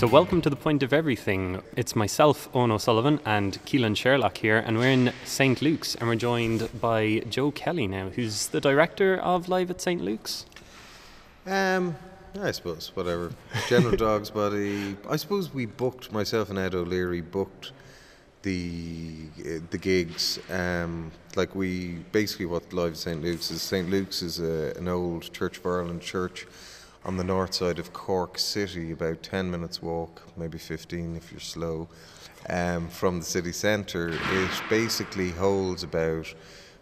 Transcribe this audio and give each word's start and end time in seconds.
So 0.00 0.06
welcome 0.06 0.40
to 0.40 0.48
the 0.48 0.56
point 0.56 0.82
of 0.82 0.94
everything. 0.94 1.60
It's 1.76 1.94
myself, 1.94 2.50
Eoghan 2.54 2.72
O'Sullivan, 2.72 3.20
and 3.26 3.62
Caoilian 3.66 3.94
Sherlock 3.94 4.38
here, 4.38 4.56
and 4.56 4.78
we're 4.78 4.88
in 4.88 5.12
St. 5.26 5.60
Luke's, 5.60 5.94
and 5.94 6.08
we're 6.08 6.14
joined 6.14 6.70
by 6.80 7.18
Joe 7.28 7.50
Kelly 7.50 7.86
now, 7.86 8.08
who's 8.08 8.46
the 8.46 8.62
director 8.62 9.18
of 9.18 9.50
Live 9.50 9.70
at 9.70 9.82
St. 9.82 10.00
Luke's. 10.00 10.46
Um, 11.46 11.96
I 12.40 12.50
suppose 12.52 12.92
whatever. 12.94 13.30
General 13.68 13.94
Dog's 13.94 14.30
Body. 14.40 14.96
I 15.06 15.16
suppose 15.16 15.52
we 15.52 15.66
booked 15.66 16.10
myself 16.10 16.48
and 16.48 16.58
Ed 16.58 16.74
O'Leary 16.74 17.20
booked 17.20 17.72
the 18.40 19.26
uh, 19.40 19.58
the 19.68 19.76
gigs. 19.76 20.38
Um, 20.48 21.12
like 21.36 21.54
we 21.54 21.96
basically 22.10 22.46
what 22.46 22.72
Live 22.72 22.92
at 22.92 22.98
St 22.98 23.22
Luke's 23.22 23.50
is. 23.50 23.60
St 23.60 23.90
Luke's 23.90 24.22
is 24.22 24.40
a, 24.40 24.72
an 24.78 24.88
old 24.88 25.30
Church 25.34 25.58
of 25.58 25.66
Ireland 25.66 26.00
church 26.00 26.46
on 27.04 27.16
the 27.16 27.24
north 27.24 27.54
side 27.54 27.78
of 27.78 27.92
Cork 27.92 28.38
City, 28.38 28.92
about 28.92 29.22
10 29.22 29.50
minutes 29.50 29.80
walk, 29.80 30.22
maybe 30.36 30.58
15 30.58 31.16
if 31.16 31.30
you're 31.32 31.40
slow, 31.40 31.88
um, 32.48 32.88
from 32.88 33.18
the 33.18 33.24
city 33.24 33.52
centre. 33.52 34.10
It 34.10 34.62
basically 34.68 35.30
holds 35.30 35.82
about 35.82 36.32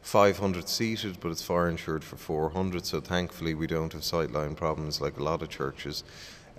500 0.02 0.68
seated, 0.68 1.20
but 1.20 1.30
it's 1.30 1.42
fire 1.42 1.68
insured 1.68 2.02
for 2.02 2.16
400, 2.16 2.84
so 2.84 3.00
thankfully 3.00 3.54
we 3.54 3.66
don't 3.66 3.92
have 3.92 4.02
sightline 4.02 4.56
problems 4.56 5.00
like 5.00 5.18
a 5.18 5.22
lot 5.22 5.42
of 5.42 5.50
churches. 5.50 6.02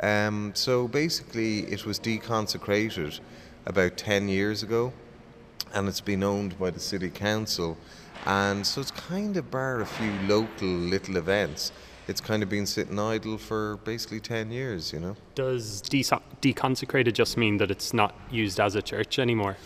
Um, 0.02 0.52
so 0.56 0.88
basically, 0.88 1.60
it 1.64 1.86
was 1.86 2.00
deconsecrated 2.00 3.20
about 3.66 3.98
10 3.98 4.30
years 4.30 4.64
ago, 4.64 4.94
and 5.74 5.90
it's 5.90 6.02
been 6.02 6.24
owned 6.24 6.58
by 6.58 6.70
the 6.70 6.80
city 6.80 7.10
council. 7.10 7.78
And 8.26 8.66
so 8.66 8.82
it's 8.82 8.92
kind 8.92 9.36
of 9.36 9.52
bar 9.52 9.82
a 9.82 9.86
few 9.86 10.12
local 10.28 10.68
little 10.68 11.18
events 11.18 11.72
it's 12.10 12.20
kind 12.20 12.42
of 12.42 12.50
been 12.50 12.66
sitting 12.66 12.98
idle 12.98 13.38
for 13.38 13.78
basically 13.86 14.20
10 14.20 14.52
years, 14.52 14.92
you 14.92 15.00
know. 15.00 15.16
Does 15.36 15.84
deconsecrated 15.84 17.14
just 17.14 17.38
mean 17.38 17.58
that 17.58 17.70
it's 17.70 17.94
not 17.94 18.16
used 18.32 18.60
as 18.60 18.74
a 18.74 18.82
church 18.82 19.20
anymore? 19.20 19.58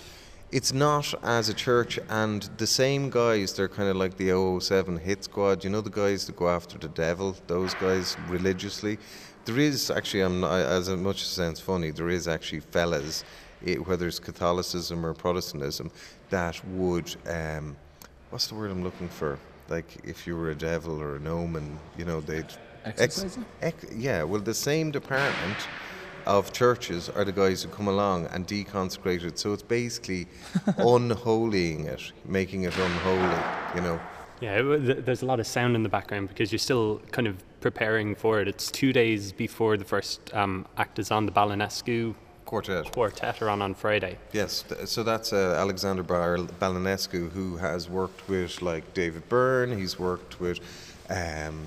It's 0.51 0.73
not 0.73 1.13
as 1.23 1.47
a 1.47 1.53
church, 1.53 1.97
and 2.09 2.43
the 2.57 2.67
same 2.67 3.09
guys, 3.09 3.53
they're 3.53 3.69
kind 3.69 3.89
of 3.89 3.95
like 3.95 4.17
the 4.17 4.59
007 4.59 4.97
hit 4.97 5.23
squad. 5.23 5.63
You 5.63 5.69
know, 5.69 5.79
the 5.81 5.89
guys 5.89 6.27
that 6.27 6.35
go 6.35 6.49
after 6.49 6.77
the 6.77 6.89
devil, 6.89 7.35
those 7.47 7.73
guys 7.75 8.17
religiously. 8.27 8.99
There 9.45 9.57
is 9.57 9.89
actually, 9.89 10.21
I'm 10.21 10.41
not, 10.41 10.53
as 10.53 10.89
much 10.89 11.21
as 11.21 11.27
it 11.27 11.35
sounds 11.35 11.59
funny, 11.61 11.91
there 11.91 12.09
is 12.09 12.27
actually 12.27 12.59
fellas, 12.59 13.23
it, 13.65 13.87
whether 13.87 14.05
it's 14.05 14.19
Catholicism 14.19 15.05
or 15.05 15.13
Protestantism, 15.13 15.91
that 16.29 16.63
would, 16.67 17.15
um, 17.25 17.77
what's 18.29 18.47
the 18.47 18.55
word 18.55 18.69
I'm 18.69 18.83
looking 18.83 19.09
for? 19.09 19.39
Like 19.69 19.97
if 20.03 20.27
you 20.27 20.35
were 20.35 20.51
a 20.51 20.55
devil 20.55 21.01
or 21.01 21.15
an 21.15 21.27
omen, 21.27 21.79
you 21.97 22.05
know, 22.05 22.21
they'd 22.21 22.45
ex, 22.85 23.37
ex, 23.61 23.85
yeah. 23.93 24.23
Well, 24.23 24.41
the 24.41 24.53
same 24.53 24.91
department 24.91 25.57
of 26.25 26.53
churches 26.53 27.09
are 27.09 27.25
the 27.25 27.31
guys 27.31 27.63
who 27.63 27.69
come 27.69 27.87
along 27.87 28.27
and 28.27 28.47
deconsecrate 28.47 29.23
it. 29.23 29.37
So 29.39 29.53
it's 29.53 29.63
basically 29.63 30.27
unholying 30.77 31.85
it, 31.85 32.11
making 32.25 32.63
it 32.63 32.77
unholy. 32.77 33.43
You 33.75 33.81
know. 33.81 33.99
Yeah, 34.41 34.61
there's 34.61 35.21
a 35.21 35.25
lot 35.25 35.39
of 35.39 35.47
sound 35.47 35.75
in 35.75 35.83
the 35.83 35.89
background 35.89 36.27
because 36.27 36.51
you're 36.51 36.59
still 36.59 36.99
kind 37.11 37.27
of 37.27 37.37
preparing 37.61 38.13
for 38.13 38.41
it. 38.41 38.47
It's 38.47 38.69
two 38.69 38.91
days 38.91 39.31
before 39.31 39.77
the 39.77 39.85
first 39.85 40.33
um, 40.33 40.65
act 40.75 40.99
is 40.99 41.11
on 41.11 41.25
the 41.25 41.31
Balanescu 41.31 42.13
quartet. 42.53 42.91
Quartet 42.91 43.41
are 43.41 43.49
on 43.49 43.63
on 43.63 43.73
Friday. 43.73 44.15
Yes, 44.31 44.63
so 44.85 45.01
that's 45.01 45.33
uh, 45.33 45.55
Alexander 45.57 46.03
Bar- 46.03 46.37
Balanescu, 46.61 47.31
who 47.31 47.57
has 47.57 47.89
worked 47.89 48.29
with 48.29 48.61
like 48.61 48.93
David 48.93 49.27
Byrne. 49.27 49.75
He's 49.75 49.97
worked 49.97 50.39
with 50.39 50.59
um, 51.09 51.65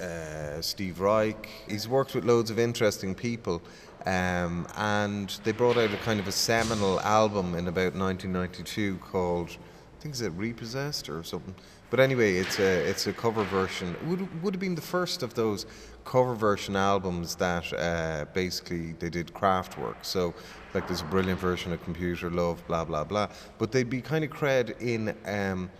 uh, 0.00 0.60
Steve 0.60 1.00
Reich. 1.00 1.48
He's 1.68 1.88
worked 1.88 2.14
with 2.14 2.24
loads 2.24 2.50
of 2.52 2.58
interesting 2.58 3.16
people. 3.16 3.60
Um, 4.06 4.68
and 4.76 5.28
they 5.42 5.50
brought 5.50 5.76
out 5.76 5.92
a 5.92 5.96
kind 5.96 6.20
of 6.20 6.28
a 6.28 6.32
seminal 6.32 7.00
album 7.00 7.56
in 7.56 7.66
about 7.66 7.94
1992 7.96 8.98
called, 8.98 9.50
I 9.50 10.02
think 10.02 10.14
is 10.14 10.20
it 10.20 10.32
Repossessed 10.36 11.08
or 11.08 11.24
something. 11.24 11.56
But 11.90 11.98
anyway, 11.98 12.34
it's 12.36 12.60
a 12.60 12.88
it's 12.88 13.06
a 13.06 13.12
cover 13.12 13.42
version. 13.44 13.96
Would 14.06 14.42
would 14.42 14.54
have 14.54 14.60
been 14.60 14.76
the 14.76 14.90
first 14.96 15.22
of 15.22 15.34
those 15.34 15.66
cover 16.08 16.34
version 16.34 16.74
albums 16.74 17.34
that 17.34 17.70
uh, 17.74 18.24
basically 18.32 18.92
they 18.98 19.10
did 19.10 19.26
Kraftwerk. 19.34 19.96
So 20.00 20.34
like 20.72 20.86
there's 20.88 21.02
a 21.02 21.10
brilliant 21.16 21.38
version 21.38 21.70
of 21.72 21.84
Computer 21.84 22.30
Love, 22.30 22.66
blah 22.66 22.84
blah 22.84 23.04
blah. 23.04 23.28
But 23.58 23.72
they'd 23.72 23.90
be 23.90 24.00
kind 24.00 24.24
of 24.24 24.30
cred 24.30 24.80
in 24.80 25.14
um, 25.26 25.70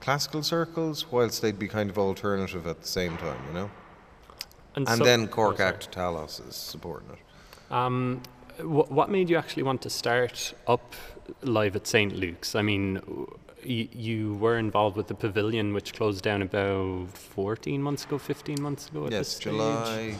classical 0.00 0.42
circles, 0.42 1.10
whilst 1.10 1.40
they'd 1.40 1.58
be 1.58 1.68
kind 1.68 1.88
of 1.88 1.96
alternative 1.98 2.66
at 2.66 2.82
the 2.82 2.86
same 2.86 3.16
time, 3.16 3.40
you 3.48 3.54
know. 3.54 3.70
And, 4.76 4.86
and 4.88 4.98
so, 4.98 5.04
then 5.04 5.26
Cork 5.26 5.58
oh, 5.58 5.64
Act 5.64 5.90
Talos 5.90 6.46
is 6.46 6.54
supporting 6.54 7.08
it. 7.10 7.72
Um, 7.72 8.20
wh- 8.58 8.90
what 8.92 9.08
made 9.10 9.30
you 9.30 9.38
actually 9.38 9.62
want 9.62 9.80
to 9.82 9.90
start 9.90 10.54
up 10.66 10.94
live 11.42 11.74
at 11.76 11.86
St 11.86 12.14
Luke's? 12.14 12.54
I 12.54 12.60
mean 12.60 13.00
you, 13.64 14.34
were 14.34 14.58
involved 14.58 14.96
with 14.96 15.08
the 15.08 15.14
pavilion, 15.14 15.74
which 15.74 15.94
closed 15.94 16.22
down 16.22 16.42
about 16.42 17.08
14 17.10 17.82
months 17.82 18.04
ago, 18.04 18.18
15 18.18 18.60
months 18.60 18.88
ago. 18.88 19.08
yes, 19.10 19.38
July, 19.38 20.16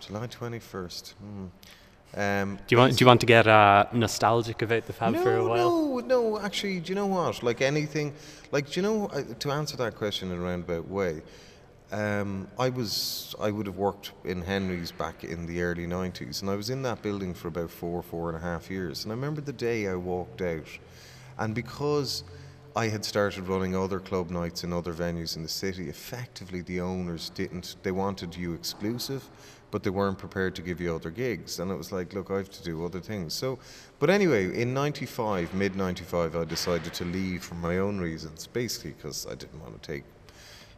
July 0.00 0.26
21st. 0.26 1.14
Mm. 1.22 1.50
Um, 2.16 2.56
do 2.66 2.74
you 2.74 2.78
want? 2.78 2.96
Do 2.96 3.02
you 3.02 3.06
want 3.06 3.20
to 3.20 3.26
get 3.26 3.46
uh, 3.46 3.84
nostalgic 3.92 4.62
about 4.62 4.86
the 4.86 4.94
Pav 4.94 5.12
no, 5.12 5.22
for 5.22 5.36
a 5.36 5.46
while? 5.46 5.70
No, 5.70 5.98
no. 5.98 6.38
Actually, 6.38 6.80
do 6.80 6.88
you 6.88 6.94
know 6.94 7.06
what? 7.06 7.42
Like 7.42 7.60
anything, 7.60 8.14
like 8.50 8.70
do 8.70 8.80
you 8.80 8.82
know? 8.82 9.06
Uh, 9.08 9.22
to 9.38 9.50
answer 9.50 9.76
that 9.76 9.94
question 9.94 10.32
in 10.32 10.38
a 10.38 10.40
roundabout 10.40 10.88
way, 10.88 11.20
um, 11.92 12.48
I 12.58 12.70
was 12.70 13.34
I 13.38 13.50
would 13.50 13.66
have 13.66 13.76
worked 13.76 14.12
in 14.24 14.40
Henry's 14.40 14.90
back 14.90 15.22
in 15.22 15.44
the 15.44 15.60
early 15.60 15.86
'90s, 15.86 16.40
and 16.40 16.50
I 16.50 16.54
was 16.54 16.70
in 16.70 16.82
that 16.82 17.02
building 17.02 17.34
for 17.34 17.48
about 17.48 17.70
four, 17.70 18.02
four 18.02 18.28
and 18.28 18.38
a 18.38 18.40
half 18.40 18.70
years. 18.70 19.04
And 19.04 19.12
I 19.12 19.14
remember 19.14 19.42
the 19.42 19.52
day 19.52 19.86
I 19.86 19.94
walked 19.94 20.40
out, 20.40 20.68
and 21.38 21.54
because 21.54 22.24
I 22.76 22.88
had 22.88 23.04
started 23.04 23.48
running 23.48 23.74
other 23.74 23.98
club 23.98 24.30
nights 24.30 24.62
in 24.62 24.72
other 24.72 24.92
venues 24.92 25.36
in 25.36 25.42
the 25.42 25.48
city. 25.48 25.88
Effectively, 25.88 26.60
the 26.60 26.80
owners 26.80 27.30
didn't, 27.30 27.76
they 27.82 27.90
wanted 27.90 28.36
you 28.36 28.52
exclusive, 28.52 29.28
but 29.70 29.82
they 29.82 29.90
weren't 29.90 30.18
prepared 30.18 30.54
to 30.56 30.62
give 30.62 30.80
you 30.80 30.94
other 30.94 31.10
gigs. 31.10 31.58
And 31.58 31.70
it 31.70 31.76
was 31.76 31.92
like, 31.92 32.12
look, 32.12 32.30
I 32.30 32.36
have 32.36 32.50
to 32.50 32.62
do 32.62 32.84
other 32.84 33.00
things. 33.00 33.34
So, 33.34 33.58
but 33.98 34.10
anyway, 34.10 34.60
in 34.60 34.74
95, 34.74 35.54
mid 35.54 35.76
95, 35.76 36.36
I 36.36 36.44
decided 36.44 36.94
to 36.94 37.04
leave 37.04 37.42
for 37.42 37.54
my 37.54 37.78
own 37.78 37.98
reasons, 37.98 38.46
basically 38.46 38.92
because 38.92 39.26
I 39.26 39.34
didn't 39.34 39.60
want 39.60 39.82
to 39.82 39.92
take, 39.92 40.04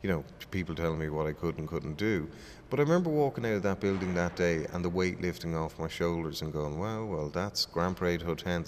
you 0.03 0.11
know, 0.11 0.25
people 0.51 0.75
telling 0.75 0.99
me 0.99 1.11
what 1.11 1.27
I 1.27 1.33
could 1.33 1.59
and 1.59 1.69
couldn't 1.69 1.97
do. 1.97 2.29
But 2.71 2.79
I 2.79 2.85
remember 2.85 3.11
walking 3.11 3.45
out 3.45 3.55
of 3.55 3.63
that 3.65 3.81
building 3.81 4.15
that 4.15 4.37
day 4.37 4.65
and 4.73 4.85
the 4.85 4.89
weight 4.89 5.21
lifting 5.21 5.57
off 5.57 5.79
my 5.79 5.89
shoulders 5.89 6.41
and 6.41 6.53
going, 6.53 6.79
well, 6.79 7.05
well, 7.05 7.29
that's 7.29 7.67
Grand 7.67 7.97
Parade 7.97 8.23
Hotel, 8.23 8.65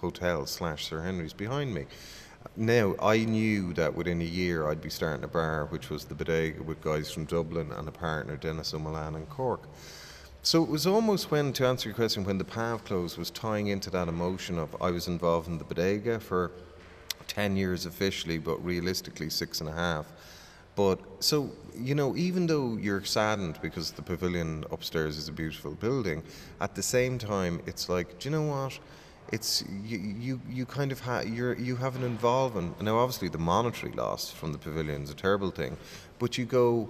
Hotel 0.00 0.44
slash 0.46 0.84
Sir 0.84 1.00
Henry's 1.00 1.32
behind 1.32 1.72
me. 1.72 1.86
Now, 2.58 2.94
I 3.00 3.18
knew 3.18 3.74
that 3.74 3.94
within 3.94 4.22
a 4.22 4.24
year 4.24 4.66
I'd 4.66 4.80
be 4.80 4.88
starting 4.88 5.24
a 5.24 5.28
bar, 5.28 5.66
which 5.66 5.90
was 5.90 6.06
the 6.06 6.14
Bodega, 6.14 6.62
with 6.62 6.80
guys 6.80 7.10
from 7.10 7.26
Dublin 7.26 7.70
and 7.70 7.86
a 7.86 7.92
partner, 7.92 8.36
Dennis 8.36 8.72
O'Mullane 8.72 9.14
in 9.14 9.26
Cork. 9.26 9.68
So 10.42 10.62
it 10.62 10.70
was 10.70 10.86
almost 10.86 11.30
when, 11.30 11.52
to 11.54 11.66
answer 11.66 11.90
your 11.90 11.96
question, 11.96 12.24
when 12.24 12.38
the 12.38 12.44
PAV 12.44 12.82
closed 12.84 13.18
was 13.18 13.30
tying 13.30 13.66
into 13.66 13.90
that 13.90 14.08
emotion 14.08 14.58
of 14.58 14.74
I 14.80 14.90
was 14.90 15.06
involved 15.06 15.48
in 15.48 15.58
the 15.58 15.64
Bodega 15.64 16.18
for 16.18 16.50
10 17.26 17.56
years 17.56 17.84
officially, 17.84 18.38
but 18.38 18.64
realistically 18.64 19.28
six 19.28 19.60
and 19.60 19.68
a 19.68 19.72
half. 19.72 20.06
But 20.76 20.98
so, 21.20 21.50
you 21.76 21.94
know, 21.94 22.16
even 22.16 22.46
though 22.46 22.78
you're 22.80 23.04
saddened 23.04 23.58
because 23.60 23.90
the 23.90 24.02
pavilion 24.02 24.64
upstairs 24.70 25.18
is 25.18 25.28
a 25.28 25.32
beautiful 25.32 25.72
building, 25.72 26.22
at 26.62 26.74
the 26.74 26.82
same 26.82 27.18
time, 27.18 27.60
it's 27.66 27.90
like, 27.90 28.18
do 28.18 28.30
you 28.30 28.34
know 28.34 28.42
what? 28.42 28.78
It's 29.32 29.64
you 29.82 29.98
you, 29.98 30.40
you 30.48 30.66
kind 30.66 30.92
of 30.92 31.00
have 31.00 31.28
you 31.28 31.54
you 31.54 31.76
have 31.76 31.96
an 31.96 32.04
involvement. 32.04 32.80
Now, 32.80 32.98
obviously, 32.98 33.28
the 33.28 33.38
monetary 33.38 33.92
loss 33.92 34.30
from 34.30 34.52
the 34.52 34.58
pavilion 34.58 35.02
is 35.02 35.10
a 35.10 35.14
terrible 35.14 35.50
thing, 35.50 35.76
but 36.18 36.38
you 36.38 36.44
go. 36.44 36.88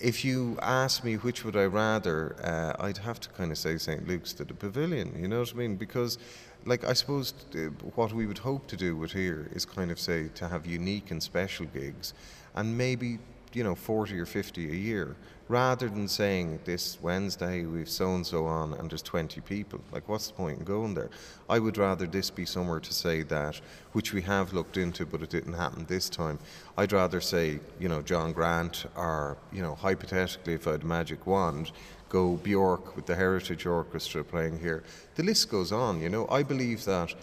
If 0.00 0.24
you 0.24 0.56
ask 0.62 1.02
me 1.02 1.16
which 1.16 1.44
would 1.44 1.56
I 1.56 1.64
rather, 1.64 2.36
uh, 2.44 2.84
I'd 2.84 2.98
have 2.98 3.18
to 3.18 3.28
kind 3.30 3.50
of 3.50 3.58
say 3.58 3.78
St. 3.78 4.06
Luke's 4.06 4.32
to 4.34 4.44
the 4.44 4.54
pavilion. 4.54 5.12
You 5.20 5.26
know 5.26 5.40
what 5.40 5.52
I 5.52 5.56
mean? 5.56 5.74
Because, 5.74 6.18
like, 6.64 6.84
I 6.84 6.92
suppose 6.92 7.34
uh, 7.56 7.70
what 7.96 8.12
we 8.12 8.24
would 8.24 8.38
hope 8.38 8.68
to 8.68 8.76
do 8.76 8.96
with 8.96 9.10
here 9.10 9.48
is 9.52 9.64
kind 9.64 9.90
of 9.90 9.98
say 9.98 10.28
to 10.36 10.46
have 10.46 10.66
unique 10.66 11.10
and 11.10 11.20
special 11.20 11.66
gigs, 11.66 12.14
and 12.54 12.78
maybe 12.78 13.18
you 13.54 13.64
know, 13.64 13.74
40 13.74 14.18
or 14.18 14.26
50 14.26 14.70
a 14.70 14.74
year, 14.74 15.16
rather 15.48 15.88
than 15.88 16.06
saying 16.06 16.60
this 16.64 16.98
Wednesday 17.00 17.64
we've 17.64 17.88
so 17.88 18.14
and 18.14 18.26
so 18.26 18.46
on 18.46 18.74
and 18.74 18.90
there's 18.90 19.02
20 19.02 19.40
people. 19.42 19.80
Like, 19.92 20.08
what's 20.08 20.28
the 20.28 20.34
point 20.34 20.58
in 20.58 20.64
going 20.64 20.94
there? 20.94 21.10
I 21.48 21.58
would 21.58 21.78
rather 21.78 22.06
this 22.06 22.30
be 22.30 22.44
somewhere 22.44 22.80
to 22.80 22.92
say 22.92 23.22
that, 23.24 23.60
which 23.92 24.12
we 24.12 24.22
have 24.22 24.52
looked 24.52 24.76
into, 24.76 25.06
but 25.06 25.22
it 25.22 25.30
didn't 25.30 25.54
happen 25.54 25.86
this 25.88 26.08
time. 26.08 26.38
I'd 26.76 26.92
rather 26.92 27.20
say, 27.20 27.60
you 27.80 27.88
know, 27.88 28.02
John 28.02 28.32
Grant, 28.32 28.86
or, 28.96 29.38
you 29.52 29.62
know, 29.62 29.74
hypothetically, 29.74 30.54
if 30.54 30.68
I 30.68 30.72
had 30.72 30.82
a 30.82 30.86
magic 30.86 31.26
wand, 31.26 31.72
go 32.08 32.36
Bjork 32.36 32.96
with 32.96 33.06
the 33.06 33.14
Heritage 33.14 33.66
Orchestra 33.66 34.24
playing 34.24 34.58
here. 34.58 34.82
The 35.14 35.22
list 35.22 35.50
goes 35.50 35.72
on, 35.72 36.00
you 36.00 36.08
know. 36.08 36.26
I 36.28 36.42
believe 36.42 36.84
that 36.84 37.14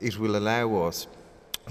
it 0.00 0.18
will 0.18 0.36
allow 0.36 0.82
us 0.82 1.06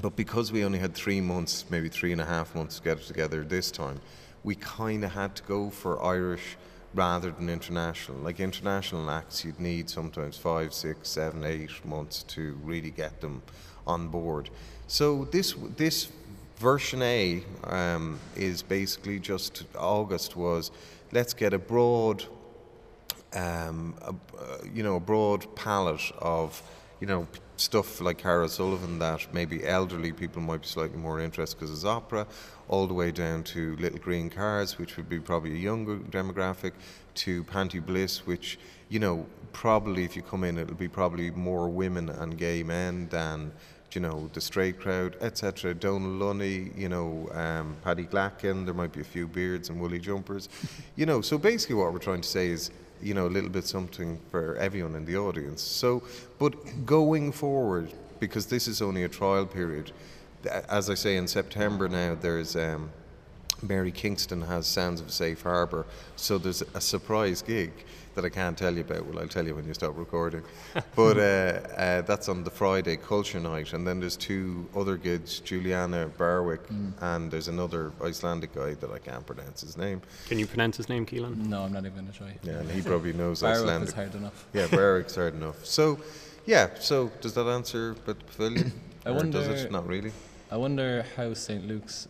but 0.01 0.15
because 0.15 0.51
we 0.51 0.63
only 0.63 0.79
had 0.79 0.93
three 0.93 1.21
months, 1.21 1.65
maybe 1.69 1.89
three 1.89 2.11
and 2.11 2.21
a 2.21 2.25
half 2.25 2.53
months 2.55 2.77
to 2.77 2.83
get 2.83 2.97
it 2.99 3.03
together 3.03 3.43
this 3.43 3.71
time, 3.71 3.99
we 4.43 4.55
kind 4.55 5.03
of 5.03 5.11
had 5.11 5.35
to 5.35 5.43
go 5.43 5.69
for 5.69 6.03
Irish 6.03 6.57
rather 6.93 7.31
than 7.31 7.49
international. 7.49 8.17
Like 8.19 8.39
international 8.39 9.09
acts, 9.09 9.43
you'd 9.43 9.59
need 9.59 9.89
sometimes 9.89 10.37
five, 10.37 10.73
six, 10.73 11.09
seven, 11.09 11.43
eight 11.43 11.85
months 11.85 12.23
to 12.23 12.57
really 12.63 12.91
get 12.91 13.21
them 13.21 13.41
on 13.85 14.07
board. 14.07 14.49
So 14.87 15.25
this 15.25 15.53
this 15.75 16.09
version 16.57 17.01
A 17.01 17.43
um, 17.65 18.19
is 18.35 18.63
basically 18.63 19.19
just 19.19 19.63
August 19.77 20.35
was 20.35 20.71
let's 21.11 21.33
get 21.33 21.53
a 21.53 21.59
broad, 21.59 22.25
um, 23.33 23.95
a, 24.01 24.09
uh, 24.09 24.57
you 24.73 24.83
know, 24.83 24.95
a 24.95 24.99
broad 24.99 25.55
palette 25.55 26.11
of 26.19 26.61
you 26.99 27.07
know 27.07 27.27
stuff 27.57 27.99
like 28.01 28.19
Cara 28.19 28.47
Sullivan 28.47 28.99
that 28.99 29.33
maybe 29.33 29.65
elderly 29.65 30.11
people 30.11 30.41
might 30.41 30.61
be 30.61 30.67
slightly 30.67 30.97
more 30.97 31.19
interested 31.19 31.59
because 31.59 31.71
it's 31.71 31.85
opera, 31.85 32.27
all 32.67 32.85
the 32.85 32.93
way 32.93 33.11
down 33.11 33.43
to 33.43 33.75
Little 33.77 33.99
Green 33.99 34.29
Cars, 34.29 34.77
which 34.77 34.95
would 34.95 35.09
be 35.09 35.19
probably 35.19 35.53
a 35.53 35.57
younger 35.57 35.97
demographic, 35.97 36.73
to 37.15 37.43
Panti 37.45 37.79
Bliss, 37.79 38.27
which 38.27 38.59
you 38.89 38.99
know 38.99 39.25
probably 39.53 40.03
if 40.03 40.15
you 40.15 40.21
come 40.21 40.43
in 40.43 40.57
it'll 40.57 40.75
be 40.75 40.87
probably 40.87 41.31
more 41.31 41.67
women 41.67 42.09
and 42.09 42.37
gay 42.37 42.61
men 42.61 43.07
than 43.09 43.51
you 43.93 44.01
know, 44.01 44.29
the 44.33 44.41
straight 44.41 44.79
crowd, 44.79 45.15
etc. 45.21 45.73
Donal 45.73 46.11
Lunny, 46.11 46.71
you 46.75 46.89
know, 46.89 47.29
um, 47.33 47.75
Paddy 47.83 48.05
Glacken, 48.05 48.65
there 48.65 48.73
might 48.73 48.91
be 48.91 49.01
a 49.01 49.03
few 49.05 49.27
beards 49.27 49.69
and 49.69 49.79
woolly 49.79 49.99
jumpers. 49.99 50.49
you 50.95 51.05
know, 51.05 51.21
so 51.21 51.37
basically 51.37 51.75
what 51.75 51.91
we're 51.93 51.99
trying 51.99 52.21
to 52.21 52.27
say 52.27 52.49
is, 52.49 52.69
you 53.01 53.13
know, 53.13 53.27
a 53.27 53.29
little 53.29 53.49
bit 53.49 53.65
something 53.65 54.19
for 54.31 54.55
everyone 54.55 54.95
in 54.95 55.05
the 55.05 55.17
audience. 55.17 55.61
So, 55.61 56.03
but 56.39 56.85
going 56.85 57.31
forward, 57.31 57.91
because 58.19 58.47
this 58.47 58.67
is 58.67 58.81
only 58.81 59.03
a 59.03 59.09
trial 59.09 59.45
period, 59.45 59.91
as 60.69 60.89
I 60.89 60.95
say, 60.95 61.17
in 61.17 61.27
September 61.27 61.87
now, 61.87 62.15
there's 62.19 62.55
um, 62.55 62.89
Mary 63.61 63.91
Kingston 63.91 64.41
has 64.41 64.67
Sounds 64.67 65.01
of 65.01 65.11
Safe 65.11 65.41
Harbour, 65.41 65.85
so 66.15 66.37
there's 66.37 66.61
a 66.73 66.81
surprise 66.81 67.41
gig 67.41 67.71
that 68.17 68.25
I 68.25 68.29
can't 68.29 68.57
tell 68.57 68.73
you 68.73 68.81
about. 68.81 69.05
Well, 69.05 69.19
I'll 69.19 69.27
tell 69.27 69.45
you 69.45 69.53
when 69.53 69.67
you 69.67 69.75
stop 69.75 69.95
recording. 69.95 70.41
but 70.95 71.17
uh, 71.17 71.21
uh, 71.77 72.01
that's 72.01 72.27
on 72.27 72.43
the 72.43 72.49
Friday 72.49 72.97
Culture 72.97 73.39
Night, 73.39 73.73
and 73.73 73.85
then 73.87 73.99
there's 73.99 74.17
two 74.17 74.67
other 74.75 74.97
gigs: 74.97 75.39
Juliana 75.39 76.07
Barwick, 76.17 76.67
mm. 76.67 76.93
and 76.99 77.31
there's 77.31 77.47
another 77.47 77.91
Icelandic 78.03 78.55
guy 78.55 78.73
that 78.73 78.91
I 78.91 78.97
can't 78.97 79.25
pronounce 79.25 79.61
his 79.61 79.77
name. 79.77 80.01
Can 80.27 80.39
you 80.39 80.47
pronounce 80.47 80.77
his 80.77 80.89
name, 80.89 81.05
Caoilian? 81.05 81.45
No, 81.45 81.61
I'm 81.61 81.71
not 81.71 81.85
even 81.85 81.93
going 81.93 82.07
to 82.07 82.17
try. 82.17 82.35
Yeah, 82.41 82.53
and 82.53 82.71
he 82.71 82.81
probably 82.81 83.13
knows 83.21 83.41
Barwick 83.41 83.59
Icelandic. 83.59 83.89
is 83.89 83.93
hard 83.93 84.15
enough. 84.15 84.45
Yeah, 84.51 84.67
Barwick's 84.67 85.15
hard 85.15 85.35
enough. 85.35 85.63
So, 85.63 85.99
yeah. 86.47 86.69
So, 86.79 87.11
does 87.21 87.35
that 87.35 87.45
answer 87.45 87.91
about 87.91 88.17
the 88.17 88.25
pavilion? 88.25 88.71
I 89.05 89.11
wonder. 89.11 89.39
Does 89.39 89.63
it? 89.63 89.71
Not 89.71 89.87
really. 89.87 90.11
I 90.49 90.57
wonder 90.57 91.05
how 91.15 91.35
St. 91.35 91.67
Luke's 91.67 92.07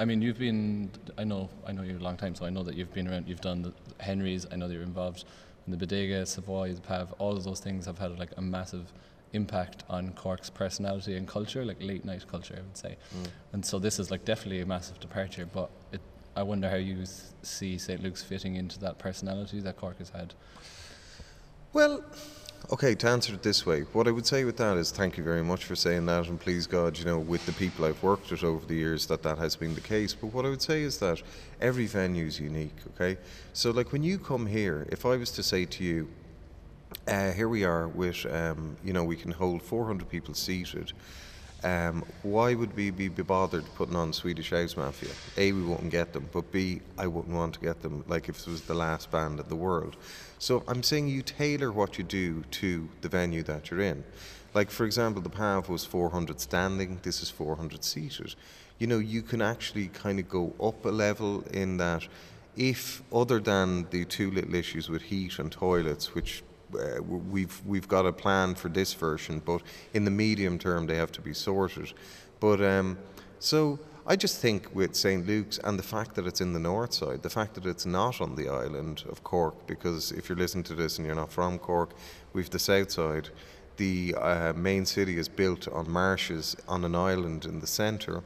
I 0.00 0.06
mean, 0.06 0.22
you've 0.22 0.38
been. 0.38 0.90
I 1.18 1.24
know. 1.24 1.50
I 1.66 1.72
know 1.72 1.82
you 1.82 1.98
a 1.98 2.00
long 2.00 2.16
time, 2.16 2.34
so 2.34 2.46
I 2.46 2.50
know 2.50 2.62
that 2.62 2.74
you've 2.74 2.92
been 2.92 3.06
around. 3.06 3.28
You've 3.28 3.42
done 3.42 3.60
the 3.62 3.72
Henry's. 4.02 4.46
I 4.50 4.56
know 4.56 4.66
that 4.66 4.72
you're 4.72 4.82
involved 4.82 5.26
in 5.66 5.70
the 5.72 5.76
Bodega, 5.76 6.24
Savoy, 6.24 6.72
the 6.72 6.80
Pav. 6.80 7.12
All 7.18 7.36
of 7.36 7.44
those 7.44 7.60
things 7.60 7.84
have 7.84 7.98
had 7.98 8.18
like 8.18 8.30
a 8.38 8.40
massive 8.40 8.90
impact 9.34 9.84
on 9.90 10.12
Cork's 10.14 10.48
personality 10.48 11.16
and 11.16 11.28
culture, 11.28 11.66
like 11.66 11.76
late 11.80 12.06
night 12.06 12.26
culture, 12.26 12.54
I 12.56 12.62
would 12.62 12.76
say. 12.78 12.96
Mm. 13.14 13.26
And 13.52 13.66
so 13.66 13.78
this 13.78 13.98
is 13.98 14.10
like 14.10 14.24
definitely 14.24 14.62
a 14.62 14.66
massive 14.66 14.98
departure. 15.00 15.46
But 15.52 15.70
it, 15.92 16.00
I 16.34 16.44
wonder 16.44 16.70
how 16.70 16.76
you 16.76 17.04
see 17.42 17.76
St. 17.76 18.02
Luke's 18.02 18.22
fitting 18.22 18.56
into 18.56 18.80
that 18.80 18.98
personality 18.98 19.60
that 19.60 19.76
Cork 19.76 19.98
has 19.98 20.08
had. 20.08 20.32
Well, 21.74 22.02
Okay, 22.72 22.94
to 22.94 23.08
answer 23.08 23.34
it 23.34 23.42
this 23.42 23.66
way, 23.66 23.80
what 23.92 24.06
I 24.06 24.12
would 24.12 24.26
say 24.26 24.44
with 24.44 24.56
that 24.58 24.76
is 24.76 24.92
thank 24.92 25.16
you 25.16 25.24
very 25.24 25.42
much 25.42 25.64
for 25.64 25.74
saying 25.74 26.06
that, 26.06 26.28
and 26.28 26.38
please 26.38 26.68
God, 26.68 26.96
you 26.96 27.04
know, 27.04 27.18
with 27.18 27.44
the 27.44 27.52
people 27.52 27.84
I've 27.84 28.00
worked 28.00 28.30
with 28.30 28.44
over 28.44 28.64
the 28.64 28.76
years, 28.76 29.06
that 29.06 29.24
that 29.24 29.38
has 29.38 29.56
been 29.56 29.74
the 29.74 29.80
case. 29.80 30.14
But 30.14 30.28
what 30.28 30.46
I 30.46 30.50
would 30.50 30.62
say 30.62 30.82
is 30.82 30.98
that 30.98 31.20
every 31.60 31.86
venue 31.86 32.26
is 32.26 32.38
unique. 32.38 32.76
Okay, 32.94 33.18
so 33.54 33.72
like 33.72 33.90
when 33.90 34.04
you 34.04 34.20
come 34.20 34.46
here, 34.46 34.86
if 34.92 35.04
I 35.04 35.16
was 35.16 35.32
to 35.32 35.42
say 35.42 35.64
to 35.64 35.82
you, 35.82 36.08
uh, 37.08 37.32
here 37.32 37.48
we 37.48 37.64
are 37.64 37.88
with, 37.88 38.24
um, 38.26 38.76
you 38.84 38.92
know, 38.92 39.02
we 39.02 39.16
can 39.16 39.32
hold 39.32 39.62
400 39.62 40.08
people 40.08 40.34
seated. 40.34 40.92
Um, 41.64 42.04
why 42.22 42.54
would 42.54 42.74
we 42.76 42.90
be 42.90 43.08
bothered 43.08 43.64
putting 43.74 43.96
on 43.96 44.12
Swedish 44.12 44.50
House 44.50 44.76
Mafia? 44.76 45.10
A, 45.36 45.50
we 45.50 45.62
wouldn't 45.62 45.90
get 45.90 46.12
them, 46.12 46.28
but 46.32 46.52
B, 46.52 46.82
I 46.96 47.08
wouldn't 47.08 47.34
want 47.34 47.54
to 47.54 47.60
get 47.60 47.82
them 47.82 48.04
like 48.06 48.28
if 48.28 48.38
it 48.38 48.46
was 48.46 48.62
the 48.62 48.74
last 48.74 49.10
band 49.10 49.40
in 49.40 49.48
the 49.48 49.56
world. 49.56 49.96
So 50.40 50.64
I'm 50.66 50.82
saying 50.82 51.08
you 51.08 51.20
tailor 51.20 51.70
what 51.70 51.98
you 51.98 52.02
do 52.02 52.44
to 52.52 52.88
the 53.02 53.10
venue 53.10 53.42
that 53.42 53.70
you're 53.70 53.82
in. 53.82 54.02
Like, 54.54 54.70
for 54.70 54.86
example, 54.86 55.20
the 55.20 55.28
PAV 55.28 55.68
was 55.68 55.84
400 55.84 56.40
standing, 56.40 56.98
this 57.02 57.22
is 57.22 57.28
400 57.28 57.84
seated. 57.84 58.34
You 58.78 58.86
know, 58.86 58.98
you 58.98 59.20
can 59.20 59.42
actually 59.42 59.88
kind 59.88 60.18
of 60.18 60.30
go 60.30 60.54
up 60.58 60.86
a 60.86 60.88
level 60.88 61.44
in 61.52 61.76
that 61.76 62.08
if, 62.56 63.02
other 63.12 63.38
than 63.38 63.86
the 63.90 64.06
two 64.06 64.30
little 64.30 64.54
issues 64.54 64.88
with 64.88 65.02
heat 65.02 65.38
and 65.38 65.52
toilets, 65.52 66.14
which 66.14 66.42
uh, 66.74 67.02
we've 67.02 67.60
we've 67.66 67.88
got 67.88 68.06
a 68.06 68.12
plan 68.12 68.54
for 68.54 68.70
this 68.70 68.94
version, 68.94 69.42
but 69.44 69.60
in 69.92 70.06
the 70.06 70.10
medium 70.10 70.58
term 70.58 70.86
they 70.86 70.96
have 70.96 71.12
to 71.12 71.20
be 71.20 71.34
sorted. 71.34 71.92
But 72.38 72.62
um, 72.62 72.96
so 73.40 73.78
I 74.06 74.16
just 74.16 74.40
think 74.40 74.74
with 74.74 74.94
St 74.94 75.26
Luke's 75.26 75.58
and 75.58 75.78
the 75.78 75.82
fact 75.82 76.14
that 76.14 76.26
it's 76.26 76.40
in 76.40 76.52
the 76.52 76.58
north 76.58 76.94
side, 76.94 77.22
the 77.22 77.30
fact 77.30 77.54
that 77.54 77.66
it's 77.66 77.86
not 77.86 78.20
on 78.20 78.34
the 78.34 78.48
island 78.48 79.04
of 79.08 79.22
Cork, 79.22 79.66
because 79.66 80.10
if 80.12 80.28
you're 80.28 80.38
listening 80.38 80.64
to 80.64 80.74
this 80.74 80.98
and 80.98 81.06
you're 81.06 81.14
not 81.14 81.30
from 81.30 81.58
Cork, 81.58 81.90
we've 82.32 82.50
the 82.50 82.58
south 82.58 82.90
side. 82.90 83.28
The 83.76 84.14
uh, 84.18 84.52
main 84.54 84.84
city 84.86 85.16
is 85.18 85.28
built 85.28 85.68
on 85.68 85.90
marshes 85.90 86.56
on 86.68 86.84
an 86.84 86.94
island 86.94 87.44
in 87.44 87.60
the 87.60 87.66
centre 87.66 88.22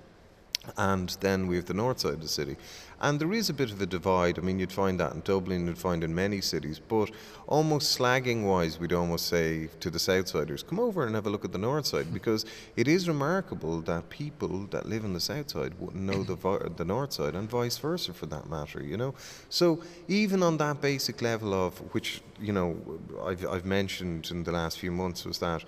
and 0.76 1.16
then 1.20 1.46
we 1.46 1.56
have 1.56 1.66
the 1.66 1.74
north 1.74 2.00
side 2.00 2.14
of 2.14 2.22
the 2.22 2.28
city. 2.28 2.56
And 3.04 3.20
there 3.20 3.34
is 3.34 3.50
a 3.50 3.52
bit 3.52 3.70
of 3.70 3.82
a 3.82 3.84
divide. 3.84 4.38
I 4.38 4.40
mean, 4.40 4.58
you'd 4.58 4.72
find 4.72 4.98
that 4.98 5.12
in 5.12 5.20
Dublin, 5.20 5.66
you'd 5.66 5.76
find 5.76 6.02
in 6.02 6.14
many 6.14 6.40
cities, 6.40 6.78
but 6.80 7.10
almost 7.46 7.98
slagging 7.98 8.44
wise, 8.44 8.80
we'd 8.80 8.94
almost 8.94 9.26
say 9.26 9.68
to 9.80 9.90
the 9.90 9.98
Southsiders, 9.98 10.66
come 10.66 10.80
over 10.80 11.04
and 11.04 11.14
have 11.14 11.26
a 11.26 11.30
look 11.30 11.44
at 11.44 11.52
the 11.52 11.58
north 11.58 11.84
side, 11.84 12.14
because 12.18 12.46
it 12.76 12.88
is 12.88 13.06
remarkable 13.06 13.82
that 13.82 14.08
people 14.08 14.66
that 14.70 14.86
live 14.86 15.04
in 15.04 15.12
the 15.12 15.20
south 15.20 15.50
side 15.50 15.74
wouldn't 15.78 16.02
know 16.02 16.22
the, 16.22 16.72
the 16.76 16.84
north 16.86 17.12
side, 17.12 17.34
and 17.34 17.50
vice 17.50 17.76
versa 17.76 18.14
for 18.14 18.24
that 18.24 18.48
matter, 18.48 18.82
you 18.82 18.96
know? 18.96 19.14
So, 19.50 19.82
even 20.08 20.42
on 20.42 20.56
that 20.56 20.80
basic 20.80 21.20
level 21.20 21.52
of 21.52 21.76
which, 21.92 22.22
you 22.40 22.54
know, 22.54 22.74
I've, 23.22 23.46
I've 23.46 23.66
mentioned 23.66 24.30
in 24.30 24.44
the 24.44 24.52
last 24.52 24.78
few 24.78 24.90
months, 24.90 25.26
was 25.26 25.36
that 25.40 25.62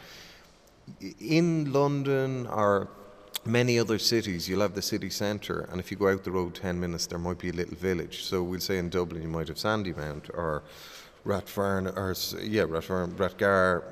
in 1.21 1.71
London 1.71 2.47
or 2.47 2.89
many 3.47 3.79
other 3.79 3.99
cities, 3.99 4.49
you'll 4.49 4.61
have 4.61 4.75
the 4.75 4.83
city 4.83 5.11
centre, 5.11 5.69
and 5.71 5.81
if 5.81 5.91
you 5.91 5.97
go 5.97 6.09
out 6.09 6.25
the 6.25 6.31
road 6.31 6.55
10 6.55 6.79
minutes, 6.79 7.07
there 7.07 7.19
might 7.19 7.39
be 7.39 7.51
a 7.51 7.53
little 7.53 7.77
village. 7.77 8.25
So 8.25 8.43
we'll 8.43 8.61
say 8.61 8.79
in 8.79 8.89
Dublin, 8.89 9.23
you 9.23 9.29
might 9.29 9.49
have 9.49 9.57
Sandymount 9.57 10.31
or 10.35 10.63
Rathfarn, 11.25 11.97
or 11.97 12.15
yeah, 12.43 12.63
Rathfarn, 12.63 13.13
Rathgar, 13.17 13.83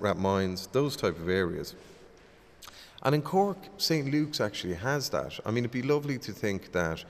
Rathmines, 0.00 0.70
those 0.72 0.96
type 0.96 1.18
of 1.18 1.28
areas. 1.28 1.74
And 3.02 3.14
in 3.14 3.22
Cork, 3.22 3.58
St. 3.76 4.10
Luke's 4.10 4.40
actually 4.40 4.74
has 4.74 5.08
that. 5.10 5.38
I 5.44 5.50
mean, 5.50 5.64
it'd 5.64 5.70
be 5.70 5.82
lovely 5.82 6.18
to 6.18 6.32
think 6.32 6.72
that 6.72 7.04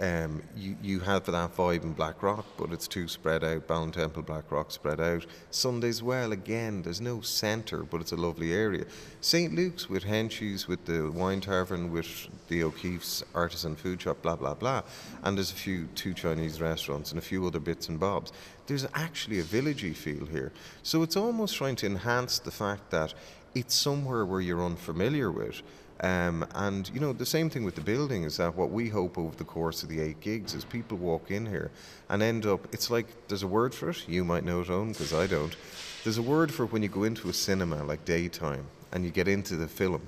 um, 0.00 0.42
you, 0.56 0.76
you 0.82 1.00
have 1.00 1.24
that 1.26 1.56
vibe 1.56 1.84
in 1.84 1.92
Blackrock, 1.92 2.44
but 2.56 2.72
it's 2.72 2.88
too 2.88 3.06
spread 3.06 3.44
out. 3.44 3.68
Ballintemple, 3.68 4.26
Blackrock 4.26 4.72
spread 4.72 5.00
out. 5.00 5.24
Sunday's 5.50 6.02
Well, 6.02 6.32
again, 6.32 6.82
there's 6.82 7.00
no 7.00 7.20
centre, 7.20 7.84
but 7.84 8.00
it's 8.00 8.10
a 8.10 8.16
lovely 8.16 8.52
area. 8.52 8.86
St. 9.20 9.54
Luke's 9.54 9.88
with 9.88 10.02
Henchy's, 10.02 10.66
with 10.66 10.84
the 10.86 11.10
wine 11.10 11.40
tavern, 11.40 11.92
with 11.92 12.08
the 12.48 12.64
O'Keefe's 12.64 13.22
artisan 13.36 13.76
food 13.76 14.02
shop, 14.02 14.20
blah, 14.22 14.34
blah, 14.34 14.54
blah. 14.54 14.82
And 15.22 15.36
there's 15.36 15.52
a 15.52 15.56
few, 15.56 15.86
two 15.94 16.12
Chinese 16.12 16.60
restaurants 16.60 17.10
and 17.10 17.18
a 17.18 17.22
few 17.22 17.46
other 17.46 17.60
bits 17.60 17.88
and 17.88 18.00
bobs. 18.00 18.32
There's 18.66 18.86
actually 18.94 19.38
a 19.38 19.44
villagey 19.44 19.94
feel 19.94 20.26
here. 20.26 20.50
So 20.82 21.04
it's 21.04 21.16
almost 21.16 21.54
trying 21.54 21.76
to 21.76 21.86
enhance 21.86 22.40
the 22.40 22.50
fact 22.50 22.90
that 22.90 23.14
it's 23.54 23.76
somewhere 23.76 24.26
where 24.26 24.40
you're 24.40 24.64
unfamiliar 24.64 25.30
with 25.30 25.62
um, 26.04 26.46
and 26.54 26.90
you 26.92 27.00
know 27.00 27.14
the 27.14 27.24
same 27.24 27.48
thing 27.48 27.64
with 27.64 27.76
the 27.76 27.80
building 27.80 28.24
is 28.24 28.36
that 28.36 28.54
what 28.54 28.70
we 28.70 28.90
hope 28.90 29.16
over 29.16 29.34
the 29.36 29.44
course 29.44 29.82
of 29.82 29.88
the 29.88 30.00
eight 30.00 30.20
gigs 30.20 30.52
is 30.52 30.62
people 30.62 30.98
walk 30.98 31.30
in 31.30 31.46
here 31.46 31.70
and 32.10 32.22
end 32.22 32.44
up. 32.44 32.68
It's 32.74 32.90
like 32.90 33.06
there's 33.28 33.42
a 33.42 33.48
word 33.48 33.74
for 33.74 33.88
it. 33.88 34.06
You 34.06 34.22
might 34.22 34.44
know 34.44 34.60
it, 34.60 34.66
Eoghan 34.66 34.88
because 34.88 35.14
I 35.14 35.26
don't. 35.26 35.56
There's 36.02 36.18
a 36.18 36.22
word 36.22 36.52
for 36.52 36.66
when 36.66 36.82
you 36.82 36.90
go 36.90 37.04
into 37.04 37.30
a 37.30 37.32
cinema 37.32 37.82
like 37.84 38.04
daytime 38.04 38.66
and 38.92 39.02
you 39.02 39.10
get 39.10 39.28
into 39.28 39.56
the 39.56 39.66
film 39.66 40.02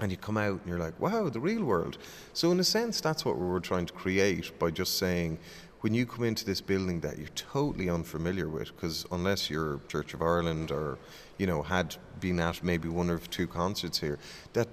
and 0.00 0.10
you 0.10 0.16
come 0.16 0.38
out 0.38 0.60
and 0.60 0.66
you're 0.66 0.78
like, 0.78 0.98
wow, 0.98 1.28
the 1.28 1.40
real 1.40 1.62
world. 1.62 1.98
So 2.32 2.50
in 2.50 2.58
a 2.60 2.64
sense, 2.64 3.02
that's 3.02 3.26
what 3.26 3.36
we 3.36 3.46
were 3.46 3.60
trying 3.60 3.84
to 3.84 3.92
create 3.92 4.58
by 4.58 4.70
just 4.70 4.96
saying 4.96 5.36
when 5.82 5.92
you 5.92 6.06
come 6.06 6.24
into 6.24 6.46
this 6.46 6.62
building 6.62 7.00
that 7.00 7.18
you're 7.18 7.28
totally 7.28 7.90
unfamiliar 7.90 8.48
with, 8.48 8.74
because 8.74 9.04
unless 9.12 9.50
you're 9.50 9.80
Church 9.88 10.14
of 10.14 10.22
Ireland 10.22 10.70
or, 10.70 10.96
you 11.36 11.46
know, 11.46 11.62
had 11.62 11.96
been 12.18 12.40
at 12.40 12.64
maybe 12.64 12.88
one 12.88 13.10
or 13.10 13.18
two 13.18 13.46
concerts 13.46 14.00
here, 14.00 14.18
that 14.54 14.68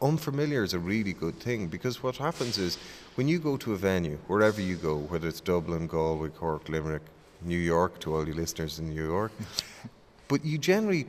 unfamiliar 0.00 0.62
is 0.62 0.74
a 0.74 0.78
really 0.78 1.12
good 1.12 1.38
thing 1.40 1.66
because 1.66 2.02
what 2.02 2.16
happens 2.16 2.58
is 2.58 2.78
when 3.16 3.28
you 3.28 3.38
go 3.38 3.56
to 3.56 3.72
a 3.72 3.76
venue, 3.76 4.18
wherever 4.26 4.60
you 4.60 4.76
go, 4.76 4.96
whether 4.96 5.28
it's 5.28 5.40
Dublin, 5.40 5.86
Galway, 5.86 6.28
Cork, 6.28 6.68
Limerick, 6.68 7.02
New 7.42 7.58
York, 7.58 7.98
to 8.00 8.14
all 8.14 8.26
you 8.26 8.34
listeners 8.34 8.78
in 8.78 8.90
New 8.90 9.06
York, 9.06 9.32
but 10.28 10.44
you 10.44 10.58
generally, 10.58 11.06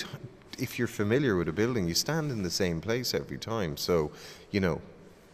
if 0.57 0.77
you're 0.77 0.87
familiar 0.87 1.35
with 1.35 1.47
a 1.47 1.53
building, 1.53 1.87
you 1.87 1.93
stand 1.93 2.31
in 2.31 2.43
the 2.43 2.49
same 2.49 2.81
place 2.81 3.13
every 3.13 3.37
time. 3.37 3.77
So, 3.77 4.11
you 4.51 4.59
know, 4.59 4.81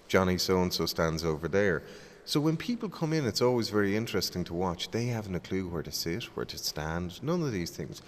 Johnny 0.08 0.38
so 0.38 0.62
and 0.62 0.74
so 0.74 0.86
stands 0.86 1.24
over 1.24 1.48
there. 1.48 1.84
So 2.26 2.40
when 2.40 2.58
people 2.58 2.90
come 2.90 3.14
in, 3.14 3.26
it's 3.26 3.42
always 3.42 3.70
very 3.70 3.96
interesting 3.96 4.44
to 4.46 4.54
watch. 4.54 4.90
They 4.90 5.06
haven't 5.06 5.36
a 5.36 5.40
clue 5.40 5.68
where 5.68 5.84
to 5.84 5.92
sit, 5.92 6.24
where 6.36 6.46
to 6.46 6.58
stand, 6.58 7.22
none 7.22 7.44
of 7.44 7.52
these 7.52 7.70
things. 7.70 8.02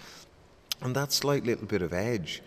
And 0.80 0.94
that 0.96 1.12
slight 1.12 1.44
little 1.44 1.66
bit 1.66 1.82
of 1.82 1.92
edge 1.92 2.42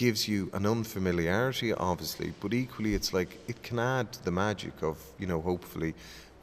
gives 0.00 0.26
you 0.26 0.48
an 0.54 0.64
unfamiliarity, 0.64 1.74
obviously, 1.74 2.32
but 2.40 2.54
equally 2.54 2.94
it's 2.94 3.12
like 3.12 3.38
it 3.48 3.62
can 3.62 3.78
add 3.78 4.10
to 4.10 4.24
the 4.24 4.30
magic 4.30 4.82
of, 4.82 4.96
you 5.18 5.26
know, 5.26 5.42
hopefully 5.42 5.92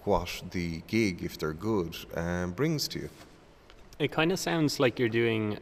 what 0.04 0.44
the 0.52 0.84
gig, 0.86 1.24
if 1.24 1.40
they're 1.40 1.54
good, 1.54 1.96
um, 2.14 2.52
brings 2.52 2.88
to 2.88 3.00
you. 3.00 3.10
It 3.98 4.12
kind 4.12 4.32
of 4.32 4.38
sounds 4.38 4.80
like 4.80 5.00
you're 5.00 5.10
doing 5.10 5.58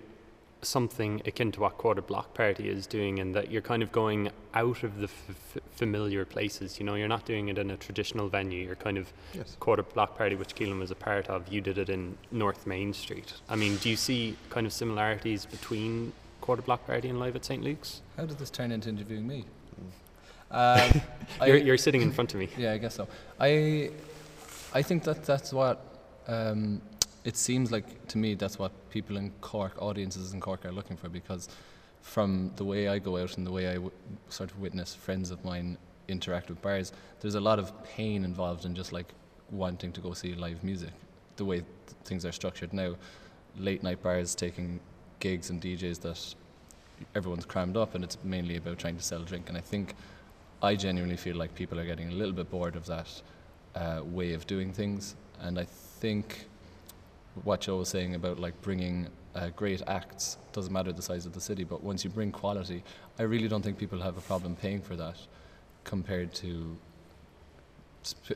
something 0.62 1.22
akin 1.26 1.54
to 1.54 1.62
what 1.62 1.78
Quarter 1.78 2.02
Block 2.02 2.34
Party 2.34 2.68
is 2.68 2.86
doing, 2.86 3.20
in 3.20 3.32
that 3.32 3.50
you're 3.50 3.62
kind 3.62 3.82
of 3.82 3.94
going 3.94 4.30
out 4.54 4.84
of 4.84 4.98
the 4.98 5.06
f- 5.08 5.62
familiar 5.78 6.26
places. 6.26 6.78
You 6.80 6.86
know, 6.86 6.96
you're 6.96 7.08
not 7.08 7.26
doing 7.26 7.48
it 7.48 7.58
in 7.58 7.72
a 7.72 7.78
traditional 7.78 8.28
venue. 8.28 8.66
You're 8.66 8.76
kind 8.76 8.98
of 8.98 9.14
Yes. 9.34 9.56
Quarter 9.62 9.84
Block 9.84 10.18
Party, 10.18 10.36
which 10.36 10.54
Caoilian 10.54 10.80
was 10.80 10.92
a 10.92 10.96
part 10.96 11.28
of. 11.30 11.48
You 11.48 11.62
did 11.62 11.78
it 11.78 11.90
in 11.90 12.18
North 12.30 12.68
Main 12.68 12.92
Street. 12.94 13.32
I 13.48 13.56
mean, 13.56 13.78
do 13.78 13.90
you 13.90 13.96
see 13.96 14.36
kind 14.50 14.68
of 14.68 14.74
similarities 14.74 15.46
between 15.46 16.12
Quarter 16.46 16.62
Block 16.62 16.86
Party 16.86 17.10
and 17.10 17.20
Live 17.20 17.36
at 17.36 17.44
St. 17.44 17.64
Luke's? 17.64 18.02
How 18.18 18.26
did 18.26 18.38
this 18.38 18.52
turn 18.52 18.72
into 18.72 18.88
interviewing 18.90 19.28
me? 19.28 19.46
Um, 20.52 21.02
You're, 21.46 21.58
you're 21.58 21.78
sitting 21.78 22.04
in 22.04 22.12
front 22.12 22.34
of 22.36 22.40
me. 22.40 22.48
Yeah, 22.58 22.72
I 22.74 22.78
guess 22.78 22.94
so. 22.94 23.08
I, 23.40 23.90
I 24.76 24.84
think 24.84 25.04
that 25.04 25.26
that's 25.26 25.52
what 25.52 25.82
um, 26.28 26.82
it 27.26 27.36
seems 27.36 27.72
like 27.72 28.08
to 28.10 28.20
me. 28.20 28.36
That's 28.36 28.60
what 28.60 28.72
people 28.92 29.18
in 29.18 29.32
Cork, 29.42 29.82
audiences 29.82 30.34
in 30.34 30.40
Cork, 30.40 30.64
are 30.64 30.72
looking 30.72 30.98
for. 30.98 31.10
Because 31.10 31.50
from 32.04 32.52
the 32.58 32.64
way 32.64 32.88
I 32.88 33.00
go 33.00 33.18
out 33.18 33.38
and 33.38 33.46
the 33.46 33.52
way 33.52 33.68
I 33.70 33.74
w- 33.74 33.92
sort 34.30 34.52
of 34.52 34.60
witness 34.60 34.94
friends 34.94 35.32
of 35.32 35.44
mine 35.44 35.80
interact 36.08 36.50
with 36.50 36.62
bars, 36.62 36.94
there's 37.22 37.36
a 37.36 37.42
lot 37.42 37.58
of 37.58 37.74
pain 37.84 38.24
involved 38.24 38.66
in 38.66 38.76
just 38.76 38.94
like 38.94 39.14
wanting 39.50 39.92
to 39.94 40.00
go 40.00 40.14
see 40.14 40.36
live 40.36 40.64
music. 40.64 40.92
The 41.38 41.44
way 41.46 41.58
th- 41.58 41.68
things 42.06 42.24
are 42.24 42.32
structured 42.32 42.72
now, 42.72 42.96
late 43.58 43.82
night 43.82 44.02
bars 44.04 44.36
taking 44.36 44.80
gigs 45.26 45.50
and 45.50 45.60
DJs 45.60 46.02
that 46.02 46.36
everyone's 47.16 47.46
crammed 47.46 47.78
up, 47.78 47.96
and 47.96 48.04
it's 48.04 48.18
mainly 48.24 48.58
about 48.58 48.78
trying 48.78 48.96
to 48.96 49.02
sell 49.02 49.24
a 49.24 49.26
drink. 49.26 49.50
And 49.50 49.58
I 49.58 49.62
think 49.62 49.96
I 50.62 50.76
genuinely 50.76 51.18
feel 51.18 51.36
like 51.36 51.56
people 51.56 51.80
are 51.80 51.86
getting 51.86 52.10
a 52.10 52.16
little 52.22 52.36
bit 52.42 52.52
bored 52.52 52.76
of 52.76 52.86
that 52.86 53.10
uh, 53.74 54.02
way 54.06 54.34
of 54.34 54.46
doing 54.46 54.72
things, 54.72 55.16
and 55.42 55.58
I 55.58 55.66
think 56.02 56.46
what 57.44 57.62
Joe 57.62 57.78
was 57.78 57.90
saying 57.90 58.14
about 58.14 58.40
like 58.40 58.56
bringing 58.62 59.08
uh, 59.34 59.50
great 59.56 59.82
acts 59.88 60.38
doesn't 60.54 60.72
matter 60.72 60.94
the 60.94 61.02
size 61.02 61.26
of 61.26 61.34
the 61.34 61.42
city, 61.42 61.64
but 61.64 61.82
once 61.82 62.04
you 62.04 62.12
bring 62.12 62.32
quality, 62.32 62.84
I 63.18 63.24
really 63.24 63.48
don't 63.48 63.64
think 63.64 63.80
people 63.80 64.00
have 64.02 64.18
a 64.18 64.22
problem 64.22 64.56
paying 64.56 64.82
for 64.82 64.96
that 64.96 65.18
compared 65.86 66.36
to 66.36 66.78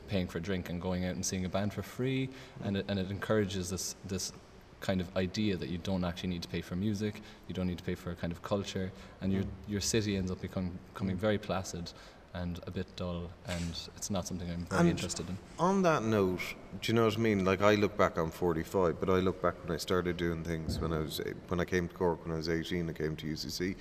paying 0.08 0.26
for 0.26 0.38
a 0.38 0.42
drink 0.42 0.68
and 0.70 0.82
going 0.82 1.04
out 1.04 1.14
and 1.14 1.24
seeing 1.24 1.44
a 1.44 1.48
band 1.48 1.72
for 1.72 1.82
free, 1.82 2.28
and 2.64 2.76
it, 2.78 2.84
and 2.88 2.98
it 2.98 3.10
encourages 3.10 3.70
this 3.70 3.94
this 4.12 4.32
kind 4.80 5.00
of 5.00 5.14
idea 5.16 5.56
that 5.56 5.68
you 5.68 5.78
don't 5.78 6.04
actually 6.04 6.30
need 6.30 6.42
to 6.42 6.48
pay 6.48 6.60
for 6.60 6.76
music, 6.76 7.22
you 7.46 7.54
don't 7.54 7.66
need 7.66 7.78
to 7.78 7.84
pay 7.84 7.94
for 7.94 8.10
a 8.10 8.14
kind 8.14 8.32
of 8.32 8.42
culture, 8.42 8.90
and 9.20 9.32
your 9.32 9.42
mm. 9.42 9.48
your 9.68 9.80
city 9.80 10.16
ends 10.16 10.30
up 10.30 10.40
becoming 10.40 10.78
becoming 10.92 11.16
mm. 11.16 11.20
very 11.20 11.38
placid 11.38 11.92
and 12.34 12.60
a 12.66 12.70
bit 12.70 12.86
dull, 12.96 13.28
and 13.48 13.88
it's 13.96 14.10
not 14.10 14.26
something 14.26 14.48
I'm 14.48 14.64
very 14.66 14.80
And- 14.80 14.90
interested 14.90 15.28
in. 15.28 15.36
On 15.58 15.82
that 15.82 16.04
note, 16.04 16.40
do 16.80 16.92
you 16.92 16.94
know 16.94 17.06
what 17.06 17.16
I 17.16 17.20
mean? 17.20 17.44
Like 17.44 17.60
I 17.60 17.74
look 17.74 17.96
back, 17.96 18.16
I'm 18.16 18.30
45, 18.30 19.00
but 19.00 19.10
I 19.10 19.18
look 19.18 19.42
back 19.42 19.54
when 19.62 19.74
I 19.74 19.78
started 19.78 20.16
doing 20.16 20.44
things 20.44 20.78
when 20.78 20.92
I 20.92 20.98
was 20.98 21.20
when 21.48 21.60
I 21.60 21.64
came 21.64 21.88
to 21.88 21.94
Cork 21.94 22.24
when 22.24 22.34
I 22.34 22.36
was 22.36 22.48
18. 22.48 22.88
I 22.88 22.92
came 22.92 23.16
to 23.16 23.26
UCC, 23.26 23.76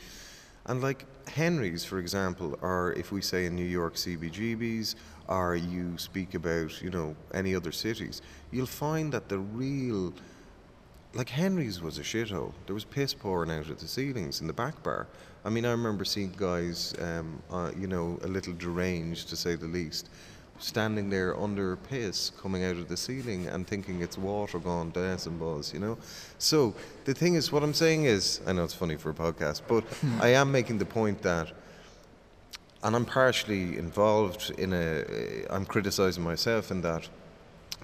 and 0.65 0.81
like 0.81 1.05
Henry's, 1.27 1.85
for 1.85 1.99
example, 1.99 2.57
or 2.61 2.93
if 2.93 3.11
we 3.11 3.21
say 3.21 3.45
in 3.45 3.55
New 3.55 3.71
York 3.79 3.95
CBGBs, 3.95 4.95
or 5.27 5.55
you 5.55 5.97
speak 5.97 6.33
about 6.33 6.81
you 6.81 6.89
know 6.89 7.15
any 7.33 7.53
other 7.55 7.71
cities, 7.71 8.21
you'll 8.51 8.65
find 8.65 9.13
that 9.13 9.29
the 9.29 9.39
real 9.39 10.13
like 11.13 11.29
Henry's 11.29 11.81
was 11.81 11.97
a 11.97 12.03
shithole. 12.03 12.53
There 12.65 12.73
was 12.73 12.85
piss 12.85 13.13
pouring 13.13 13.51
out 13.51 13.69
of 13.69 13.79
the 13.79 13.87
ceilings 13.87 14.41
in 14.41 14.47
the 14.47 14.53
back 14.53 14.81
bar. 14.83 15.07
I 15.43 15.49
mean, 15.49 15.65
I 15.65 15.71
remember 15.71 16.05
seeing 16.05 16.33
guys, 16.37 16.93
um, 16.99 17.41
uh, 17.49 17.71
you 17.77 17.87
know, 17.87 18.19
a 18.23 18.27
little 18.27 18.53
deranged 18.53 19.29
to 19.29 19.35
say 19.35 19.55
the 19.55 19.67
least, 19.67 20.09
standing 20.59 21.09
there 21.09 21.39
under 21.39 21.77
piss 21.77 22.31
coming 22.41 22.65
out 22.65 22.75
of 22.75 22.89
the 22.89 22.97
ceiling 22.97 23.47
and 23.47 23.65
thinking 23.65 24.01
it's 24.01 24.17
water 24.17 24.59
gone 24.59 24.91
dancing 24.91 25.37
balls, 25.37 25.73
you 25.73 25.79
know. 25.79 25.97
So 26.37 26.75
the 27.05 27.13
thing 27.13 27.35
is, 27.35 27.51
what 27.51 27.63
I'm 27.63 27.73
saying 27.73 28.03
is, 28.03 28.41
I 28.45 28.51
know 28.51 28.65
it's 28.65 28.73
funny 28.73 28.97
for 28.97 29.09
a 29.09 29.13
podcast, 29.13 29.61
but 29.67 29.85
I 30.21 30.29
am 30.29 30.51
making 30.51 30.77
the 30.77 30.85
point 30.85 31.21
that 31.21 31.53
and 32.83 32.95
I'm 32.95 33.05
partially 33.05 33.77
involved 33.77 34.51
in 34.57 34.73
a. 34.73 35.03
I'm 35.49 35.65
criticizing 35.65 36.23
myself 36.23 36.71
in 36.71 36.81
that, 36.81 37.07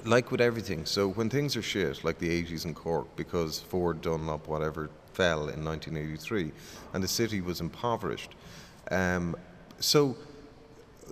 like 0.05 0.31
with 0.31 0.41
everything. 0.41 0.85
So 0.85 1.09
when 1.09 1.29
things 1.29 1.55
are 1.55 1.61
shit, 1.61 2.03
like 2.03 2.19
the 2.19 2.43
80s 2.43 2.65
in 2.65 2.73
Cork, 2.73 3.07
because 3.15 3.59
Ford, 3.59 4.01
Dunlop, 4.01 4.47
whatever, 4.47 4.89
fell 5.13 5.49
in 5.49 5.63
1983, 5.63 6.51
and 6.93 7.03
the 7.03 7.07
city 7.07 7.41
was 7.41 7.61
impoverished. 7.61 8.35
Um, 8.91 9.35
so 9.79 10.15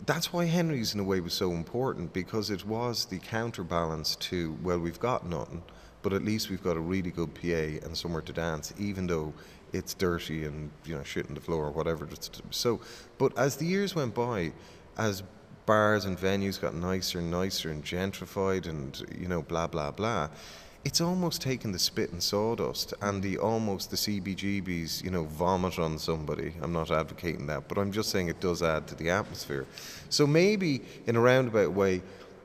that's 0.05 0.33
why 0.33 0.45
Henry's 0.45 0.93
in 0.93 0.99
a 0.99 1.03
way 1.03 1.19
was 1.19 1.33
so 1.33 1.51
important 1.51 2.13
because 2.13 2.49
it 2.49 2.65
was 2.65 3.05
the 3.05 3.19
counterbalance 3.19 4.15
to 4.17 4.57
well 4.63 4.79
we've 4.79 4.99
got 4.99 5.25
nothing, 5.25 5.63
but 6.01 6.13
at 6.13 6.23
least 6.23 6.49
we've 6.49 6.63
got 6.63 6.77
a 6.77 6.79
really 6.79 7.11
good 7.11 7.33
PA 7.33 7.85
and 7.85 7.97
somewhere 7.97 8.21
to 8.21 8.33
dance, 8.33 8.73
even 8.77 9.07
though 9.07 9.33
it's 9.71 9.93
dirty 9.93 10.45
and 10.45 10.69
you 10.85 10.95
know 10.95 11.03
shit 11.03 11.27
on 11.27 11.35
the 11.35 11.41
floor 11.41 11.65
or 11.65 11.71
whatever. 11.71 12.07
So, 12.51 12.79
but 13.17 13.37
as 13.37 13.55
the 13.55 13.65
years 13.65 13.95
went 13.95 14.13
by, 14.13 14.53
as 14.97 15.23
bars 15.65 16.05
and 16.05 16.17
venues 16.17 16.59
got 16.59 16.73
nicer 16.73 17.19
and 17.19 17.31
nicer 17.31 17.69
and 17.69 17.83
gentrified 17.83 18.67
and 18.67 19.03
you 19.17 19.27
know 19.27 19.41
blah 19.41 19.67
blah 19.67 19.91
blah. 19.91 20.29
It's 20.85 20.99
almost 20.99 21.41
taken 21.41 21.71
the 21.71 21.79
spit 21.79 22.11
and 22.11 22.21
sawdust 22.21 22.93
and 23.01 23.23
the 23.23 23.37
almost 23.37 23.89
the 23.89 23.95
CBGBs, 23.95 25.01
you 25.01 25.11
know, 25.11 25.23
vomit 25.23 25.79
on 25.79 25.97
somebody. 25.97 26.53
I'm 26.61 26.73
not 26.73 26.91
advocating 26.91 27.47
that, 27.47 27.69
but 27.69 27.77
I'm 27.77 27.93
just 27.93 28.09
saying 28.09 28.27
it 28.27 28.41
does 28.41 28.61
add 28.61 28.87
to 28.87 28.95
the 28.95 29.09
atmosphere. 29.09 29.65
So 30.09 30.27
maybe 30.27 30.81
in 31.07 31.15
a 31.15 31.21
roundabout 31.21 31.71
way, 31.71 32.01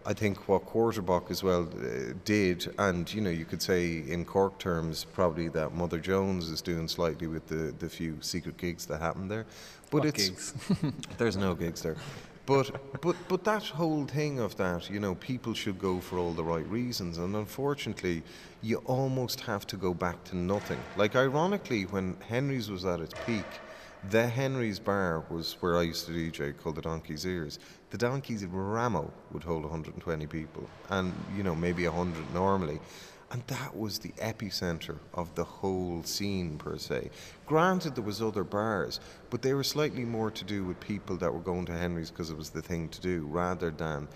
I 0.06 0.14
think 0.14 0.48
what 0.48 0.64
Quarter 0.64 1.02
Block 1.02 1.30
as 1.30 1.42
well 1.42 1.68
uh, 1.68 2.14
did, 2.24 2.72
and 2.78 3.12
you 3.12 3.20
know, 3.20 3.28
you 3.28 3.44
could 3.44 3.60
say 3.60 4.04
in 4.08 4.24
Cork 4.24 4.58
terms, 4.58 5.04
probably 5.04 5.48
that 5.48 5.74
Mother 5.74 5.98
Jones 5.98 6.48
is 6.48 6.62
doing 6.62 6.88
slightly 6.88 7.26
with 7.26 7.46
the, 7.48 7.74
the 7.78 7.90
few 7.90 8.16
secret 8.22 8.56
gigs 8.56 8.86
that 8.86 9.00
happened 9.00 9.30
there. 9.30 9.44
But 9.90 10.04
What 10.04 10.08
it's 10.08 10.28
gigs? 10.28 10.54
there's 11.18 11.36
no 11.36 11.54
gigs 11.54 11.82
there. 11.82 11.96
But 12.48 12.70
but 13.02 13.14
but 13.28 13.44
that 13.44 13.64
whole 13.64 14.06
thing 14.06 14.38
of 14.38 14.56
that, 14.56 14.88
you 14.88 15.00
know, 15.00 15.16
people 15.16 15.52
should 15.52 15.78
go 15.78 16.00
for 16.00 16.16
all 16.16 16.32
the 16.32 16.42
right 16.42 16.66
reasons, 16.70 17.18
and 17.18 17.36
unfortunately, 17.36 18.22
you 18.62 18.78
almost 18.86 19.40
have 19.40 19.66
to 19.66 19.76
go 19.76 19.92
back 19.92 20.24
to 20.24 20.36
nothing. 20.36 20.80
Like 20.96 21.14
ironically, 21.14 21.82
when 21.82 22.16
Henry's 22.26 22.70
was 22.70 22.86
at 22.86 23.00
its 23.00 23.12
peak, 23.26 23.44
the 24.08 24.26
Henry's 24.26 24.78
bar 24.78 25.24
was 25.28 25.58
where 25.60 25.76
I 25.76 25.82
used 25.82 26.06
to 26.06 26.12
DJ, 26.12 26.56
called 26.56 26.76
the 26.76 26.80
Donkey's 26.80 27.26
Ears. 27.26 27.58
The 27.90 27.98
Donkey's 27.98 28.46
Ramo 28.46 29.12
would 29.32 29.44
hold 29.44 29.64
120 29.64 30.26
people, 30.26 30.66
and 30.88 31.12
you 31.36 31.42
know 31.42 31.54
maybe 31.54 31.86
100 31.86 32.32
normally. 32.32 32.80
And 33.30 33.42
that 33.48 33.76
was 33.76 33.98
the 33.98 34.12
epicenter 34.12 34.96
of 35.12 35.34
the 35.34 35.44
whole 35.44 36.02
scene 36.02 36.56
per 36.56 36.78
se. 36.78 37.10
Granted, 37.46 37.94
there 37.94 38.04
was 38.04 38.22
other 38.22 38.42
bars, 38.42 39.00
but 39.28 39.42
they 39.42 39.52
were 39.52 39.64
slightly 39.64 40.04
more 40.04 40.30
to 40.30 40.44
do 40.44 40.64
with 40.64 40.80
people 40.80 41.16
that 41.18 41.32
were 41.32 41.40
going 41.40 41.66
to 41.66 41.72
Henry's 41.72 42.10
because 42.10 42.30
it 42.30 42.38
was 42.38 42.48
the 42.48 42.62
thing 42.62 42.88
to 42.88 43.00
do, 43.02 43.26
rather 43.26 43.70
than, 43.70 44.08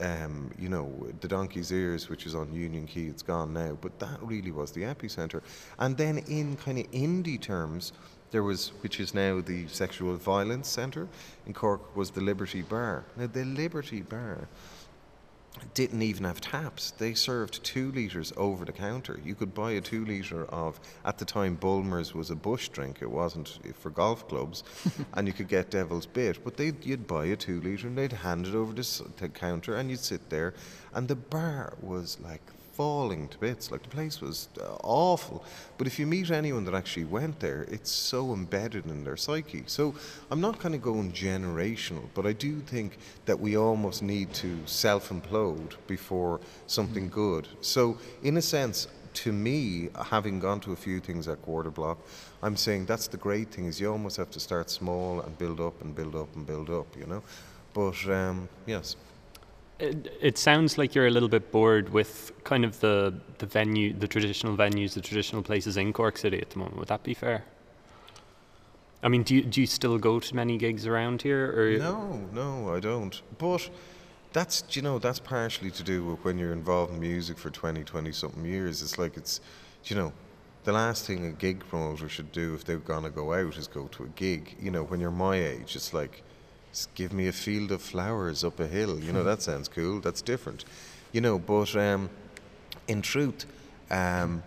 um, 0.00 0.50
you 0.58 0.68
know, 0.68 0.92
the 1.20 1.28
Donkey's 1.28 1.70
Ears, 1.70 2.08
which 2.08 2.26
is 2.26 2.34
on 2.34 2.52
Union 2.52 2.86
Quay. 2.88 3.04
It's 3.04 3.22
gone 3.22 3.52
now, 3.52 3.78
but 3.80 4.00
that 4.00 4.20
really 4.20 4.50
was 4.50 4.72
the 4.72 4.82
epicenter. 4.82 5.42
And 5.78 5.96
then 5.96 6.18
in 6.26 6.56
kind 6.56 6.80
of 6.80 6.90
indie 6.90 7.40
terms, 7.40 7.92
there 8.32 8.42
was, 8.42 8.72
which 8.82 8.98
is 8.98 9.14
now 9.14 9.40
the 9.40 9.68
Sexual 9.68 10.16
Violence 10.16 10.68
Centre 10.68 11.06
in 11.46 11.54
Cork, 11.54 11.96
was 11.96 12.10
the 12.10 12.20
Liberty 12.20 12.62
Bar. 12.62 13.04
Now, 13.16 13.28
the 13.28 13.44
Liberty 13.44 14.02
Bar 14.02 14.48
didn't 15.74 16.02
even 16.02 16.24
have 16.24 16.40
taps. 16.40 16.92
They 16.92 17.14
served 17.14 17.62
two 17.64 17.92
litres 17.92 18.32
over 18.36 18.64
the 18.64 18.72
counter. 18.72 19.20
You 19.24 19.34
could 19.34 19.54
buy 19.54 19.72
a 19.72 19.80
two 19.80 20.04
litre 20.04 20.44
of, 20.46 20.80
at 21.04 21.18
the 21.18 21.24
time, 21.24 21.56
Bulmers 21.56 22.14
was 22.14 22.30
a 22.30 22.34
bush 22.36 22.68
drink. 22.68 22.98
It 23.00 23.10
wasn't 23.10 23.58
for 23.74 23.90
golf 23.90 24.28
clubs. 24.28 24.64
and 25.14 25.26
you 25.26 25.32
could 25.32 25.48
get 25.48 25.70
Devil's 25.70 26.06
Bit. 26.06 26.44
But 26.44 26.56
they'd, 26.56 26.84
you'd 26.84 27.06
buy 27.06 27.26
a 27.26 27.36
two 27.36 27.60
litre 27.60 27.88
and 27.88 27.96
they'd 27.98 28.12
hand 28.12 28.46
it 28.46 28.54
over 28.54 28.78
s- 28.78 29.02
the 29.16 29.28
counter 29.28 29.76
and 29.76 29.90
you'd 29.90 30.00
sit 30.00 30.28
there. 30.30 30.54
And 30.94 31.08
the 31.08 31.16
bar 31.16 31.74
was 31.80 32.18
like 32.20 32.42
falling 32.76 33.26
to 33.28 33.38
bits. 33.38 33.70
Like 33.70 33.82
the 33.82 33.88
place 33.88 34.20
was 34.20 34.48
uh, 34.60 34.76
awful. 34.84 35.44
But 35.78 35.86
if 35.86 35.98
you 35.98 36.06
meet 36.06 36.30
anyone 36.30 36.64
that 36.66 36.74
actually 36.74 37.06
went 37.06 37.40
there, 37.40 37.62
it's 37.70 37.90
so 37.90 38.32
embedded 38.34 38.84
in 38.86 39.02
their 39.02 39.16
psyche. 39.16 39.64
So 39.66 39.94
I'm 40.30 40.40
not 40.40 40.58
kind 40.58 40.74
of 40.74 40.82
going 40.82 41.12
generational, 41.12 42.04
but 42.14 42.26
I 42.26 42.32
do 42.32 42.60
think 42.60 42.98
that 43.24 43.38
we 43.40 43.56
almost 43.56 44.02
need 44.02 44.32
to 44.34 44.58
self 44.66 45.08
implode 45.08 45.76
before 45.86 46.40
something 46.66 47.08
good. 47.08 47.48
So, 47.60 47.98
in 48.22 48.36
a 48.36 48.42
sense, 48.42 48.88
to 49.24 49.32
me, 49.32 49.88
having 50.04 50.38
gone 50.38 50.60
to 50.60 50.72
a 50.72 50.76
few 50.76 51.00
things 51.00 51.26
at 51.26 51.40
Quarter 51.40 51.70
Block, 51.70 51.98
I'm 52.42 52.56
saying 52.56 52.84
that's 52.84 53.08
the 53.08 53.16
great 53.16 53.50
thing 53.50 53.64
is 53.64 53.80
you 53.80 53.90
almost 53.90 54.18
have 54.18 54.30
to 54.32 54.40
start 54.40 54.68
small 54.68 55.20
and 55.22 55.36
build 55.38 55.60
up 55.60 55.80
and 55.80 55.94
build 55.94 56.14
up 56.14 56.34
and 56.36 56.46
build 56.46 56.68
up, 56.68 56.86
you 56.98 57.06
know. 57.06 57.22
But 57.72 57.98
um, 58.08 58.48
yes, 58.66 58.96
It, 59.78 60.16
it 60.20 60.38
sounds 60.38 60.78
like 60.78 60.94
you're 60.94 61.06
a 61.06 61.10
little 61.10 61.28
bit 61.28 61.52
bored 61.52 61.90
with 61.90 62.32
kind 62.44 62.64
of 62.64 62.80
the, 62.80 63.14
the 63.38 63.46
venue, 63.46 63.92
the 63.92 64.08
traditional 64.08 64.56
venues, 64.56 64.94
the 64.94 65.02
traditional 65.02 65.42
places 65.42 65.76
in 65.76 65.92
Cork 65.92 66.16
City 66.16 66.40
at 66.40 66.50
the 66.50 66.58
moment. 66.58 66.78
Would 66.78 66.88
that 66.88 67.02
be 67.02 67.12
fair? 67.12 67.44
I 69.02 69.08
mean, 69.08 69.22
do 69.22 69.34
you, 69.36 69.42
do 69.42 69.60
you 69.60 69.66
still 69.66 69.98
go 69.98 70.18
to 70.18 70.34
many 70.34 70.56
gigs 70.56 70.86
around 70.86 71.22
here? 71.22 71.52
Or 71.56 71.78
No, 71.78 72.26
no, 72.32 72.74
I 72.74 72.80
don't. 72.80 73.20
But 73.38 73.68
that's 74.32 74.64
you 74.76 74.82
know 74.82 74.98
that's 74.98 75.18
partially 75.18 75.70
to 75.70 75.82
do 75.82 76.04
with 76.04 76.24
when 76.24 76.36
you're 76.38 76.52
involved 76.52 76.92
in 76.92 77.00
music 77.00 77.38
for 77.38 77.50
20, 77.50 77.84
20 77.84 78.12
something 78.12 78.44
years. 78.44 78.82
It's 78.82 78.98
like 78.98 79.16
it's 79.16 79.40
you 79.84 79.96
know 79.96 80.12
the 80.64 80.72
last 80.72 81.06
thing 81.06 81.24
a 81.26 81.32
gig 81.32 81.60
promoter 81.68 82.08
should 82.08 82.32
do 82.32 82.54
if 82.54 82.64
they're 82.64 82.78
gonna 82.78 83.10
go 83.10 83.32
out 83.32 83.56
is 83.56 83.66
go 83.66 83.86
to 83.88 84.04
a 84.04 84.08
gig. 84.08 84.56
You 84.60 84.70
know, 84.70 84.82
when 84.84 85.00
you're 85.00 85.10
my 85.10 85.36
age, 85.36 85.76
it's 85.76 85.94
like 85.94 86.22
"Just 86.72 86.94
give 86.94 87.12
me 87.12 87.26
a 87.28 87.32
field 87.32 87.72
of 87.72 87.82
flowers 87.82 88.44
up 88.44 88.60
a 88.60 88.66
hill. 88.66 88.98
You 88.98 89.12
know, 89.12 89.24
that 89.24 89.42
sounds 89.42 89.68
cool. 89.68 90.00
That's 90.00 90.22
different. 90.22 90.64
You 91.12 91.20
know, 91.20 91.38
but 91.38 91.74
um, 91.76 92.10
in 92.88 93.02
truth, 93.02 93.46
um, 93.90 94.42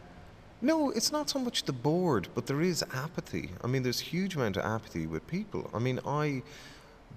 no, 0.61 0.89
it's 0.89 1.11
not 1.11 1.29
so 1.29 1.39
much 1.39 1.63
the 1.63 1.73
board, 1.73 2.27
but 2.35 2.45
there 2.45 2.61
is 2.61 2.83
apathy. 2.93 3.51
I 3.63 3.67
mean, 3.67 3.83
there's 3.83 3.99
huge 3.99 4.35
amount 4.35 4.57
of 4.57 4.65
apathy 4.65 5.07
with 5.07 5.25
people. 5.27 5.69
I 5.73 5.79
mean, 5.79 5.99
I 6.05 6.43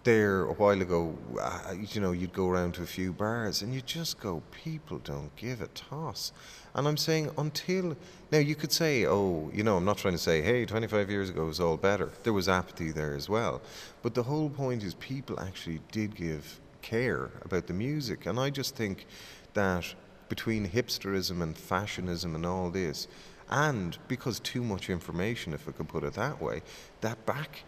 there 0.04 0.42
a 0.44 0.52
while 0.52 0.80
ago, 0.80 1.16
uh, 1.40 1.74
you 1.78 2.00
know, 2.00 2.12
you'd 2.12 2.32
go 2.32 2.48
around 2.48 2.74
to 2.74 2.82
a 2.82 2.86
few 2.86 3.12
bars 3.12 3.62
and 3.62 3.72
you 3.72 3.80
just 3.80 4.18
go, 4.20 4.42
people 4.50 4.98
don't 4.98 5.34
give 5.36 5.60
a 5.60 5.68
toss. 5.68 6.32
And 6.74 6.88
I'm 6.88 6.96
saying 6.96 7.30
until 7.38 7.96
now, 8.30 8.38
you 8.38 8.54
could 8.54 8.72
say, 8.72 9.06
oh, 9.06 9.50
you 9.54 9.62
know, 9.62 9.76
I'm 9.76 9.84
not 9.84 9.98
trying 9.98 10.14
to 10.14 10.18
say, 10.18 10.42
hey, 10.42 10.64
25 10.64 11.10
years 11.10 11.30
ago 11.30 11.44
was 11.44 11.60
all 11.60 11.76
better. 11.76 12.10
There 12.22 12.32
was 12.32 12.48
apathy 12.48 12.90
there 12.90 13.14
as 13.14 13.28
well, 13.28 13.60
but 14.02 14.14
the 14.14 14.22
whole 14.24 14.50
point 14.50 14.82
is 14.82 14.94
people 14.94 15.38
actually 15.38 15.80
did 15.92 16.16
give 16.16 16.60
care 16.80 17.30
about 17.44 17.66
the 17.66 17.72
music, 17.74 18.26
and 18.26 18.40
I 18.40 18.50
just 18.50 18.74
think 18.74 19.06
that 19.54 19.94
between 20.28 20.68
hipsterism 20.68 21.42
and 21.42 21.56
fashionism 21.56 22.34
and 22.34 22.44
all 22.44 22.70
this, 22.70 23.06
and 23.50 23.98
because 24.08 24.40
too 24.40 24.64
much 24.64 24.88
information, 24.88 25.52
if 25.52 25.68
I 25.68 25.72
could 25.72 25.88
put 25.88 26.04
it 26.04 26.14
that 26.14 26.40
way, 26.40 26.62
that 27.02 27.24
back 27.26 27.64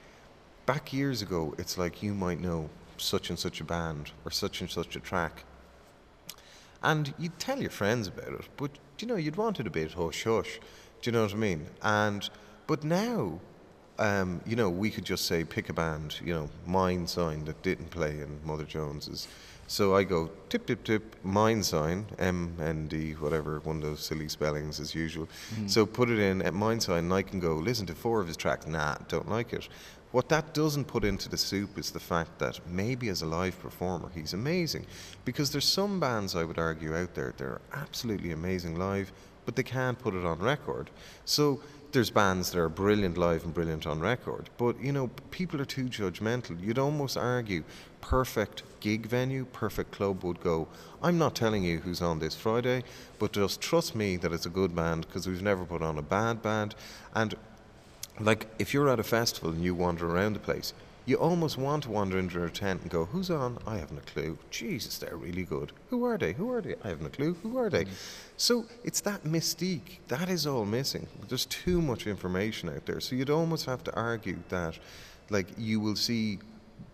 back 0.66 0.92
years 0.92 1.22
ago, 1.22 1.54
it's 1.58 1.76
like 1.78 2.02
you 2.02 2.14
might 2.14 2.40
know 2.40 2.70
such 2.96 3.30
and 3.30 3.38
such 3.38 3.60
a 3.60 3.64
band 3.64 4.12
or 4.24 4.30
such 4.30 4.60
and 4.60 4.70
such 4.70 4.96
a 4.96 5.00
track. 5.00 5.44
And 6.82 7.14
you'd 7.18 7.38
tell 7.38 7.60
your 7.60 7.70
friends 7.70 8.08
about 8.08 8.28
it, 8.28 8.48
but 8.56 8.70
you 8.98 9.08
know, 9.08 9.16
you'd 9.16 9.36
want 9.36 9.60
it 9.60 9.66
a 9.66 9.70
bit 9.70 9.92
hush 9.92 10.24
hush. 10.24 10.60
Do 11.02 11.10
you 11.10 11.12
know 11.12 11.22
what 11.22 11.32
I 11.32 11.36
mean? 11.36 11.66
And 11.82 12.28
but 12.66 12.84
now, 12.84 13.40
um, 13.98 14.40
you 14.46 14.56
know, 14.56 14.70
we 14.70 14.90
could 14.90 15.04
just 15.04 15.26
say 15.26 15.44
pick 15.44 15.68
a 15.68 15.72
band, 15.72 16.20
you 16.24 16.34
know, 16.34 16.50
Mine 16.66 17.06
Sign 17.06 17.44
that 17.44 17.62
didn't 17.62 17.90
play 17.90 18.20
in 18.20 18.40
Mother 18.44 18.64
Jones's. 18.64 19.28
So 19.66 19.96
I 19.96 20.04
go 20.04 20.30
tip 20.50 20.66
tip 20.66 20.84
tip 20.84 21.16
Mine 21.24 21.62
Sign 21.62 22.06
M 22.18 22.54
N 22.60 22.86
D 22.86 23.12
whatever 23.12 23.60
one 23.60 23.76
of 23.76 23.82
those 23.82 24.00
silly 24.00 24.28
spellings 24.28 24.78
as 24.78 24.94
usual. 24.94 25.26
So 25.66 25.86
put 25.86 26.10
it 26.10 26.18
in 26.18 26.42
at 26.42 26.52
Mine 26.52 26.80
Sign, 26.80 27.04
and 27.04 27.14
I 27.14 27.22
can 27.22 27.40
go 27.40 27.54
listen 27.54 27.86
to 27.86 27.94
four 27.94 28.20
of 28.20 28.26
his 28.26 28.36
tracks. 28.36 28.66
Nah, 28.66 28.96
don't 29.08 29.28
like 29.28 29.52
it. 29.54 29.68
What 30.14 30.28
that 30.28 30.54
doesn't 30.54 30.84
put 30.84 31.02
into 31.02 31.28
the 31.28 31.36
soup 31.36 31.76
is 31.76 31.90
the 31.90 31.98
fact 31.98 32.38
that 32.38 32.60
maybe 32.68 33.08
as 33.08 33.22
a 33.22 33.26
live 33.26 33.58
performer 33.58 34.12
he's 34.14 34.32
amazing, 34.32 34.86
because 35.24 35.50
there's 35.50 35.64
some 35.64 35.98
bands 35.98 36.36
I 36.36 36.44
would 36.44 36.56
argue 36.56 36.96
out 36.96 37.16
there 37.16 37.34
they're 37.36 37.60
absolutely 37.72 38.30
amazing 38.30 38.78
live, 38.78 39.10
but 39.44 39.56
they 39.56 39.64
can't 39.64 39.98
put 39.98 40.14
it 40.14 40.24
on 40.24 40.38
record. 40.38 40.90
So 41.24 41.60
there's 41.90 42.10
bands 42.10 42.52
that 42.52 42.60
are 42.60 42.68
brilliant 42.68 43.18
live 43.18 43.42
and 43.42 43.52
brilliant 43.52 43.88
on 43.88 43.98
record, 43.98 44.50
but 44.56 44.80
you 44.80 44.92
know 44.92 45.10
people 45.32 45.60
are 45.60 45.64
too 45.64 45.86
judgmental. 45.86 46.62
You'd 46.62 46.78
almost 46.78 47.16
argue 47.16 47.64
perfect 48.00 48.62
gig 48.78 49.06
venue, 49.06 49.46
perfect 49.46 49.90
club 49.90 50.22
would 50.22 50.40
go. 50.40 50.68
I'm 51.02 51.18
not 51.18 51.34
telling 51.34 51.64
you 51.64 51.80
who's 51.80 52.00
on 52.00 52.20
this 52.20 52.36
Friday, 52.36 52.84
but 53.18 53.32
just 53.32 53.60
trust 53.60 53.96
me 53.96 54.16
that 54.18 54.32
it's 54.32 54.46
a 54.46 54.50
good 54.50 54.76
band 54.76 55.08
because 55.08 55.26
we've 55.26 55.42
never 55.42 55.64
put 55.64 55.82
on 55.82 55.98
a 55.98 56.02
bad 56.02 56.40
band, 56.40 56.76
and 57.16 57.34
like 58.20 58.46
if 58.58 58.72
you're 58.72 58.88
at 58.88 59.00
a 59.00 59.04
festival 59.04 59.50
and 59.50 59.62
you 59.62 59.74
wander 59.74 60.06
around 60.06 60.34
the 60.34 60.40
place, 60.40 60.72
you 61.06 61.16
almost 61.16 61.58
want 61.58 61.82
to 61.82 61.90
wander 61.90 62.18
into 62.18 62.42
a 62.42 62.48
tent 62.48 62.80
and 62.82 62.90
go, 62.90 63.04
"Who's 63.04 63.30
on? 63.30 63.58
I 63.66 63.76
haven't 63.76 63.98
a 63.98 64.12
clue. 64.12 64.38
Jesus, 64.50 64.96
they're 64.96 65.16
really 65.16 65.42
good. 65.42 65.72
Who 65.90 66.04
are 66.04 66.16
they? 66.16 66.32
Who 66.32 66.50
are 66.50 66.62
they? 66.62 66.76
I 66.82 66.88
haven't 66.88 67.06
a 67.06 67.10
clue. 67.10 67.36
Who 67.42 67.58
are 67.58 67.68
they?" 67.68 67.84
Mm. 67.84 67.90
So 68.36 68.66
it's 68.84 69.00
that 69.02 69.24
mystique 69.24 69.98
that 70.08 70.30
is 70.30 70.46
all 70.46 70.64
missing. 70.64 71.06
There's 71.28 71.46
too 71.46 71.82
much 71.82 72.06
information 72.06 72.70
out 72.70 72.86
there, 72.86 73.00
so 73.00 73.16
you'd 73.16 73.30
almost 73.30 73.66
have 73.66 73.84
to 73.84 73.94
argue 73.94 74.38
that, 74.48 74.78
like, 75.28 75.48
you 75.58 75.78
will 75.78 75.96
see 75.96 76.38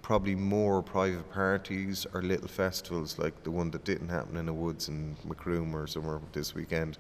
probably 0.02 0.35
more 0.35 0.83
private 0.83 1.30
parties 1.30 2.06
or 2.12 2.22
little 2.22 2.48
festivals 2.48 3.18
like 3.18 3.44
the 3.44 3.50
one 3.50 3.70
that 3.70 3.85
didn't 3.85 4.09
happen 4.09 4.37
in 4.37 4.46
the 4.46 4.52
woods 4.52 4.88
in 4.88 5.16
Macroom 5.24 5.74
or 5.74 5.87
somewhere 5.87 6.20
this 6.33 6.54
weekend 6.54 6.98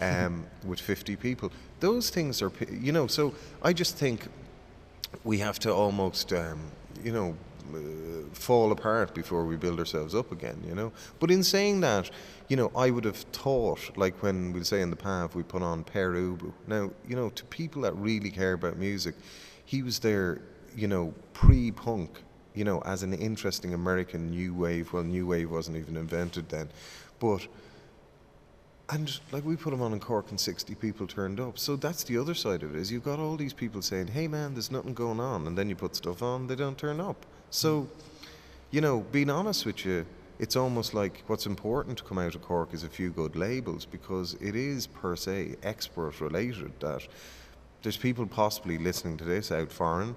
um, 0.00 0.46
with 0.66 0.80
50 0.80 1.16
people. 1.16 1.50
Those 1.80 2.10
things 2.10 2.42
are, 2.42 2.52
you 2.70 2.92
know, 2.92 3.06
so 3.06 3.34
I 3.62 3.72
just 3.72 3.96
think 3.96 4.28
we 5.24 5.38
have 5.38 5.58
to 5.60 5.72
almost, 5.72 6.32
um, 6.32 6.60
you 7.02 7.12
know, 7.12 7.36
uh, 7.74 7.78
fall 8.32 8.72
apart 8.72 9.14
before 9.14 9.44
we 9.44 9.56
build 9.56 9.78
ourselves 9.78 10.14
up 10.14 10.32
again, 10.32 10.62
you 10.66 10.74
know. 10.74 10.92
But 11.20 11.30
in 11.30 11.42
saying 11.42 11.80
that, 11.80 12.10
you 12.48 12.56
know, 12.56 12.70
I 12.74 12.90
would 12.90 13.04
have 13.04 13.16
thought, 13.16 13.96
like 13.96 14.22
when 14.22 14.52
we'll 14.52 14.64
say 14.64 14.80
in 14.80 14.90
the 14.90 14.96
PAV 14.96 15.34
we 15.34 15.42
put 15.42 15.62
on 15.62 15.84
Pere 15.84 16.14
Ubu. 16.14 16.52
Now, 16.66 16.90
you 17.06 17.16
know, 17.16 17.28
to 17.30 17.44
people 17.46 17.82
that 17.82 17.94
really 17.96 18.30
care 18.30 18.54
about 18.54 18.78
music, 18.78 19.14
he 19.64 19.82
was 19.82 19.98
there, 19.98 20.40
you 20.74 20.88
know, 20.88 21.12
pre-punk, 21.34 22.22
you 22.54 22.64
know, 22.64 22.80
as 22.80 23.02
an 23.02 23.12
interesting 23.12 23.74
American 23.74 24.30
new 24.30 24.54
wave. 24.54 24.92
Well, 24.92 25.02
new 25.02 25.26
wave 25.26 25.50
wasn't 25.50 25.76
even 25.76 25.96
invented 25.96 26.48
then, 26.48 26.70
but 27.20 27.46
and 28.90 29.20
like 29.32 29.44
we 29.44 29.56
put 29.56 29.70
them 29.70 29.82
on 29.82 29.92
in 29.92 30.00
Cork 30.00 30.30
and 30.30 30.40
60 30.40 30.74
people 30.76 31.06
turned 31.06 31.40
up. 31.40 31.58
So 31.58 31.76
that's 31.76 32.04
the 32.04 32.16
other 32.16 32.34
side 32.34 32.62
of 32.62 32.74
it 32.74 32.78
is 32.78 32.90
you've 32.90 33.04
got 33.04 33.18
all 33.18 33.36
these 33.36 33.52
people 33.52 33.82
saying, 33.82 34.08
hey 34.08 34.28
man, 34.28 34.54
there's 34.54 34.70
nothing 34.70 34.94
going 34.94 35.20
on. 35.20 35.46
And 35.46 35.56
then 35.58 35.68
you 35.68 35.76
put 35.76 35.94
stuff 35.94 36.22
on, 36.22 36.46
they 36.46 36.56
don't 36.56 36.78
turn 36.78 37.00
up. 37.00 37.26
So, 37.50 37.88
you 38.70 38.80
know, 38.80 39.00
being 39.12 39.30
honest 39.30 39.66
with 39.66 39.84
you, 39.84 40.06
it's 40.38 40.56
almost 40.56 40.94
like 40.94 41.22
what's 41.26 41.46
important 41.46 41.98
to 41.98 42.04
come 42.04 42.18
out 42.18 42.34
of 42.34 42.42
Cork 42.42 42.72
is 42.72 42.84
a 42.84 42.88
few 42.88 43.10
good 43.10 43.36
labels 43.36 43.84
because 43.84 44.34
it 44.40 44.54
is 44.54 44.86
per 44.86 45.16
se 45.16 45.56
expert 45.62 46.20
related 46.20 46.72
that 46.80 47.06
there's 47.82 47.96
people 47.96 48.26
possibly 48.26 48.78
listening 48.78 49.16
to 49.18 49.24
this 49.24 49.52
out 49.52 49.70
foreign. 49.70 50.16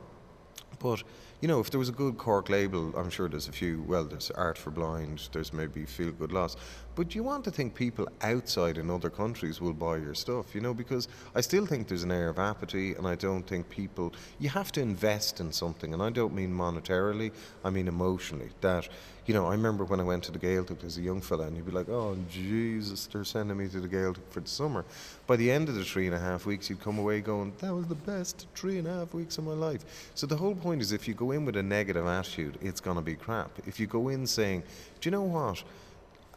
But 0.79 1.03
you 1.41 1.47
know, 1.47 1.59
if 1.59 1.71
there 1.71 1.79
was 1.79 1.89
a 1.89 1.93
good 1.93 2.17
Cork 2.19 2.49
label, 2.49 2.93
I'm 2.95 3.09
sure 3.09 3.27
there's 3.27 3.47
a 3.47 3.51
few. 3.51 3.81
Well, 3.81 4.03
there's 4.03 4.29
Art 4.31 4.59
for 4.59 4.69
Blind. 4.69 5.27
There's 5.31 5.51
maybe 5.51 5.85
Feel 5.85 6.11
Good 6.11 6.31
Lost. 6.31 6.59
But 6.93 7.15
you 7.15 7.23
want 7.23 7.45
to 7.45 7.51
think 7.51 7.73
people 7.73 8.07
outside 8.21 8.77
in 8.77 8.89
other 8.89 9.09
countries 9.09 9.61
will 9.61 9.73
buy 9.73 9.97
your 9.97 10.13
stuff, 10.13 10.53
you 10.53 10.59
know, 10.59 10.73
because 10.73 11.07
I 11.33 11.41
still 11.41 11.65
think 11.65 11.87
there's 11.87 12.03
an 12.03 12.11
air 12.11 12.27
of 12.27 12.37
apathy, 12.37 12.93
and 12.93 13.07
I 13.07 13.15
don't 13.15 13.43
think 13.43 13.69
people. 13.69 14.13
You 14.39 14.49
have 14.49 14.73
to 14.73 14.81
invest 14.81 15.39
in 15.39 15.53
something, 15.53 15.93
and 15.93 16.03
I 16.03 16.09
don't 16.09 16.33
mean 16.33 16.51
monetarily. 16.53 17.31
I 17.63 17.69
mean 17.69 17.87
emotionally. 17.87 18.49
That 18.59 18.89
you 19.25 19.33
know, 19.35 19.45
I 19.45 19.51
remember 19.51 19.85
when 19.85 19.99
I 19.99 20.03
went 20.03 20.23
to 20.23 20.31
the 20.31 20.39
Gaeltacht 20.39 20.83
as 20.83 20.97
a 20.97 21.01
young 21.01 21.21
fella, 21.21 21.47
and 21.47 21.55
you'd 21.55 21.65
be 21.65 21.71
like, 21.71 21.87
"Oh 21.87 22.17
Jesus, 22.29 23.07
they're 23.07 23.23
sending 23.23 23.55
me 23.55 23.69
to 23.69 23.79
the 23.79 23.87
Gaeltacht 23.87 24.29
for 24.29 24.41
the 24.41 24.49
summer." 24.49 24.83
By 25.27 25.37
the 25.37 25.49
end 25.49 25.69
of 25.69 25.75
the 25.75 25.85
three 25.85 26.07
and 26.07 26.15
a 26.15 26.19
half 26.19 26.45
weeks, 26.45 26.69
you'd 26.69 26.81
come 26.81 26.99
away 26.99 27.21
going, 27.21 27.53
"That 27.59 27.73
was 27.73 27.87
the 27.87 27.95
best 27.95 28.47
three 28.53 28.79
and 28.79 28.87
a 28.87 28.91
half 28.91 29.13
weeks 29.13 29.37
of 29.37 29.45
my 29.45 29.53
life." 29.53 30.11
So 30.15 30.27
the 30.27 30.35
whole 30.35 30.55
point 30.55 30.81
is, 30.81 30.91
if 30.91 31.07
you 31.07 31.13
go 31.13 31.31
in 31.31 31.45
with 31.45 31.55
a 31.55 31.63
negative 31.63 32.05
attitude, 32.05 32.57
it's 32.61 32.81
going 32.81 32.97
to 32.97 33.01
be 33.01 33.15
crap. 33.15 33.51
If 33.65 33.79
you 33.79 33.87
go 33.87 34.09
in 34.09 34.27
saying, 34.27 34.63
"Do 34.99 35.07
you 35.07 35.11
know 35.11 35.23
what?" 35.23 35.63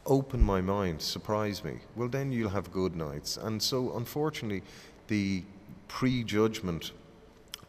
Open 0.07 0.41
my 0.41 0.61
mind, 0.61 1.01
surprise 1.01 1.65
me. 1.65 1.79
Well, 1.97 2.09
then 2.09 2.31
you'll 2.31 2.51
have 2.51 2.71
good 2.73 2.95
nights. 2.95 3.37
And 3.37 3.63
so, 3.63 3.97
unfortunately, 3.97 4.63
the 5.09 5.43
prejudgment 5.89 6.93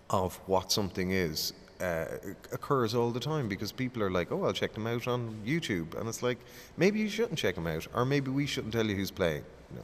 of 0.10 0.36
what 0.48 0.72
something 0.72 1.12
is 1.12 1.54
uh, 1.82 2.06
occurs 2.52 2.94
all 2.94 3.12
the 3.12 3.20
time 3.20 3.48
because 3.48 3.72
people 3.72 4.04
are 4.04 4.12
like, 4.12 4.32
oh, 4.32 4.44
I'll 4.44 4.54
check 4.54 4.74
them 4.74 4.88
out 4.88 5.08
on 5.08 5.36
YouTube. 5.46 5.98
And 6.00 6.08
it's 6.10 6.24
like, 6.24 6.38
maybe 6.78 7.00
you 7.00 7.10
shouldn't 7.10 7.40
check 7.40 7.56
them 7.56 7.68
out, 7.68 7.88
or 7.94 8.06
maybe 8.06 8.32
we 8.32 8.46
shouldn't 8.46 8.74
tell 8.74 8.86
you 8.86 8.96
who's 8.96 9.12
playing. 9.12 9.44
Know. 9.74 9.82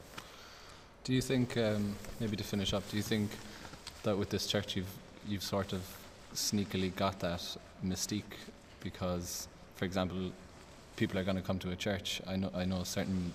Do 1.04 1.12
you 1.12 1.20
think, 1.20 1.56
um, 1.56 1.96
maybe 2.20 2.36
to 2.36 2.44
finish 2.44 2.72
up, 2.72 2.88
do 2.90 2.96
you 2.96 3.02
think 3.02 3.30
that 4.02 4.16
with 4.16 4.30
this 4.30 4.46
church 4.46 4.76
you've 4.76 4.92
you've 5.28 5.42
sort 5.42 5.72
of 5.72 5.82
sneakily 6.34 6.94
got 6.94 7.20
that 7.20 7.56
mystique 7.84 8.34
because, 8.80 9.48
for 9.76 9.84
example, 9.84 10.32
people 11.02 11.18
are 11.18 11.24
going 11.24 11.36
to 11.36 11.42
come 11.42 11.58
to 11.58 11.70
a 11.72 11.74
church. 11.74 12.22
I 12.28 12.36
know 12.36 12.50
I 12.54 12.64
know 12.64 12.84
certain 12.84 13.32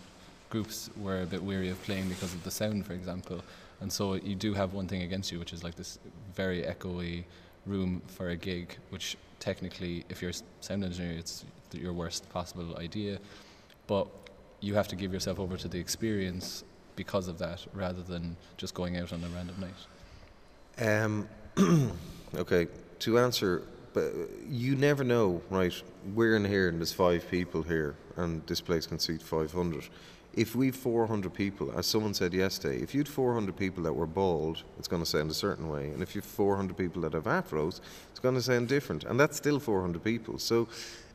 groups 0.50 0.90
were 1.06 1.22
a 1.24 1.26
bit 1.26 1.44
weary 1.44 1.70
of 1.70 1.78
playing 1.84 2.08
because 2.08 2.34
of 2.34 2.42
the 2.48 2.54
sound, 2.62 2.86
for 2.86 2.94
example, 2.94 3.40
and 3.82 3.92
so 3.92 4.04
you 4.14 4.36
do 4.36 4.54
have 4.54 4.70
one 4.74 4.88
thing 4.88 5.02
against 5.02 5.34
you, 5.34 5.38
which 5.38 5.52
is 5.52 5.66
like 5.66 5.76
this 5.76 6.00
very 6.34 6.62
echoey 6.74 7.26
room 7.66 8.02
for 8.08 8.30
a 8.30 8.38
gig, 8.38 8.78
which 8.90 9.18
technically, 9.40 10.06
if 10.08 10.22
you're 10.22 10.32
a 10.32 10.42
sound 10.62 10.86
engineer, 10.86 11.18
it's 11.20 11.44
your 11.74 11.92
worst 11.92 12.30
possible 12.30 12.78
idea, 12.78 13.20
but 13.86 14.08
you 14.62 14.74
have 14.74 14.88
to 14.88 14.96
give 14.96 15.12
yourself 15.12 15.38
over 15.38 15.58
to 15.58 15.68
the 15.68 15.80
experience 15.86 16.64
because 16.96 17.28
of 17.28 17.38
that, 17.38 17.60
rather 17.74 18.02
than 18.02 18.38
just 18.56 18.74
going 18.74 18.96
out 18.96 19.12
on 19.12 19.22
a 19.26 19.30
random 19.36 19.58
night. 19.68 19.82
Um, 20.88 21.28
okay, 22.44 22.68
to 23.00 23.20
answer 23.20 23.64
but 23.98 24.14
you 24.48 24.76
never 24.76 25.04
know, 25.04 25.42
right? 25.50 25.74
We're 26.14 26.36
in 26.36 26.46
here 26.46 26.70
and 26.70 26.78
there's 26.78 26.94
five 26.94 27.28
people 27.32 27.64
here, 27.64 27.96
and 28.16 28.46
this 28.46 28.62
place 28.62 28.86
can 28.86 29.00
seat 29.00 29.24
500. 29.24 29.90
If 30.36 30.56
we've 30.56 30.76
400 30.76 31.34
people, 31.34 31.74
as 31.76 31.88
someone 31.88 32.14
said 32.14 32.32
yesterday, 32.32 32.80
if 32.80 32.94
you'd 32.94 33.08
400 33.08 33.58
people 33.58 33.82
that 33.86 33.94
were 33.94 34.06
bald, 34.06 34.62
it's 34.78 34.88
going 34.88 35.02
to 35.02 35.10
sound 35.10 35.32
a 35.32 35.34
certain 35.34 35.68
way, 35.68 35.88
and 35.88 36.04
if 36.04 36.14
you've 36.14 36.24
400 36.24 36.78
people 36.78 37.02
that 37.02 37.14
have 37.14 37.24
afros, 37.24 37.82
it's 38.12 38.20
going 38.20 38.36
to 38.36 38.42
sound 38.42 38.68
different, 38.68 39.04
and 39.04 39.20
that's 39.20 39.36
still 39.36 39.60
400 39.60 40.04
people. 40.04 40.38
So, 40.38 40.68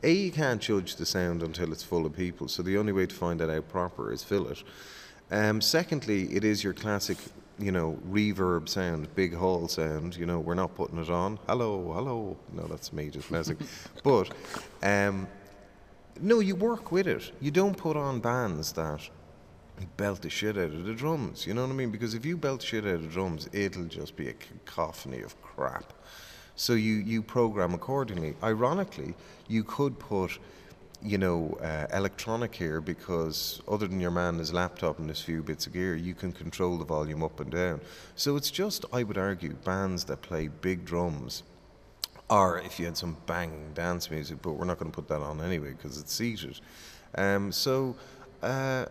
a 0.03 0.13
you 0.13 0.33
can't 0.33 0.61
judge 0.61 0.97
the 0.97 1.07
sound 1.07 1.45
until 1.45 1.71
it's 1.71 1.85
full 1.85 2.05
of 2.05 2.17
people. 2.17 2.49
So 2.49 2.65
the 2.65 2.79
only 2.79 2.93
way 2.93 3.07
to 3.07 3.15
find 3.15 3.39
that 3.39 3.49
out 3.49 3.69
proper 3.69 4.13
is 4.13 4.25
fill 4.25 4.49
it. 4.49 4.65
Um, 5.31 5.61
secondly, 5.61 6.25
it 6.35 6.43
is 6.43 6.65
your 6.65 6.73
classic 6.73 7.19
you 7.63 7.73
know, 7.73 7.99
reverb 8.09 8.69
sound, 8.69 9.15
big 9.15 9.35
hall 9.35 9.69
sound. 9.69 10.17
You 10.17 10.27
know, 10.27 10.41
we're 10.41 10.55
not 10.55 10.75
putting 10.75 10.99
it 10.99 11.11
on. 11.11 11.39
Hello, 11.47 11.93
hello. 11.93 12.37
No, 12.53 12.65
that's 12.65 12.93
me 12.93 13.09
just 13.09 13.31
messing. 13.31 13.57
but 14.05 14.31
um, 14.83 15.29
no, 16.21 16.41
you 16.41 16.55
work 16.55 16.93
with 16.93 17.07
it. 17.07 17.33
You 17.41 17.51
don't 17.51 17.77
put 17.77 17.97
on 17.97 18.21
bands 18.21 18.73
that 18.73 19.09
belt 19.97 20.23
the 20.23 20.31
shit 20.31 20.57
out 20.57 20.73
of 20.73 20.85
the 20.85 20.95
drums. 20.95 21.47
You 21.47 21.55
know 21.55 21.63
what 21.63 21.71
I 21.71 21.75
mean? 21.75 21.91
Because 21.91 22.15
if 22.15 22.25
you 22.25 22.37
belt 22.37 22.61
the 22.61 22.67
shit 22.67 22.85
out 22.85 22.95
of 22.95 23.03
the 23.03 23.09
drums, 23.09 23.49
it'll 23.53 23.85
just 23.85 24.17
be 24.17 24.29
a 24.29 24.35
cacophony 24.35 25.23
of 25.23 25.41
crap. 25.43 25.93
So 26.57 26.75
you 26.75 26.95
you 26.95 27.23
program 27.23 27.75
accordingly. 27.75 28.37
Ironically, 28.43 29.15
you 29.49 29.65
could 29.65 29.99
put 29.99 30.39
you 31.05 31.19
know, 31.19 31.59
uh, 31.63 31.87
electronic 31.97 32.55
here 32.55 32.81
because 32.81 33.61
other 33.67 33.87
than 33.89 34.01
your 34.01 34.11
man, 34.11 34.39
his 34.39 34.53
laptop 34.53 34.99
and 34.99 35.09
his 35.09 35.21
few 35.21 35.43
bits 35.43 35.67
of 35.67 35.73
gear, 35.73 35.95
you 35.95 36.15
can 36.15 36.33
control 36.33 36.79
the 36.79 36.85
volume 36.85 37.23
up 37.23 37.41
and 37.41 37.51
down. 37.51 37.81
So 38.17 38.37
it's 38.37 38.51
just, 38.51 38.85
I 38.93 39.03
would 39.03 39.19
argue, 39.19 39.55
bands 39.65 40.05
that 40.05 40.23
play 40.23 40.49
big 40.49 40.85
drums, 40.85 41.43
or 42.31 42.59
if 42.61 42.79
you 42.79 42.87
had 42.87 42.97
some 42.97 43.17
bang 43.27 43.73
dance 43.75 44.11
music, 44.11 44.39
but 44.43 44.53
we're 44.53 44.65
not 44.65 44.79
going 44.79 44.91
to 44.91 44.95
put 44.95 45.09
that 45.09 45.21
on 45.21 45.41
anyway 45.41 45.73
because 45.73 45.99
it's 45.99 46.13
seated. 46.13 46.61
Um, 47.15 47.53
so. 47.53 47.97
Uh, 48.43 48.87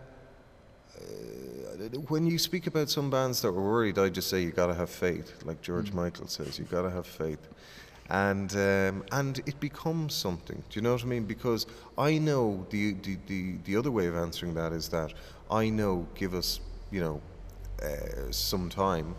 uh, 0.95 1.88
when 2.08 2.26
you 2.26 2.38
speak 2.38 2.67
about 2.67 2.89
some 2.89 3.10
bands 3.10 3.41
that 3.41 3.52
were 3.52 3.62
worried, 3.62 3.97
I 3.97 4.10
just 4.10 4.30
say 4.30 4.41
you 4.41 4.52
got 4.52 4.67
to 4.67 4.76
have 4.76 4.89
faith, 4.89 5.43
like 5.43 5.62
George 5.62 5.91
mm. 5.91 5.95
Michael 5.95 6.28
says, 6.28 6.60
you 6.60 6.65
got 6.65 6.84
to 6.84 6.91
have 6.91 7.08
faith 7.08 7.47
and 8.12 8.52
um, 8.58 9.06
and 9.13 9.39
it 9.45 9.60
becomes 9.60 10.13
something. 10.13 10.62
Do 10.69 10.78
you 10.78 10.82
know 10.82 10.93
what 10.93 11.04
I 11.04 11.06
mean? 11.06 11.24
Because 11.24 11.65
I 11.97 12.17
know 12.17 12.65
the, 12.69 12.93
the 12.93 13.17
the 13.28 13.56
the 13.63 13.78
other 13.78 13.89
way 13.89 14.08
of 14.08 14.15
answering 14.15 14.54
that 14.56 14.74
is 14.74 14.89
that 14.89 15.13
I 15.50 15.69
know. 15.69 16.06
Give 16.13 16.34
us 16.34 16.60
you 16.91 17.00
know 17.00 17.21
uh, 17.82 18.30
some 18.32 18.69
time. 18.69 19.15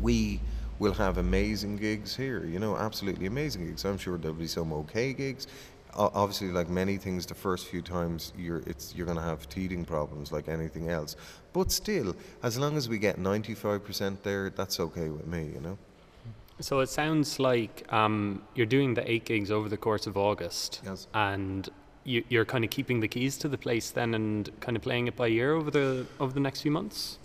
We 0.00 0.40
will 0.78 0.94
have 0.94 1.18
amazing 1.18 1.76
gigs 1.76 2.16
here. 2.16 2.46
You 2.46 2.58
know, 2.58 2.76
absolutely 2.78 3.26
amazing 3.26 3.66
gigs. 3.66 3.84
I'm 3.84 3.98
sure 3.98 4.16
there'll 4.16 4.36
be 4.36 4.46
some 4.46 4.72
okay 4.72 5.12
gigs. 5.12 5.46
obviously, 5.94 6.48
like 6.48 6.70
many 6.70 6.96
things, 6.96 7.26
the 7.26 7.34
first 7.34 7.66
few 7.66 7.82
times 7.82 8.32
you're 8.38 8.62
it's 8.66 8.94
you're 8.94 9.06
going 9.06 9.18
to 9.18 9.24
have 9.24 9.50
teething 9.50 9.84
problems 9.84 10.32
like 10.32 10.48
anything 10.48 10.88
else. 10.88 11.14
But 11.52 11.70
still, 11.70 12.16
as 12.42 12.58
long 12.58 12.78
as 12.78 12.88
we 12.88 12.96
get 12.98 13.18
95% 13.18 14.22
there, 14.22 14.48
that's 14.48 14.80
okay 14.80 15.10
with 15.10 15.26
me. 15.26 15.50
You 15.52 15.60
know. 15.60 15.78
So 16.60 16.80
it 16.80 16.88
sounds 16.88 17.38
like 17.38 17.90
um, 17.92 18.42
you're 18.54 18.66
doing 18.66 18.94
the 18.94 19.08
eight 19.10 19.24
gigs 19.24 19.50
over 19.50 19.68
the 19.68 19.76
course 19.76 20.06
of 20.06 20.16
August, 20.16 20.80
yes. 20.84 21.06
and 21.14 21.68
you, 22.04 22.24
are 22.40 22.44
kind 22.44 22.64
of 22.64 22.70
keeping 22.70 23.00
the 23.00 23.08
keys 23.08 23.36
to 23.38 23.48
the 23.48 23.58
place 23.58 23.90
then, 23.90 24.14
and 24.14 24.50
kind 24.60 24.76
of 24.76 24.82
playing 24.82 25.06
it 25.06 25.16
by 25.16 25.28
ear 25.28 25.52
over 25.52 25.70
the 25.70 26.06
over 26.18 26.32
the 26.32 26.40
next 26.40 26.62
few 26.62 26.70
months. 26.70 27.18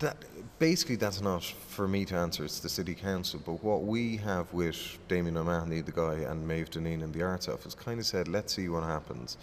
That 0.00 0.16
basically 0.58 0.96
that's 0.96 1.20
not 1.20 1.44
for 1.44 1.86
me 1.86 2.04
to 2.06 2.16
answer. 2.16 2.44
It's 2.44 2.60
the 2.60 2.68
city 2.68 2.94
council. 2.94 3.40
But 3.44 3.62
what 3.62 3.84
we 3.84 4.16
have 4.18 4.52
with 4.52 4.98
Damien 5.08 5.36
O'Mahony, 5.36 5.80
the 5.82 5.92
guy, 5.92 6.14
and 6.14 6.46
Maeve 6.46 6.70
Deneen 6.70 7.02
in 7.02 7.12
the 7.12 7.22
arts 7.22 7.48
office, 7.48 7.74
kind 7.74 8.00
of 8.00 8.06
said, 8.06 8.26
let's 8.28 8.54
see 8.54 8.68
what 8.68 8.82
happens. 8.82 9.36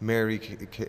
Mary 0.00 0.40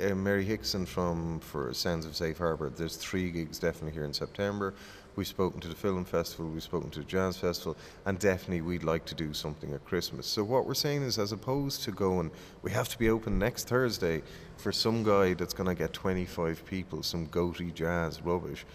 uh, 0.02 0.16
Mary 0.16 0.46
Hickson 0.46 0.86
from 0.86 1.40
for 1.42 1.74
Sounds 1.74 2.06
of 2.06 2.16
Safe 2.16 2.38
Harbour. 2.38 2.70
There's 2.70 2.96
three 2.96 3.30
gigs 3.30 3.60
definitely 3.60 3.92
here 3.92 4.06
in 4.06 4.14
September. 4.14 4.74
We've 5.16 5.28
spoken 5.28 5.60
to 5.62 5.68
the 5.68 5.76
film 5.76 6.06
festival, 6.06 6.50
we've 6.50 6.64
spoken 6.64 6.90
to 6.92 7.00
the 7.00 7.06
jazz 7.06 7.38
festival, 7.38 7.76
and 8.06 8.18
definitely 8.18 8.62
we'd 8.62 8.84
like 8.84 9.04
to 9.06 9.16
do 9.16 9.34
something 9.34 9.74
at 9.74 9.84
Christmas. 9.84 10.26
So 10.26 10.44
what 10.44 10.66
we're 10.66 10.74
saying 10.74 11.02
is, 11.04 11.20
as 11.20 11.34
opposed 11.34 11.84
to 11.84 11.92
going, 11.92 12.32
we 12.62 12.72
have 12.72 12.88
to 12.90 12.98
be 12.98 13.10
open 13.10 13.38
next 13.38 13.68
Thursday 13.68 14.24
for 14.58 14.72
some 14.72 15.04
guy 15.04 15.34
that's 15.34 15.54
going 15.54 15.68
to 15.68 15.76
get 15.76 15.92
25 15.92 16.66
people, 16.66 17.04
some 17.04 17.26
goatee 17.26 17.72
jazz 17.72 18.22
rubbish. 18.22 18.66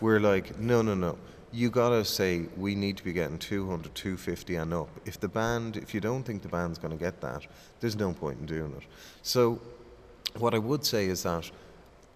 We're 0.00 0.20
like, 0.20 0.58
no, 0.58 0.82
no, 0.82 0.94
no. 0.94 1.16
You 1.52 1.70
gotta 1.70 2.04
say 2.04 2.46
we 2.56 2.74
need 2.74 2.98
to 2.98 3.04
be 3.04 3.14
getting 3.14 3.38
200, 3.38 3.94
250 3.94 4.56
and 4.56 4.74
up. 4.74 4.90
If 5.06 5.18
the 5.18 5.28
band, 5.28 5.78
if 5.78 5.94
you 5.94 6.00
don't 6.00 6.22
think 6.22 6.42
the 6.42 6.48
band's 6.48 6.76
going 6.76 6.90
to 6.90 7.02
get 7.02 7.20
that, 7.22 7.46
there's 7.80 7.96
no 7.96 8.12
point 8.12 8.40
in 8.40 8.46
doing 8.46 8.74
it. 8.76 8.82
So, 9.22 9.60
what 10.36 10.54
I 10.54 10.58
would 10.58 10.84
say 10.84 11.06
is 11.06 11.22
that 11.22 11.50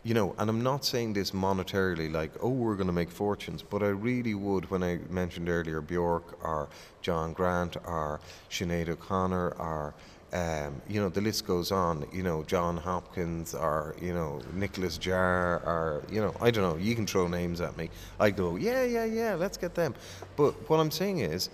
you 0.03 0.15
know, 0.15 0.35
and 0.39 0.49
I'm 0.49 0.63
not 0.63 0.85
saying 0.85 1.13
this 1.13 1.33
monetarily, 1.33 2.11
like, 2.11 2.33
oh, 2.41 2.49
we're 2.49 2.75
going 2.75 2.87
to 2.87 2.93
make 2.93 3.11
fortunes, 3.11 3.63
but 3.63 3.83
I 3.83 3.89
really 3.89 4.35
would, 4.35 4.71
when 4.71 4.83
I 4.83 4.99
mentioned 5.11 5.49
earlier 5.49 5.81
Bjork 5.83 6.43
or 6.43 6.69
John 7.03 7.35
Grant 7.35 7.77
or 7.85 8.21
Sinead 8.51 8.89
O'Connor 8.89 9.51
or, 9.59 9.95
um, 10.33 10.81
you 10.89 11.01
know, 11.01 11.11
the 11.11 11.21
list 11.21 11.47
goes 11.47 11.71
on, 11.71 12.07
you 12.13 12.23
know, 12.23 12.45
Jon 12.45 12.79
Hopkins 12.79 13.55
or, 13.55 13.95
you 14.01 14.15
know, 14.15 14.41
Nicolas 14.55 14.97
Jaar 14.97 15.67
or, 15.67 16.03
you 16.11 16.21
know, 16.21 16.35
I 16.41 16.51
don't 16.51 16.65
know, 16.65 16.83
you 16.83 16.95
can 16.95 17.07
throw 17.07 17.29
names 17.29 17.61
at 17.61 17.77
me. 17.77 17.91
I 18.19 18.31
go, 18.31 18.57
yeah, 18.57 18.85
yeah, 18.85 19.05
yeah, 19.05 19.35
let's 19.35 19.59
get 19.59 19.75
them. 19.75 19.95
But 20.37 20.53
what 20.71 20.81
I'm 20.81 20.91
saying 20.91 21.19
is, 21.19 21.51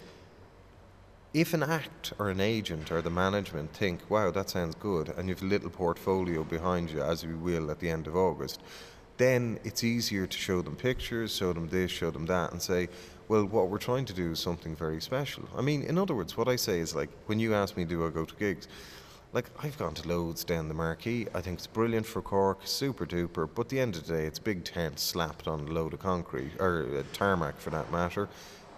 if 1.36 1.52
an 1.52 1.62
act 1.62 2.14
or 2.18 2.30
an 2.30 2.40
agent 2.40 2.90
or 2.90 3.02
the 3.02 3.10
management 3.10 3.70
think, 3.74 4.00
wow, 4.10 4.30
that 4.30 4.48
sounds 4.48 4.74
good, 4.76 5.10
and 5.18 5.28
you've 5.28 5.42
a 5.42 5.44
little 5.44 5.68
portfolio 5.68 6.42
behind 6.42 6.90
you, 6.90 7.02
as 7.02 7.26
we 7.26 7.34
will 7.34 7.70
at 7.70 7.78
the 7.78 7.90
end 7.90 8.06
of 8.06 8.16
August, 8.16 8.62
then 9.18 9.60
it's 9.62 9.84
easier 9.84 10.26
to 10.26 10.38
show 10.38 10.62
them 10.62 10.74
pictures, 10.74 11.36
show 11.36 11.52
them 11.52 11.68
this, 11.68 11.90
show 11.90 12.10
them 12.10 12.24
that, 12.24 12.52
and 12.52 12.62
say, 12.62 12.88
well, 13.28 13.44
what 13.44 13.68
we're 13.68 13.76
trying 13.76 14.06
to 14.06 14.14
do 14.14 14.30
is 14.30 14.38
something 14.38 14.74
very 14.74 14.98
special. 14.98 15.46
I 15.54 15.60
mean, 15.60 15.82
in 15.82 15.98
other 15.98 16.14
words, 16.14 16.38
what 16.38 16.48
I 16.48 16.56
say 16.56 16.80
is 16.80 16.94
like, 16.94 17.10
when 17.26 17.38
you 17.38 17.52
ask 17.52 17.76
me, 17.76 17.84
do 17.84 18.06
I 18.06 18.08
go 18.08 18.24
to 18.24 18.34
gigs? 18.36 18.66
Like, 19.34 19.50
I've 19.62 19.76
gone 19.76 19.92
to 19.92 20.08
loads 20.08 20.42
down 20.42 20.68
the 20.68 20.74
marquee. 20.74 21.26
I 21.34 21.42
think 21.42 21.58
it's 21.58 21.66
brilliant 21.66 22.06
for 22.06 22.22
Cork, 22.22 22.60
super 22.64 23.04
duper, 23.04 23.46
but 23.54 23.66
at 23.66 23.68
the 23.68 23.80
end 23.80 23.96
of 23.96 24.06
the 24.06 24.14
day, 24.14 24.24
it's 24.24 24.38
big 24.38 24.64
tent 24.64 24.98
slapped 24.98 25.46
on 25.46 25.68
a 25.68 25.70
load 25.70 25.92
of 25.92 26.00
concrete, 26.00 26.52
or 26.58 26.86
uh, 26.96 27.02
tarmac 27.12 27.58
for 27.58 27.68
that 27.70 27.92
matter, 27.92 28.26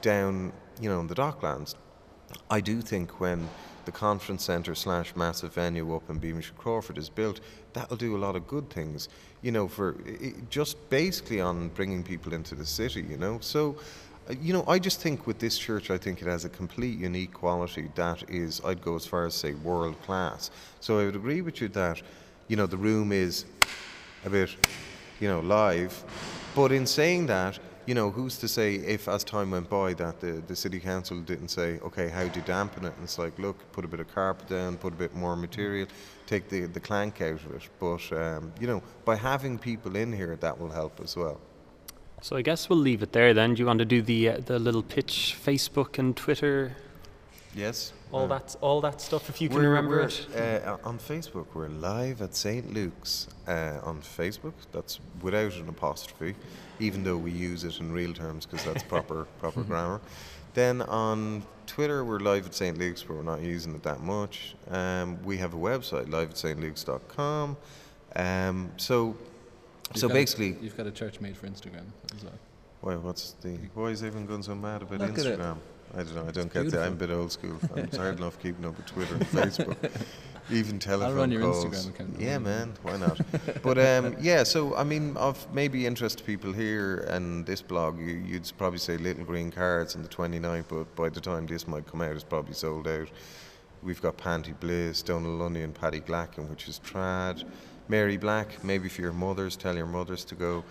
down, 0.02 0.52
you 0.80 0.88
know, 0.88 0.98
in 0.98 1.06
the 1.06 1.14
docklands. 1.14 1.76
I 2.50 2.60
do 2.60 2.80
think 2.80 3.20
when 3.20 3.48
the 3.84 3.92
conference 3.92 4.44
centre 4.44 4.74
slash 4.74 5.16
massive 5.16 5.54
venue 5.54 5.96
up 5.96 6.10
in 6.10 6.18
Beamish 6.18 6.52
Crawford 6.58 6.98
is 6.98 7.08
built, 7.08 7.40
that'll 7.72 7.96
do 7.96 8.16
a 8.16 8.18
lot 8.18 8.36
of 8.36 8.46
good 8.46 8.68
things, 8.68 9.08
you 9.40 9.50
know, 9.50 9.66
for 9.66 9.96
just 10.50 10.76
basically 10.90 11.40
on 11.40 11.68
bringing 11.68 12.02
people 12.02 12.34
into 12.34 12.54
the 12.54 12.66
city, 12.66 13.00
you 13.00 13.16
know. 13.16 13.38
So, 13.40 13.76
uh, 14.28 14.34
you 14.42 14.52
know, 14.52 14.62
I 14.68 14.78
just 14.78 15.00
think 15.00 15.26
with 15.26 15.38
this 15.38 15.56
church, 15.56 15.90
I 15.90 15.96
think 15.96 16.20
it 16.20 16.28
has 16.28 16.44
a 16.44 16.50
complete 16.50 16.98
unique 16.98 17.32
quality 17.32 17.88
that 17.94 18.28
is, 18.28 18.60
I'd 18.62 18.82
go 18.82 18.94
as 18.94 19.06
far 19.06 19.24
as 19.24 19.34
say 19.34 19.54
world 19.54 20.00
class. 20.02 20.50
So 20.80 20.98
I 20.98 21.06
would 21.06 21.16
agree 21.16 21.40
with 21.40 21.62
you 21.62 21.68
that, 21.68 22.02
you 22.48 22.56
know, 22.56 22.66
the 22.66 22.76
room 22.76 23.10
is 23.10 23.46
a 24.26 24.30
bit, 24.30 24.50
you 25.18 25.28
know, 25.28 25.40
live. 25.40 26.04
But 26.54 26.72
in 26.72 26.86
saying 26.86 27.26
that, 27.26 27.58
you 27.88 27.94
know, 27.94 28.10
who's 28.10 28.36
to 28.36 28.46
say 28.46 28.74
if 28.74 29.08
as 29.08 29.24
time 29.24 29.50
went 29.50 29.70
by 29.70 29.94
that 29.94 30.20
the, 30.20 30.42
the 30.46 30.54
city 30.54 30.78
council 30.78 31.20
didn't 31.20 31.48
say, 31.48 31.78
okay, 31.78 32.08
how 32.10 32.28
do 32.28 32.38
you 32.38 32.44
dampen 32.44 32.84
it? 32.84 32.92
And 32.94 33.02
it's 33.02 33.18
like, 33.18 33.38
look, 33.38 33.56
put 33.72 33.82
a 33.82 33.88
bit 33.88 33.98
of 33.98 34.14
carpet 34.14 34.46
down, 34.46 34.76
put 34.76 34.92
a 34.92 34.96
bit 34.96 35.14
more 35.14 35.34
material, 35.36 35.86
take 36.26 36.50
the, 36.50 36.66
the 36.66 36.80
clank 36.80 37.22
out 37.22 37.42
of 37.46 37.54
it. 37.54 37.66
But, 37.80 38.12
um, 38.12 38.52
you 38.60 38.66
know, 38.66 38.82
by 39.06 39.16
having 39.16 39.58
people 39.58 39.96
in 39.96 40.12
here, 40.12 40.36
that 40.36 40.60
will 40.60 40.68
help 40.68 41.00
as 41.02 41.16
well. 41.16 41.40
So 42.20 42.36
I 42.36 42.42
guess 42.42 42.68
we'll 42.68 42.78
leave 42.78 43.02
it 43.02 43.12
there 43.12 43.32
then. 43.32 43.54
Do 43.54 43.60
you 43.60 43.66
want 43.66 43.78
to 43.78 43.86
do 43.86 44.02
the 44.02 44.28
uh, 44.28 44.40
the 44.44 44.58
little 44.58 44.82
pitch, 44.82 45.38
Facebook 45.42 45.98
and 45.98 46.14
Twitter? 46.14 46.76
Yes. 47.54 47.94
All 48.10 48.26
that 48.28 48.56
all 48.60 48.80
that 48.80 49.00
stuff, 49.00 49.28
if 49.28 49.40
you 49.40 49.48
can 49.48 49.58
remember 49.58 50.00
it. 50.00 50.26
Uh, 50.34 50.78
on 50.82 50.98
Facebook, 50.98 51.46
we're 51.54 51.68
live 51.68 52.22
at 52.22 52.34
St 52.34 52.72
Luke's 52.72 53.28
uh, 53.46 53.80
on 53.82 54.00
Facebook. 54.00 54.54
That's 54.72 54.98
without 55.20 55.54
an 55.56 55.68
apostrophe 55.68 56.34
even 56.80 57.04
though 57.04 57.16
we 57.16 57.30
use 57.30 57.64
it 57.64 57.80
in 57.80 57.92
real 57.92 58.12
terms 58.12 58.46
because 58.46 58.64
that's 58.64 58.82
proper 58.82 59.24
proper 59.38 59.62
grammar. 59.62 60.00
Then 60.54 60.82
on 60.82 61.42
Twitter, 61.66 62.04
we're 62.04 62.20
live 62.20 62.46
at 62.46 62.54
St. 62.54 62.78
Luke's, 62.78 63.02
but 63.02 63.16
we're 63.16 63.22
not 63.22 63.42
using 63.42 63.74
it 63.74 63.82
that 63.82 64.00
much. 64.00 64.56
Um, 64.70 65.22
we 65.22 65.36
have 65.36 65.54
a 65.54 65.56
website, 65.56 66.10
live 66.10 66.30
at 66.30 66.36
stlukes.com. 66.36 67.56
Um, 68.16 68.72
so, 68.76 69.16
you've 69.88 69.98
so 69.98 70.08
basically, 70.08 70.56
a, 70.58 70.62
you've 70.62 70.76
got 70.76 70.86
a 70.86 70.90
church 70.90 71.20
made 71.20 71.36
for 71.36 71.46
Instagram 71.46 71.84
as 72.16 72.24
well. 72.24 72.38
Why? 72.80 72.96
What's 72.96 73.32
the? 73.42 73.58
Why 73.74 73.88
is 73.88 74.02
everyone 74.02 74.26
going 74.26 74.42
so 74.42 74.54
mad 74.54 74.82
about 74.82 75.00
Look 75.00 75.10
Instagram? 75.10 75.58
I 75.94 76.02
don't 76.02 76.14
know. 76.14 76.26
I 76.26 76.30
don't 76.30 76.52
get 76.52 76.70
that. 76.70 76.86
I'm 76.86 76.92
a 76.92 76.96
bit 76.96 77.10
old 77.10 77.32
school. 77.32 77.58
I'm 77.74 77.88
tired 77.88 78.18
enough 78.18 78.40
keeping 78.40 78.64
up 78.64 78.76
with 78.76 78.86
Twitter 78.86 79.14
and 79.14 79.26
Facebook. 79.26 79.90
Even 80.50 80.78
telephone 80.78 81.16
run 81.16 81.30
your 81.30 81.42
calls. 81.42 81.64
Instagram 81.66 81.88
account. 81.90 82.20
Yeah, 82.20 82.38
man, 82.38 82.72
why 82.82 82.96
not? 82.96 83.20
but 83.62 83.78
um, 83.78 84.16
yeah, 84.18 84.42
so 84.44 84.74
I 84.76 84.84
mean, 84.84 85.14
of 85.16 85.46
maybe 85.52 85.86
interest 85.86 86.18
to 86.18 86.24
people 86.24 86.52
here 86.52 87.00
and 87.10 87.44
this 87.44 87.60
blog, 87.60 87.98
you, 87.98 88.22
you'd 88.26 88.50
probably 88.56 88.78
say 88.78 88.96
Little 88.96 89.24
Green 89.24 89.50
Cars 89.50 89.94
on 89.94 90.02
the 90.02 90.08
29th, 90.08 90.64
but 90.68 90.96
by 90.96 91.10
the 91.10 91.20
time 91.20 91.46
this 91.46 91.68
might 91.68 91.86
come 91.86 92.00
out, 92.00 92.12
it's 92.12 92.24
probably 92.24 92.54
sold 92.54 92.88
out. 92.88 93.08
We've 93.82 94.00
got 94.00 94.16
Panti 94.16 94.58
Bliss, 94.58 95.02
Donal 95.02 95.32
Lunny, 95.32 95.62
and 95.62 95.74
Paddy 95.74 96.00
Glacken, 96.00 96.48
which 96.48 96.66
is 96.66 96.80
trad. 96.80 97.44
Mary 97.88 98.16
Black, 98.16 98.62
maybe 98.64 98.88
for 98.88 99.02
your 99.02 99.12
mothers, 99.12 99.56
tell 99.56 99.76
your 99.76 99.86
mothers 99.86 100.24
to 100.26 100.34
go. 100.34 100.64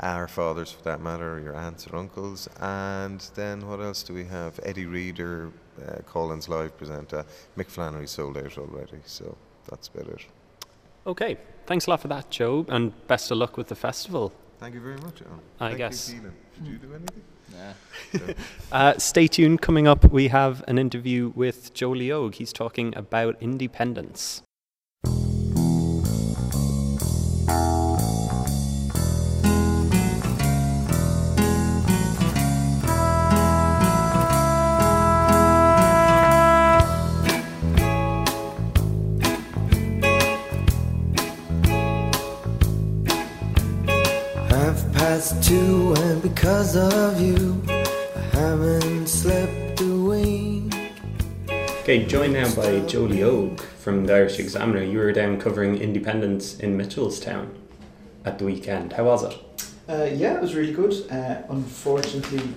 Our 0.00 0.26
fathers, 0.26 0.72
for 0.72 0.82
that 0.82 1.00
matter, 1.00 1.34
or 1.34 1.40
your 1.40 1.54
aunts 1.54 1.86
or 1.86 1.96
uncles. 1.96 2.48
And 2.60 3.20
then 3.34 3.68
what 3.68 3.80
else 3.80 4.02
do 4.02 4.14
we 4.14 4.24
have? 4.24 4.58
Eddie 4.64 4.86
Reader, 4.86 5.52
uh, 5.86 6.02
Collins 6.06 6.48
Live 6.48 6.76
presenter. 6.76 7.24
Mick 7.56 7.66
Flannery 7.66 8.08
sold 8.08 8.36
out 8.36 8.58
already, 8.58 8.98
so 9.04 9.36
that's 9.68 9.88
about 9.88 10.08
it. 10.08 10.26
Okay, 11.06 11.36
thanks 11.66 11.86
a 11.86 11.90
lot 11.90 12.00
for 12.00 12.08
that, 12.08 12.30
Joe, 12.30 12.64
and 12.68 12.92
best 13.06 13.30
of 13.30 13.38
luck 13.38 13.56
with 13.56 13.68
the 13.68 13.74
festival. 13.74 14.32
Thank 14.58 14.74
you 14.74 14.80
very 14.80 14.96
much, 14.98 15.22
Alan. 15.22 15.40
I 15.58 15.68
Thank 15.68 15.78
guess. 15.78 16.12
You, 16.12 16.32
Did 16.54 16.66
you 16.66 16.78
do 16.78 16.94
anything? 16.94 17.22
Nah. 17.52 18.34
Uh, 18.72 18.96
stay 18.96 19.26
tuned. 19.26 19.60
Coming 19.60 19.86
up, 19.86 20.10
we 20.10 20.28
have 20.28 20.64
an 20.66 20.78
interview 20.78 21.30
with 21.34 21.74
Joe 21.74 21.90
Leogue. 21.90 22.36
He's 22.36 22.52
talking 22.52 22.96
about 22.96 23.36
Indiependence. 23.40 24.42
Because 46.22 46.76
of 46.76 47.20
you, 47.20 47.60
I 47.68 48.20
haven't 48.30 49.08
slept 49.08 49.80
a 49.80 49.84
wink. 49.84 50.72
Okay, 51.80 52.06
joined 52.06 52.34
now 52.34 52.54
by 52.54 52.78
Joe 52.86 53.00
Leogue 53.00 53.60
from 53.60 54.06
the 54.06 54.14
Irish 54.14 54.38
Examiner. 54.38 54.84
You 54.84 54.98
were 54.98 55.10
down 55.10 55.40
covering 55.40 55.78
Indiependence 55.78 56.60
in 56.60 56.78
Mitchelstown 56.78 57.48
at 58.24 58.38
the 58.38 58.44
weekend. 58.44 58.92
How 58.92 59.06
was 59.06 59.24
it? 59.24 59.34
Uh, 59.88 60.04
yeah, 60.14 60.36
it 60.36 60.40
was 60.40 60.54
really 60.54 60.72
good. 60.72 60.94
Uh, 61.10 61.42
unfortunately, 61.48 62.54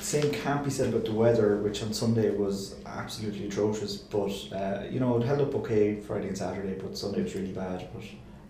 same 0.00 0.30
can't 0.30 0.62
be 0.62 0.70
said 0.70 0.90
about 0.90 1.04
the 1.04 1.12
weather, 1.12 1.56
which 1.56 1.82
on 1.82 1.92
Sunday 1.92 2.30
was 2.30 2.76
absolutely 2.86 3.48
atrocious. 3.48 3.96
But 3.96 4.30
uh, 4.52 4.84
you 4.88 5.00
know, 5.00 5.16
it 5.16 5.26
held 5.26 5.40
up 5.40 5.52
okay 5.56 5.96
Friday 5.96 6.28
and 6.28 6.38
Saturday, 6.38 6.78
but 6.80 6.96
Sunday 6.96 7.24
was 7.24 7.34
really 7.34 7.50
bad. 7.50 7.88
But 7.92 8.04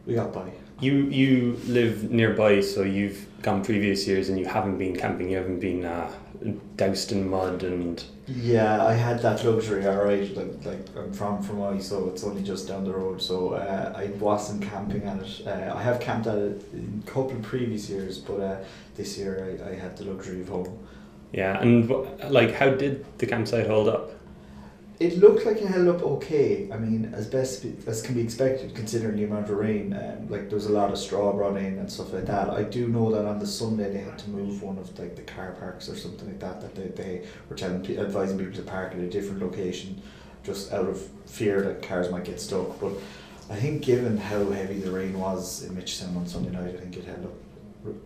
we 0.05 0.17
got 0.17 0.35
by. 0.35 0.53
You 0.81 1.05
you 1.05 1.59
live 1.67 2.11
nearby, 2.11 2.61
so 2.61 2.83
you've 2.83 3.27
gone 3.43 3.65
previous 3.65 4.07
years 4.07 4.29
and 4.29 4.39
you 4.39 4.47
haven't 4.47 4.79
been 4.79 4.97
camping. 4.97 5.31
You 5.31 5.39
haven't 5.39 5.61
been 5.61 5.85
uh, 5.85 6.11
doused 6.77 7.13
in 7.13 7.29
mud 7.29 7.63
and 7.63 8.03
Yeah, 8.27 8.85
I 8.85 8.95
had 8.95 9.21
that 9.23 9.45
luxury. 9.45 9.87
All 9.87 10.05
right, 10.05 10.35
like, 10.37 10.65
like 10.65 10.97
I'm 10.97 11.13
from 11.13 11.43
Fermoy, 11.43 11.83
so 11.83 12.09
it's 12.09 12.25
only 12.25 12.43
just 12.43 12.69
down 12.69 12.85
the 12.85 12.93
road. 12.93 13.21
So 13.21 13.55
uh, 13.55 13.93
I 13.97 14.07
wasn't 14.19 14.63
camping 14.63 15.05
at 15.05 15.19
it. 15.23 15.47
Uh, 15.47 15.75
I 15.75 15.83
have 15.83 16.01
camped 16.01 16.27
at 16.27 16.39
it 16.39 16.65
in 16.73 17.03
a 17.07 17.11
couple 17.11 17.33
of 17.33 17.43
previous 17.43 17.89
years, 17.89 18.19
but 18.19 18.41
uh, 18.41 18.57
this 18.97 19.19
year 19.19 19.59
I, 19.65 19.71
I 19.71 19.75
had 19.75 19.97
the 19.97 20.05
luxury 20.05 20.43
of 20.43 20.49
home. 20.49 20.79
yeah. 21.33 21.61
And 21.61 21.89
like, 22.31 22.53
how 22.55 22.71
did 22.71 23.05
the 23.19 23.27
campsite 23.27 23.67
hold 23.67 23.89
up? 23.89 24.13
It 25.01 25.17
looked 25.17 25.47
like 25.47 25.57
it 25.57 25.67
held 25.67 25.89
up 25.89 26.03
okay. 26.03 26.71
I 26.71 26.77
mean, 26.77 27.15
as 27.15 27.27
best 27.27 27.65
as 27.87 28.03
can 28.03 28.15
be 28.15 28.21
expected 28.21 28.75
considering 28.75 29.17
the 29.17 29.25
amount 29.25 29.49
of 29.49 29.57
rain. 29.57 29.95
Um, 29.95 30.29
like 30.29 30.51
there 30.51 30.57
was 30.57 30.67
a 30.67 30.73
lot 30.73 30.93
of 30.93 30.99
straw 30.99 31.33
brought 31.33 31.57
in 31.57 31.79
and 31.79 31.91
stuff 31.91 32.13
like 32.13 32.27
that. 32.27 32.51
I 32.51 32.65
do 32.65 32.87
know 32.87 33.11
that 33.13 33.25
on 33.25 33.39
the 33.39 33.47
Sunday 33.47 33.91
they 33.91 34.01
had 34.01 34.19
to 34.19 34.29
move 34.29 34.63
one 34.63 34.77
of 34.77 34.97
like 34.99 35.17
the 35.17 35.23
car 35.23 35.53
parks 35.53 35.89
or 35.89 35.97
something 35.97 36.29
like 36.29 36.41
that. 36.41 36.61
That 36.61 36.75
they, 36.75 37.03
they 37.03 37.27
were 37.49 37.57
telling 37.57 37.85
advising 37.99 38.37
people 38.39 38.53
to 38.55 38.63
park 38.63 38.93
at 38.93 38.99
a 38.99 39.09
different 39.09 39.41
location, 39.41 40.03
just 40.45 40.71
out 40.71 40.87
of 40.87 41.01
fear 41.25 41.63
that 41.63 41.81
cars 41.81 42.11
might 42.11 42.25
get 42.25 42.39
stuck. 42.39 42.79
But 42.79 42.93
I 43.49 43.57
think 43.57 43.83
given 43.83 44.19
how 44.19 44.51
heavy 44.51 44.81
the 44.81 44.91
rain 44.91 45.19
was 45.19 45.65
in 45.65 45.75
Mitchell 45.75 46.15
on 46.15 46.27
Sunday 46.27 46.51
night, 46.51 46.75
I 46.75 46.77
think 46.77 46.99
it 46.99 47.07
held 47.07 47.25
up 47.25 47.33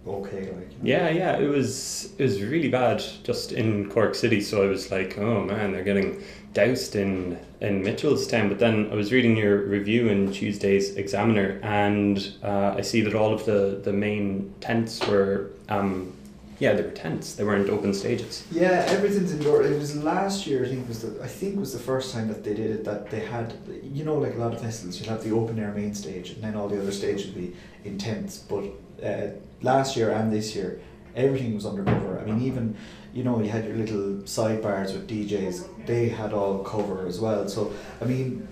okay. 0.07 0.53
Like 0.53 0.71
you 0.71 0.79
know. 0.79 0.85
Yeah, 0.85 1.11
yeah. 1.11 1.39
It 1.39 1.49
was 1.49 2.13
it 2.19 2.23
was 2.23 2.41
really 2.43 2.69
bad 2.69 3.03
just 3.25 3.53
in 3.53 3.91
Cork 3.91 4.15
City. 4.15 4.41
So 4.41 4.63
I 4.63 4.67
was 4.67 4.91
like, 4.91 5.19
oh 5.19 5.43
man, 5.43 5.73
they're 5.73 5.85
getting 5.85 6.23
doused 6.55 6.97
in 6.97 7.39
in 7.61 7.83
Mitchelstown. 7.83 8.49
But 8.49 8.59
then 8.59 8.89
I 8.91 8.95
was 8.95 9.13
reading 9.13 9.37
your 9.37 9.59
review 9.59 10.09
in 10.09 10.33
Tuesday's 10.33 10.97
Examiner, 10.97 11.61
and 11.63 12.33
uh, 12.43 12.75
I 12.77 12.81
see 12.81 13.03
that 13.03 13.15
all 13.15 13.35
of 13.35 13.45
the 13.45 13.81
the 13.83 13.93
main 13.93 14.55
tents 14.61 15.07
were. 15.07 15.51
Um, 15.69 16.13
yeah, 16.61 16.73
they 16.75 16.83
were 16.83 16.93
tents. 16.93 17.35
They 17.35 17.43
weren't 17.43 17.69
open 17.69 17.93
stages. 17.93 18.45
Yeah, 18.53 18.85
everything's 18.89 19.33
indoor. 19.33 19.65
It 19.65 19.77
was 19.77 19.97
last 20.03 20.47
year. 20.47 20.65
I 20.65 20.69
think 20.69 20.87
was 20.87 21.03
the 21.03 21.23
I 21.23 21.27
think 21.27 21.59
was 21.59 21.73
the 21.73 21.81
first 21.81 22.15
time 22.15 22.29
that 22.29 22.45
they 22.45 22.55
did 22.55 22.71
it. 22.71 22.85
That 22.85 23.11
they 23.11 23.21
had, 23.21 23.55
you 23.83 24.05
know, 24.05 24.15
like 24.15 24.35
a 24.35 24.39
lot 24.39 24.55
of 24.55 24.61
festivals, 24.61 25.01
you'd 25.01 25.09
have 25.09 25.25
the 25.25 25.33
open 25.33 25.59
air 25.59 25.73
main 25.73 25.95
stage, 25.95 26.31
and 26.31 26.43
then 26.43 26.55
all 26.55 26.69
the 26.69 26.81
other 26.81 26.93
stages 26.93 27.27
would 27.27 27.35
be 27.35 27.57
in 27.85 27.99
tents. 27.99 28.39
But 28.39 28.65
uh, 29.05 29.31
last 29.63 29.97
year 29.97 30.13
and 30.13 30.33
this 30.33 30.55
year, 30.55 30.81
everything 31.17 31.55
was 31.55 31.67
undercover. 31.67 32.21
I 32.21 32.25
mean, 32.25 32.41
even 32.43 32.77
you 33.15 33.23
know, 33.23 33.41
you 33.41 33.49
had 33.49 33.65
your 33.65 33.77
little 33.77 34.23
sidebars 34.25 34.93
with 34.93 35.09
DJs. 35.09 35.87
They 35.87 36.09
had 36.09 36.33
all 36.33 36.65
cover 36.65 37.07
as 37.07 37.21
well. 37.21 37.49
So 37.49 37.73
I 38.01 38.05
mean, 38.05 38.47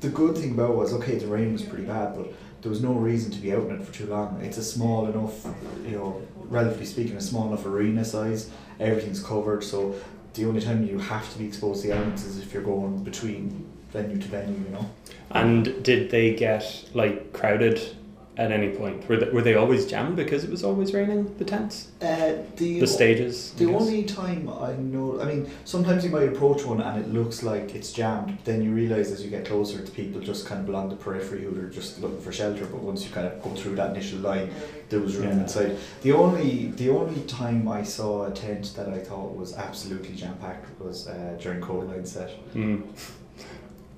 the 0.00 0.08
good 0.08 0.36
thing 0.36 0.52
about 0.52 0.70
it 0.70 0.76
was 0.76 0.92
okay. 0.94 1.16
The 1.18 1.26
rain 1.26 1.52
was 1.52 1.62
pretty 1.62 1.84
bad, 1.84 2.16
but 2.16 2.32
there 2.62 2.70
was 2.70 2.82
no 2.82 2.92
reason 2.92 3.30
to 3.32 3.38
be 3.38 3.52
out 3.52 3.68
in 3.68 3.76
it 3.76 3.84
for 3.84 3.92
too 3.92 4.06
long. 4.06 4.40
It's 4.42 4.56
a 4.56 4.64
small 4.64 5.06
enough, 5.06 5.46
you 5.84 5.92
know, 5.92 6.22
relatively 6.36 6.86
speaking, 6.86 7.16
a 7.16 7.20
small 7.20 7.46
enough 7.48 7.66
arena 7.66 8.04
size. 8.04 8.50
Everything's 8.80 9.22
covered, 9.22 9.62
so 9.62 9.94
the 10.34 10.44
only 10.46 10.60
time 10.60 10.86
you 10.86 10.98
have 10.98 11.30
to 11.32 11.38
be 11.38 11.46
exposed 11.46 11.82
to 11.82 11.88
the 11.88 11.94
elements 11.94 12.24
is 12.24 12.38
if 12.38 12.52
you're 12.52 12.62
going 12.62 13.04
between 13.04 13.66
venue 13.90 14.18
to 14.18 14.28
venue. 14.28 14.58
You 14.64 14.70
know. 14.70 14.90
And 15.30 15.82
did 15.84 16.10
they 16.10 16.34
get 16.34 16.88
like 16.94 17.32
crowded 17.32 17.95
at 18.38 18.52
any 18.52 18.68
point? 18.70 19.08
Were 19.08 19.16
they, 19.16 19.30
were 19.30 19.42
they 19.42 19.54
always 19.54 19.86
jammed 19.86 20.16
because 20.16 20.44
it 20.44 20.50
was 20.50 20.62
always 20.62 20.92
raining? 20.92 21.34
The 21.38 21.44
tents, 21.44 21.88
Uh, 22.02 22.32
the 22.56 22.80
the 22.80 22.86
stages. 22.86 23.52
The 23.52 23.66
only 23.74 24.04
time 24.04 24.48
I 24.48 24.72
know, 24.74 25.20
I 25.20 25.24
mean, 25.24 25.50
sometimes 25.64 26.04
you 26.04 26.10
might 26.10 26.28
approach 26.28 26.64
one 26.64 26.80
and 26.80 27.00
it 27.02 27.08
looks 27.12 27.42
like 27.42 27.74
it's 27.74 27.92
jammed. 27.92 28.38
Then 28.44 28.62
you 28.62 28.72
realise 28.72 29.10
as 29.10 29.24
you 29.24 29.30
get 29.30 29.46
closer 29.46 29.78
to 29.82 29.90
people 29.92 30.20
just 30.20 30.46
kind 30.46 30.60
of 30.62 30.68
along 30.68 30.90
the 30.90 30.96
periphery 30.96 31.42
who 31.44 31.58
are 31.60 31.70
just 31.70 32.00
looking 32.00 32.20
for 32.20 32.32
shelter. 32.32 32.66
But 32.66 32.80
once 32.82 33.04
you 33.04 33.10
kind 33.10 33.26
of 33.26 33.42
go 33.42 33.50
through 33.54 33.76
that 33.76 33.90
initial 33.90 34.18
line, 34.18 34.50
there 34.90 35.00
was 35.00 35.16
room 35.16 35.28
Yeah. 35.28 35.42
inside. 35.42 35.76
The 36.02 36.12
only 36.12 36.72
the 36.82 36.90
only 36.90 37.22
time 37.22 37.68
I 37.68 37.82
saw 37.84 38.26
a 38.26 38.30
tent 38.30 38.74
that 38.76 38.88
I 38.88 38.98
thought 38.98 39.34
was 39.36 39.54
absolutely 39.56 40.14
jam 40.14 40.36
packed 40.40 40.68
was 40.80 41.08
uh, 41.08 41.36
during 41.40 41.60
Kodaline 41.60 42.06
set. 42.06 42.30
Hmm. 42.52 42.80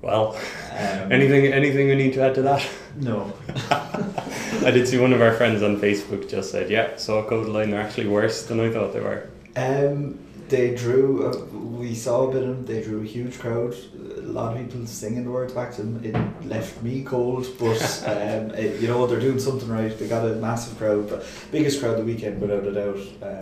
Well, 0.01 0.35
Um, 0.71 1.11
anything 1.11 1.47
anything 1.47 1.87
we 1.89 1.95
need 1.95 2.13
to 2.13 2.21
add 2.21 2.35
to 2.35 2.41
that? 2.43 2.65
No. 2.95 3.33
I 3.69 4.71
did 4.71 4.87
see 4.87 4.97
one 4.97 5.13
of 5.13 5.21
our 5.21 5.33
friends 5.33 5.61
on 5.61 5.77
Facebook 5.79 6.29
just 6.29 6.51
said, 6.51 6.69
"Yeah, 6.69 6.95
saw 6.95 7.23
Kodaline. 7.27 7.71
They're 7.71 7.81
actually 7.81 8.07
worse 8.07 8.45
than 8.45 8.59
I 8.59 8.71
thought 8.71 8.93
they 8.93 9.01
were." 9.01 9.27
Um, 9.55 10.17
they 10.47 10.73
drew. 10.73 11.27
Uh, 11.29 11.45
we 11.53 11.93
saw 11.95 12.29
a 12.29 12.31
bit 12.31 12.43
of 12.43 12.49
them. 12.49 12.65
They 12.65 12.81
drew 12.81 13.01
a 13.01 13.05
huge 13.05 13.39
crowd. 13.39 13.75
A 14.17 14.21
lot 14.21 14.55
of 14.55 14.63
people 14.63 14.85
singing 14.85 15.25
the 15.25 15.31
words 15.31 15.53
back 15.53 15.73
to 15.75 15.83
them. 15.83 16.01
It 16.03 16.15
left 16.45 16.81
me 16.81 17.03
cold, 17.03 17.47
but 17.59 17.81
um, 18.07 18.51
it, 18.55 18.79
you 18.81 18.87
know 18.87 18.99
what? 18.99 19.09
they're 19.09 19.19
doing 19.19 19.39
something 19.39 19.67
right. 19.69 19.97
They 19.97 20.07
got 20.07 20.25
a 20.25 20.35
massive 20.35 20.77
crowd, 20.77 21.09
but 21.09 21.25
biggest 21.51 21.81
crowd 21.81 21.97
the 21.97 22.03
weekend 22.05 22.39
without 22.39 22.65
a 22.65 22.71
doubt. 22.73 22.99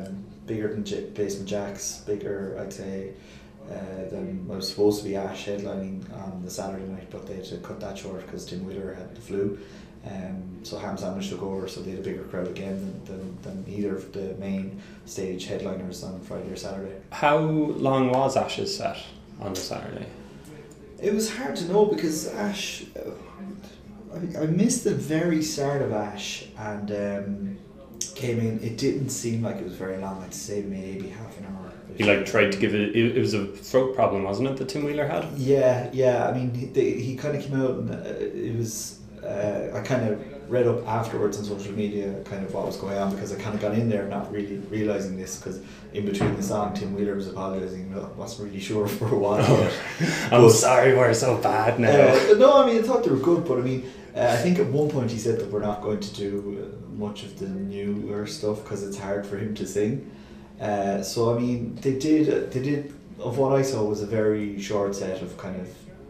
Um, 0.08 0.24
bigger 0.48 0.70
than 0.70 0.84
J- 0.86 1.06
Basement 1.14 1.50
Jaxx. 1.50 2.06
Bigger, 2.06 2.58
I'd 2.60 2.74
say. 2.74 3.12
Uh, 3.70 4.10
than 4.10 4.48
was 4.48 4.70
supposed 4.70 5.00
to 5.00 5.10
be 5.10 5.16
Ash 5.18 5.46
headlining 5.46 6.02
on 6.24 6.42
the 6.42 6.50
Saturday 6.50 6.86
night, 6.86 7.08
but 7.12 7.28
they 7.28 7.36
had 7.36 7.46
to 7.46 7.58
cut 7.58 7.82
that 7.82 7.98
short 7.98 8.26
because 8.26 8.46
Tim 8.46 8.66
Wheeler 8.66 8.94
had 8.94 9.14
the 9.14 9.20
flu. 9.20 9.60
Um, 10.06 10.60
so 10.64 10.78
Ham 10.78 10.98
Sandwich 10.98 11.30
took 11.30 11.44
over, 11.44 11.68
so 11.68 11.82
they 11.82 11.92
had 11.92 12.00
a 12.00 12.04
bigger 12.04 12.24
crowd 12.24 12.48
again 12.48 13.02
than, 13.06 13.42
than, 13.44 13.66
than 13.66 13.74
either 13.74 13.96
of 13.96 14.14
the 14.14 14.36
main 14.36 14.82
stage 15.06 15.48
headliners 15.48 16.02
on 16.04 16.22
Friday 16.22 16.50
or 16.50 16.56
Saturday. 16.56 16.96
How 17.12 17.38
long 17.40 18.12
was 18.12 18.38
Ash's 18.38 18.76
set 18.78 18.98
on 19.42 19.54
the 19.54 19.60
Saturday? 19.60 20.06
It 21.02 21.14
was 21.14 21.36
hard 21.36 21.56
to 21.58 21.66
know 21.66 21.86
because 21.86 22.28
Ash, 22.28 22.86
I, 24.14 24.44
I 24.44 24.46
missed 24.46 24.86
the 24.86 24.96
very 24.96 25.44
start 25.44 25.82
of 25.82 25.92
Ash 25.92 26.46
and 26.58 26.92
um, 26.92 27.58
came 28.16 28.40
in. 28.40 28.64
It 28.64 28.78
didn't 28.78 29.10
seem 29.10 29.44
like 29.44 29.58
it 29.58 29.64
was 29.64 29.76
very 29.76 29.98
long. 29.98 30.24
I'd 30.24 30.34
say 30.34 30.62
maybe 30.62 31.10
half 31.10 31.38
an 31.38 31.46
hour. 31.46 31.57
He 31.98 32.04
like 32.04 32.26
tried 32.26 32.52
to 32.52 32.58
give 32.58 32.74
it. 32.76 32.96
It, 32.96 33.18
it 33.18 33.20
was 33.20 33.34
a 33.34 33.46
throat 33.48 33.96
problem, 33.96 34.24
wasn't 34.24 34.50
it? 34.50 34.58
That 34.58 34.70
Tim 34.70 34.84
Wheeler 34.86 35.08
had. 35.08 35.26
Yeah, 35.38 35.90
yeah. 35.94 36.28
I 36.28 36.34
mean, 36.38 36.54
he, 36.54 37.00
he 37.02 37.16
kind 37.16 37.36
of 37.36 37.44
came 37.44 37.60
out 37.62 37.72
and 37.72 37.92
uh, 37.92 38.04
it 38.08 38.56
was. 38.56 39.00
Uh, 39.24 39.72
I 39.74 39.82
kind 39.82 40.08
of 40.08 40.24
read 40.50 40.66
up 40.68 40.88
afterwards 40.88 41.38
on 41.38 41.44
social 41.44 41.74
media 41.74 42.22
kind 42.24 42.46
of 42.46 42.54
what 42.54 42.66
was 42.66 42.78
going 42.78 42.98
on 42.98 43.14
because 43.14 43.34
I 43.34 43.36
kind 43.36 43.54
of 43.54 43.60
got 43.60 43.74
in 43.74 43.90
there 43.90 44.08
not 44.08 44.32
really 44.32 44.58
realizing 44.70 45.18
this 45.18 45.36
because 45.38 45.60
in 45.92 46.06
between 46.06 46.38
the 46.38 46.44
song 46.44 46.74
Tim 46.74 46.96
Wheeler 46.96 47.16
was 47.16 47.28
apologizing. 47.28 47.94
I 47.94 48.06
wasn't 48.18 48.48
really 48.48 48.62
sure 48.62 48.88
for 49.00 49.08
a 49.14 49.18
while. 49.18 49.40
yet. 49.42 49.74
I'm 50.32 50.42
But- 50.44 50.52
sorry, 50.52 50.96
we're 50.96 51.14
so 51.14 51.38
bad 51.40 51.80
now. 51.80 51.90
Uh, 51.90 52.36
no, 52.38 52.64
I 52.64 52.66
mean 52.68 52.78
I 52.78 52.82
thought 52.84 53.04
they 53.04 53.10
were 53.10 53.18
good, 53.18 53.44
but 53.46 53.58
I 53.58 53.62
mean 53.62 53.92
uh, 54.16 54.22
I 54.22 54.38
think 54.38 54.60
at 54.60 54.68
one 54.68 54.90
point 54.90 55.12
he 55.12 55.18
said 55.18 55.40
that 55.40 55.52
we're 55.52 55.62
not 55.62 55.82
going 55.82 56.00
to 56.00 56.14
do 56.16 56.32
uh, 56.64 56.96
much 56.96 57.24
of 57.24 57.38
the 57.40 57.50
newer 57.50 58.26
stuff 58.28 58.64
because 58.64 58.84
it's 58.84 58.98
hard 58.98 59.26
for 59.26 59.38
him 59.38 59.54
to 59.56 59.66
sing. 59.68 60.10
Uh, 60.60 61.02
so 61.04 61.36
I 61.36 61.40
mean 61.40 61.76
they 61.82 61.94
did 62.00 62.52
they 62.52 62.62
did 62.62 62.94
of 63.20 63.38
what 63.38 63.54
I 63.54 63.62
saw 63.62 63.84
was 63.84 64.02
a 64.02 64.08
very 64.08 64.60
short 64.60 64.96
set 64.96 65.22
of 65.22 65.38
kind 65.38 65.60
of 65.60 65.68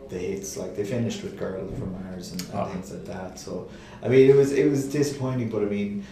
the 0.09 0.17
hits 0.17 0.55
like 0.55 0.75
they 0.75 0.85
finished 0.85 1.21
with 1.23 1.37
Girl 1.37 1.67
from 1.77 1.91
Mars 1.93 2.31
and, 2.31 2.41
and 2.41 2.51
Ah. 2.53 2.65
things 2.67 2.91
like 2.91 3.05
that. 3.05 3.37
So 3.39 3.69
I 4.01 4.07
mean 4.07 4.29
it 4.29 4.35
was 4.35 4.51
it 4.53 4.69
was 4.69 4.87
disappointing, 4.87 5.49
but 5.49 5.61
I 5.63 5.65
mean 5.65 6.03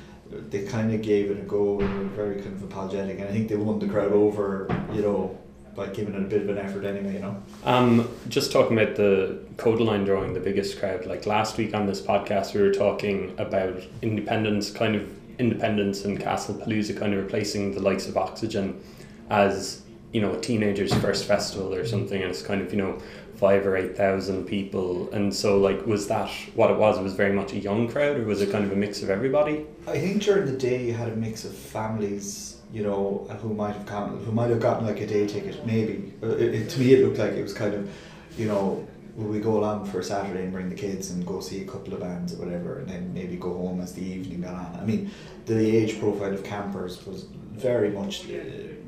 they 0.49 0.63
kind 0.65 0.93
of 0.93 1.01
gave 1.01 1.31
it 1.31 1.37
a 1.39 1.43
go 1.43 1.79
and 1.79 1.99
were 1.99 2.05
very 2.15 2.35
kind 2.41 2.53
of 2.55 2.63
apologetic, 2.63 3.19
and 3.19 3.29
I 3.29 3.31
think 3.31 3.47
they 3.47 3.55
won 3.55 3.79
the 3.79 3.87
crowd 3.87 4.11
over, 4.11 4.67
you 4.93 5.01
know, 5.01 5.37
by 5.75 5.87
giving 5.87 6.15
it 6.15 6.21
a 6.21 6.25
bit 6.25 6.41
of 6.41 6.49
an 6.49 6.57
effort 6.57 6.83
anyway, 6.83 7.13
you 7.13 7.19
know. 7.19 7.37
Um, 7.63 8.09
just 8.27 8.51
talking 8.51 8.77
about 8.77 8.95
the 8.95 9.37
Kodaline 9.57 10.03
drawing 10.03 10.33
the 10.33 10.39
biggest 10.39 10.79
crowd. 10.79 11.05
Like 11.05 11.25
last 11.25 11.57
week 11.57 11.73
on 11.75 11.85
this 11.85 12.01
podcast, 12.01 12.53
we 12.55 12.61
were 12.61 12.73
talking 12.73 13.35
about 13.37 13.81
Indiependence, 14.01 14.71
kind 14.71 14.95
of 14.95 15.03
Indiependence 15.39 16.05
and 16.05 16.19
Castlepalooza, 16.19 16.97
kind 16.97 17.13
of 17.13 17.23
replacing 17.23 17.73
the 17.73 17.81
likes 17.81 18.07
of 18.07 18.17
Oxygen 18.17 18.81
as 19.29 19.81
you 20.11 20.21
know 20.21 20.33
a 20.33 20.39
teenager's 20.39 20.93
first 20.95 21.25
festival 21.25 21.73
or 21.73 21.85
something, 21.85 22.21
and 22.21 22.31
it's 22.31 22.41
kind 22.41 22.61
of 22.61 22.73
you 22.73 22.81
know 22.81 23.01
five 23.35 23.65
or 23.67 23.75
eight 23.75 23.97
thousand 23.97 24.45
people. 24.45 25.11
And 25.11 25.33
so, 25.33 25.57
like, 25.57 25.85
was 25.85 26.07
that 26.07 26.29
what 26.55 26.71
it 26.71 26.77
was? 26.77 26.97
It 26.97 27.03
was 27.03 27.13
very 27.13 27.33
much 27.33 27.53
a 27.53 27.59
young 27.59 27.87
crowd, 27.87 28.17
or 28.17 28.23
was 28.23 28.41
it 28.41 28.51
kind 28.51 28.63
of 28.63 28.71
a 28.71 28.75
mix 28.75 29.03
of 29.03 29.09
everybody? 29.09 29.65
I 29.87 29.99
think 29.99 30.21
during 30.23 30.45
the 30.45 30.57
day 30.57 30.85
you 30.85 30.93
had 30.93 31.09
a 31.09 31.15
mix 31.15 31.45
of 31.45 31.53
families, 31.53 32.57
you 32.73 32.83
know, 32.83 33.27
who 33.41 33.53
might 33.53 33.75
have 33.75 33.85
come, 33.85 34.17
who 34.23 34.31
might 34.31 34.49
have 34.49 34.59
gotten 34.59 34.85
like 34.85 35.01
a 35.01 35.07
day 35.07 35.27
ticket, 35.27 35.65
maybe. 35.65 36.13
It, 36.21 36.55
it, 36.55 36.69
to 36.69 36.79
me, 36.79 36.93
it 36.93 37.05
looked 37.05 37.17
like 37.17 37.33
it 37.33 37.43
was 37.43 37.53
kind 37.53 37.73
of, 37.73 37.89
you 38.37 38.47
know, 38.47 38.87
will 39.15 39.27
we 39.27 39.39
go 39.39 39.57
along 39.57 39.85
for 39.85 39.99
a 39.99 40.03
Saturday 40.03 40.43
and 40.43 40.51
bring 40.51 40.69
the 40.69 40.75
kids 40.75 41.11
and 41.11 41.25
go 41.25 41.39
see 41.39 41.61
a 41.61 41.65
couple 41.65 41.93
of 41.93 41.99
bands 42.01 42.33
or 42.33 42.37
whatever, 42.37 42.79
and 42.79 42.89
then 42.89 43.13
maybe 43.13 43.35
go 43.37 43.53
home 43.53 43.79
as 43.81 43.93
the 43.93 44.03
evening 44.03 44.41
got 44.41 44.53
on. 44.53 44.77
I 44.81 44.85
mean, 44.85 45.09
the 45.45 45.57
age 45.77 45.99
profile 45.99 46.33
of 46.33 46.43
campers 46.43 47.05
was 47.05 47.23
very 47.53 47.89
much, 47.89 48.25
uh, 48.25 48.33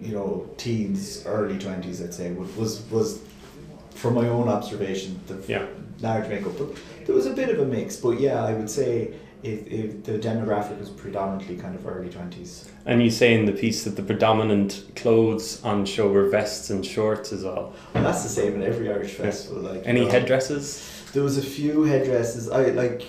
you 0.02 0.14
know, 0.14 0.50
teens, 0.58 1.24
early 1.26 1.58
twenties, 1.58 2.02
I'd 2.04 2.14
say, 2.14 2.32
was 2.34 2.54
was, 2.58 2.82
was 2.92 3.20
from 3.96 4.16
my 4.16 4.28
own 4.28 4.48
observation, 4.50 5.20
the 5.28 5.42
Yeah. 5.48 5.66
large 6.02 6.28
makeup. 6.28 6.54
But 6.58 6.70
there 7.06 7.16
was 7.16 7.26
a 7.26 7.34
bit 7.34 7.50
of 7.50 7.60
a 7.60 7.66
mix, 7.66 7.96
but 7.96 8.20
yeah, 8.20 8.44
I 8.44 8.54
would 8.54 8.70
say 8.70 9.14
if, 9.54 9.68
if 9.68 10.04
the 10.04 10.14
demographic 10.20 10.80
was 10.80 10.90
predominantly 10.90 11.56
kind 11.58 11.76
of 11.76 11.86
early 11.88 12.10
twenties. 12.10 12.70
And 12.86 13.02
you 13.04 13.10
say 13.12 13.34
in 13.34 13.46
the 13.46 13.52
piece 13.52 13.84
that 13.84 13.96
the 13.96 14.04
predominant 14.04 14.84
clothes 14.96 15.64
on 15.64 15.86
show 15.86 16.10
were 16.12 16.30
vests 16.30 16.70
and 16.70 16.86
shorts 16.86 17.34
as 17.34 17.44
well. 17.44 17.74
And 17.94 18.06
that's 18.06 18.24
the 18.24 18.30
same 18.30 18.56
in 18.56 18.64
every 18.64 18.90
Irish 18.92 19.12
festival. 19.14 19.62
Like 19.64 19.84
Any 19.86 20.02
you 20.02 20.06
know. 20.06 20.12
headdresses? 20.12 20.97
There 21.14 21.24
was 21.24 21.38
a 21.38 21.42
few 21.42 21.84
headdresses. 21.84 22.50
I 22.50 22.66
like. 22.68 23.04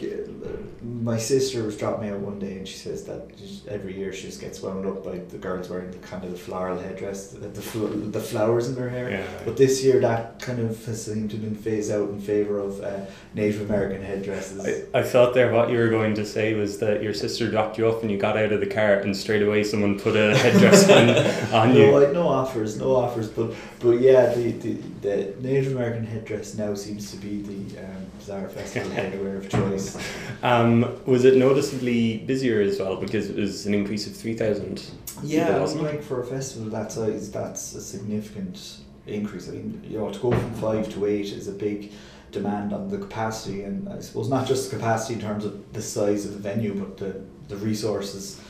My 0.82 1.18
sister 1.18 1.64
was 1.64 1.76
dropping 1.76 2.08
me 2.08 2.14
out 2.14 2.20
one 2.20 2.38
day, 2.38 2.56
and 2.58 2.66
she 2.66 2.76
says 2.76 3.04
that 3.04 3.28
every 3.68 3.96
year 3.96 4.12
she 4.12 4.26
just 4.26 4.40
gets 4.40 4.60
wound 4.62 4.86
up 4.86 5.04
by 5.04 5.18
the 5.18 5.36
girls 5.36 5.68
wearing 5.68 5.90
the 5.90 5.98
kind 5.98 6.24
of 6.24 6.30
the 6.30 6.38
floral 6.38 6.78
headdress, 6.78 7.30
the 7.32 7.48
the, 7.48 7.60
fl- 7.60 7.86
the 7.86 8.20
flowers 8.20 8.68
in 8.68 8.74
their 8.76 8.88
hair. 8.88 9.10
Yeah. 9.10 9.26
But 9.44 9.56
this 9.56 9.82
year, 9.82 10.00
that 10.00 10.40
kind 10.40 10.60
of 10.60 10.84
has 10.86 11.04
seemed 11.06 11.30
to 11.30 11.36
have 11.36 11.44
been 11.44 11.56
phased 11.56 11.90
out 11.90 12.08
in 12.10 12.20
favor 12.20 12.58
of 12.60 12.80
uh, 12.80 13.06
Native 13.34 13.68
American 13.68 14.02
headdresses. 14.02 14.86
I, 14.94 14.98
I 15.00 15.02
thought 15.02 15.34
there 15.34 15.52
what 15.52 15.70
you 15.70 15.78
were 15.78 15.88
going 15.88 16.14
to 16.14 16.24
say 16.24 16.54
was 16.54 16.78
that 16.78 17.02
your 17.02 17.14
sister 17.14 17.50
dropped 17.50 17.78
you 17.78 17.88
off 17.88 18.02
and 18.02 18.10
you 18.10 18.16
got 18.18 18.36
out 18.36 18.52
of 18.52 18.60
the 18.60 18.66
car 18.66 18.94
and 18.94 19.16
straight 19.16 19.42
away 19.42 19.64
someone 19.64 19.98
put 19.98 20.16
a 20.16 20.36
headdress 20.36 20.88
on, 21.52 21.54
on 21.54 21.74
no, 21.74 21.80
you. 21.80 21.98
like, 21.98 22.12
no 22.12 22.28
offers, 22.28 22.78
no 22.78 22.94
offers. 22.94 23.28
But 23.28 23.54
but 23.80 24.00
yeah, 24.00 24.34
the, 24.34 24.52
the, 24.52 24.72
the 25.00 25.34
Native 25.40 25.72
American 25.72 26.06
headdress 26.06 26.54
now 26.54 26.74
seems 26.74 27.10
to 27.10 27.16
be 27.18 27.42
the 27.42 27.84
um, 27.84 28.06
Bizarre 28.18 28.48
Festival 28.48 28.90
headwear 28.90 29.36
of 29.38 29.48
choice. 29.48 29.96
Um, 30.40 31.00
was 31.04 31.24
it 31.24 31.36
noticeably 31.36 32.18
busier 32.18 32.60
as 32.60 32.78
well 32.78 32.94
because 32.94 33.28
it 33.28 33.34
was 33.34 33.66
an 33.66 33.74
increase 33.74 34.06
of 34.06 34.16
3,000? 34.16 34.88
Yeah, 35.24 35.58
mean, 35.58 35.82
like 35.82 36.00
for 36.00 36.22
a 36.22 36.24
festival 36.24 36.70
that 36.70 36.92
size, 36.92 37.32
that's 37.32 37.74
a 37.74 37.80
significant 37.80 38.76
increase. 39.08 39.48
I 39.48 39.52
mean, 39.52 39.82
you 39.84 39.98
know, 39.98 40.12
to 40.12 40.18
go 40.20 40.30
from 40.30 40.54
five 40.54 40.88
to 40.94 41.06
eight 41.06 41.26
is 41.32 41.48
a 41.48 41.52
big 41.52 41.90
demand 42.30 42.72
on 42.72 42.88
the 42.88 42.98
capacity, 42.98 43.64
and 43.64 43.88
I 43.88 43.98
suppose 43.98 44.28
not 44.28 44.46
just 44.46 44.70
the 44.70 44.76
capacity 44.76 45.14
in 45.14 45.20
terms 45.20 45.44
of 45.44 45.72
the 45.72 45.82
size 45.82 46.24
of 46.24 46.34
the 46.34 46.38
venue, 46.38 46.74
but 46.74 46.96
the 46.96 47.20
the 47.48 47.56
resources. 47.56 48.40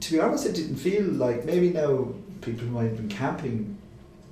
To 0.00 0.12
be 0.12 0.20
honest, 0.20 0.46
it 0.46 0.54
didn't 0.54 0.76
feel 0.76 1.04
like 1.04 1.44
maybe 1.44 1.70
now 1.70 2.14
people 2.40 2.66
who 2.66 2.70
might 2.70 2.84
have 2.84 2.96
been 2.96 3.08
camping 3.08 3.78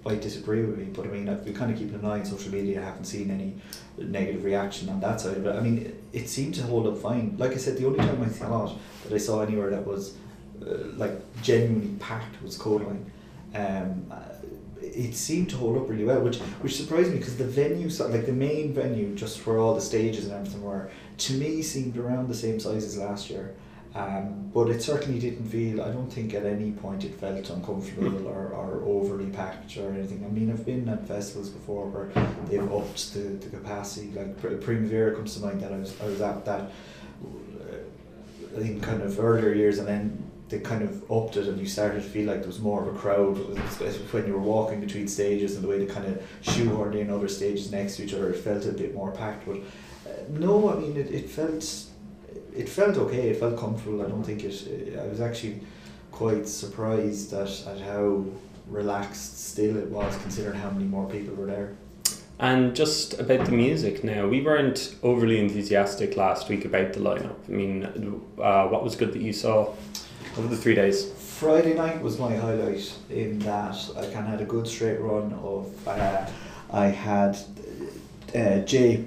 might 0.05 0.21
disagree 0.21 0.63
with 0.65 0.79
me, 0.79 0.85
but 0.85 1.07
I 1.07 1.09
mean, 1.09 1.29
I've 1.29 1.45
been 1.45 1.55
kind 1.55 1.71
of 1.71 1.79
keeping 1.79 1.95
an 1.95 2.05
eye 2.05 2.19
on 2.19 2.25
social 2.25 2.51
media. 2.51 2.81
I 2.81 2.85
haven't 2.85 3.05
seen 3.05 3.31
any 3.31 3.55
negative 3.99 4.45
reaction 4.45 4.89
on 4.89 5.01
that 5.01 5.21
side 5.21 5.37
of 5.37 5.47
it. 5.47 5.55
I 5.55 5.61
mean, 5.61 5.79
it, 5.79 6.03
it 6.13 6.29
seemed 6.29 6.55
to 6.57 6.63
hold 6.63 6.87
up 6.87 6.99
fine. 6.99 7.37
Like 7.39 7.53
I 7.53 7.57
said, 7.57 7.77
the 7.77 7.87
only 7.87 7.99
time 7.99 8.21
I 8.21 8.27
thought 8.27 8.77
that 9.05 9.15
I 9.15 9.19
saw 9.19 9.43
anywhere 9.43 9.71
that 9.71 9.87
was 9.87 10.17
uh, 10.61 10.75
like 10.97 11.43
genuinely 11.43 11.95
packed 12.01 12.43
was 12.43 12.59
Kodaline. 12.59 13.05
Um, 13.55 14.07
uh, 14.11 14.17
it 14.81 15.15
seemed 15.15 15.49
to 15.51 15.57
hold 15.57 15.77
up 15.79 15.89
really 15.89 16.05
well, 16.05 16.21
which 16.21 16.39
which 16.63 16.77
surprised 16.77 17.13
me 17.13 17.19
because 17.19 17.37
the 17.37 17.45
venue, 17.45 17.89
like 18.09 18.27
the 18.27 18.33
main 18.33 18.75
venue, 18.75 19.15
just 19.15 19.47
where 19.47 19.59
all 19.59 19.75
the 19.75 19.81
stages 19.81 20.25
and 20.25 20.35
everything 20.35 20.63
were, 20.63 20.91
to 21.19 21.33
me 21.35 21.63
seemed 21.63 21.97
around 21.97 22.29
the 22.29 22.35
same 22.35 22.59
size 22.59 22.85
as 22.85 22.99
last 22.99 23.31
year. 23.31 23.55
Um, 23.95 24.51
but 24.55 24.71
it 24.71 24.83
certainly 24.83 25.21
didn't 25.21 25.47
feel. 25.47 25.83
I 25.83 25.91
don't 25.91 26.11
think 26.11 26.33
at 26.33 26.47
any 26.47 26.73
point 26.73 27.05
it 27.05 27.15
felt 27.21 27.51
uncomfortable 27.51 28.27
or, 28.27 28.49
or 28.55 28.83
overly 28.87 29.27
packed 29.27 29.77
or 29.77 29.93
anything. 29.93 30.25
I 30.25 30.29
mean, 30.29 30.51
I've 30.51 30.65
been 30.65 30.89
at 30.89 31.07
festivals 31.07 31.51
before 31.51 31.87
where 31.89 32.09
they've 32.49 32.73
upped 32.73 33.13
the, 33.13 33.21
the 33.21 33.51
capacity. 33.51 34.11
Like 34.13 34.41
Primavera 34.63 35.15
comes 35.15 35.37
to 35.37 35.43
mind 35.45 35.61
that 35.61 35.73
I 35.73 35.77
was 35.77 36.01
I 36.01 36.07
was 36.07 36.21
at 36.23 36.45
that. 36.47 36.61
uh, 36.61 38.57
I 38.57 38.61
think 38.61 38.83
kind 38.83 39.03
of 39.03 39.19
earlier 39.19 39.53
years, 39.53 39.79
and 39.79 39.89
then 39.89 40.31
they 40.49 40.61
kind 40.61 40.83
of 40.83 41.11
upped 41.11 41.37
it, 41.37 41.49
and 41.49 41.59
you 41.59 41.67
started 41.67 42.03
to 42.03 42.09
feel 42.09 42.27
like 42.27 42.41
there 42.41 42.49
was 42.49 42.61
more 42.61 42.83
of 42.83 42.95
a 42.95 42.99
crowd, 42.99 43.37
when 43.37 44.27
you 44.27 44.35
were 44.35 44.39
walking 44.39 44.81
between 44.81 45.09
stages, 45.09 45.55
and 45.55 45.65
the 45.65 45.69
way 45.69 45.79
they 45.79 45.87
kind 45.87 46.07
of 46.07 46.23
shoehorned 46.43 46.95
in 46.95 47.11
other 47.11 47.29
stages 47.29 47.73
next 47.73 47.97
to 47.97 48.05
each 48.05 48.13
other, 48.13 48.31
it 48.31 48.37
felt 48.37 48.67
a 48.67 48.73
bit 48.73 48.95
more 48.95 49.11
packed. 49.11 49.47
But 49.47 49.57
uh, 50.07 50.25
no, 50.31 50.71
I 50.71 50.77
mean, 50.77 50.97
it, 50.97 51.11
it 51.11 51.31
felt 51.31 51.65
it 52.55 52.69
felt 52.69 52.97
okay. 52.97 53.31
It 53.31 53.39
felt 53.39 53.59
comfortable. 53.59 54.03
I 54.03 54.09
don't 54.09 54.25
think 54.25 54.45
it. 54.45 54.99
I 54.99 55.07
was 55.07 55.21
actually 55.21 55.61
quite 56.11 56.47
surprised 56.49 57.33
at, 57.33 57.67
at 57.67 57.81
how 57.81 58.25
relaxed 58.69 59.51
still 59.51 59.77
it 59.77 59.89
was, 59.89 60.17
considering 60.19 60.59
how 60.59 60.71
many 60.71 60.85
more 60.85 61.09
people 61.09 61.35
were 61.35 61.47
there. 61.47 61.75
And 62.39 62.75
just 62.75 63.21
about 63.21 63.47
the 63.47 63.53
music 63.53 64.03
now, 64.03 64.27
we 64.27 64.41
weren't 64.41 64.97
overly 65.03 65.39
enthusiastic 65.39 66.17
last 66.17 66.49
week 66.49 66.65
about 66.65 66.93
the 66.93 67.01
lineup. 67.01 67.37
I 67.49 67.53
mean, 67.53 68.21
uh, 68.41 68.67
what 68.67 68.83
was 68.83 68.97
good 68.97 69.13
that 69.13 69.23
you 69.23 69.33
saw 69.33 69.73
over 70.37 70.49
the 70.49 70.57
three 70.57 70.75
days? 70.75 71.13
Friday 71.13 71.75
night 71.75 72.01
was 72.03 72.19
my 72.19 72.35
highlight 72.35 72.93
in 73.11 73.39
that 73.41 73.77
I 73.97 74.03
kind 74.07 74.25
of 74.25 74.27
had 74.27 74.41
a 74.41 74.45
good 74.45 74.67
straight 74.67 75.01
run 75.01 75.33
of. 75.35 75.89
Uh, 75.89 76.27
I 76.73 76.87
had 76.87 77.39
uh, 78.35 78.61
J, 78.61 79.05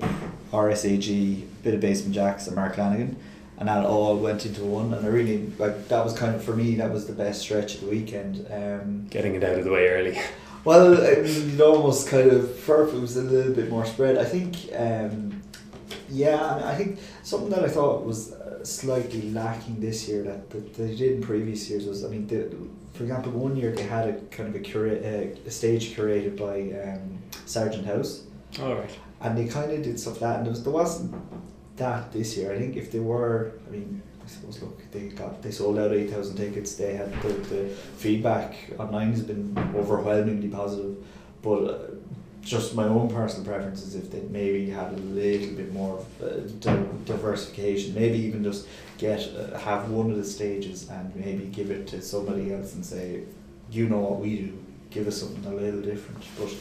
RSAG, 0.51 1.45
bit 1.63 1.73
of 1.73 1.81
Basement 1.81 2.15
Jaxx, 2.15 2.47
and 2.47 2.55
Mark 2.55 2.75
Lanegan, 2.75 3.15
and 3.57 3.69
that 3.69 3.85
all 3.85 4.17
went 4.17 4.45
into 4.45 4.63
one. 4.63 4.93
And 4.93 5.05
I 5.05 5.09
really 5.09 5.51
like 5.57 5.87
that 5.87 6.03
was 6.03 6.17
kind 6.17 6.35
of 6.35 6.43
for 6.43 6.55
me 6.55 6.75
that 6.75 6.91
was 6.91 7.07
the 7.07 7.13
best 7.13 7.41
stretch 7.41 7.75
of 7.75 7.81
the 7.81 7.87
weekend. 7.87 8.45
Um, 8.51 9.07
Getting 9.09 9.35
it 9.35 9.43
out 9.43 9.57
of 9.57 9.65
the 9.65 9.71
way 9.71 9.87
early. 9.87 10.19
well, 10.65 10.95
I 10.95 11.21
mean, 11.21 11.51
it 11.55 11.61
almost 11.61 12.07
kind 12.09 12.31
of 12.31 12.57
for 12.59 12.87
it 12.87 12.93
was 12.93 13.15
a 13.17 13.21
little 13.21 13.53
bit 13.53 13.69
more 13.69 13.85
spread. 13.85 14.17
I 14.17 14.25
think, 14.25 14.55
um, 14.75 15.41
yeah, 16.09 16.43
I, 16.43 16.55
mean, 16.55 16.63
I 16.65 16.75
think 16.75 16.99
something 17.23 17.49
that 17.49 17.63
I 17.63 17.69
thought 17.69 18.03
was 18.03 18.33
uh, 18.33 18.63
slightly 18.65 19.31
lacking 19.31 19.79
this 19.79 20.07
year 20.07 20.23
that, 20.23 20.49
that 20.49 20.73
they 20.73 20.95
did 20.95 21.13
in 21.13 21.21
previous 21.21 21.69
years 21.69 21.85
was, 21.85 22.03
I 22.03 22.09
mean, 22.09 22.27
the, 22.27 22.49
for 22.93 23.03
example, 23.03 23.31
one 23.31 23.55
year 23.55 23.71
they 23.71 23.83
had 23.83 24.09
a 24.09 24.13
kind 24.31 24.49
of 24.49 24.55
a, 24.55 24.59
cura- 24.59 24.95
a 25.45 25.51
stage 25.51 25.95
curated 25.95 26.37
by 26.37 26.79
um, 26.81 27.19
Sargent 27.45 27.85
House, 27.85 28.23
All 28.59 28.75
right. 28.75 28.89
and 29.21 29.37
they 29.37 29.47
kind 29.47 29.71
of 29.71 29.83
did 29.83 29.99
stuff 29.99 30.13
like 30.13 30.21
that, 30.21 30.37
and 30.37 30.45
there, 30.45 30.51
was, 30.51 30.63
there 30.63 30.73
wasn't 30.73 31.13
that 31.77 32.11
this 32.11 32.37
year. 32.37 32.53
I 32.53 32.59
think 32.59 32.75
if 32.75 32.91
they 32.91 32.99
were, 32.99 33.53
I 33.67 33.71
mean, 33.71 34.01
I 34.23 34.27
suppose 34.27 34.61
look, 34.61 34.91
they 34.91 35.09
got 35.09 35.41
they 35.41 35.51
sold 35.51 35.77
out 35.77 35.91
eight 35.93 36.09
thousand 36.09 36.37
tickets. 36.37 36.75
They 36.75 36.95
had 36.95 37.11
the, 37.21 37.29
the 37.29 37.69
feedback 37.97 38.55
online 38.79 39.11
has 39.11 39.21
been 39.21 39.57
overwhelmingly 39.75 40.47
positive, 40.47 40.97
but 41.41 41.63
uh, 41.63 41.77
just 42.41 42.75
my 42.75 42.83
own 42.83 43.09
personal 43.09 43.43
preference 43.43 43.81
is 43.81 43.95
if 43.95 44.11
they 44.11 44.21
maybe 44.29 44.69
had 44.69 44.93
a 44.93 44.97
little 44.97 45.55
bit 45.55 45.73
more 45.73 45.97
of, 45.97 46.23
uh, 46.23 46.77
diversification, 47.05 47.95
maybe 47.95 48.19
even 48.19 48.43
just 48.43 48.67
get 48.99 49.19
uh, 49.35 49.57
have 49.57 49.89
one 49.89 50.11
of 50.11 50.17
the 50.17 50.23
stages 50.23 50.87
and 50.89 51.15
maybe 51.15 51.45
give 51.45 51.71
it 51.71 51.87
to 51.87 52.01
somebody 52.01 52.53
else 52.53 52.75
and 52.75 52.85
say, 52.85 53.23
you 53.71 53.89
know 53.89 53.97
what 53.97 54.19
we 54.19 54.37
do, 54.37 54.63
give 54.91 55.07
us 55.07 55.19
something 55.19 55.43
a 55.45 55.55
little 55.55 55.81
different. 55.81 56.23
But 56.37 56.53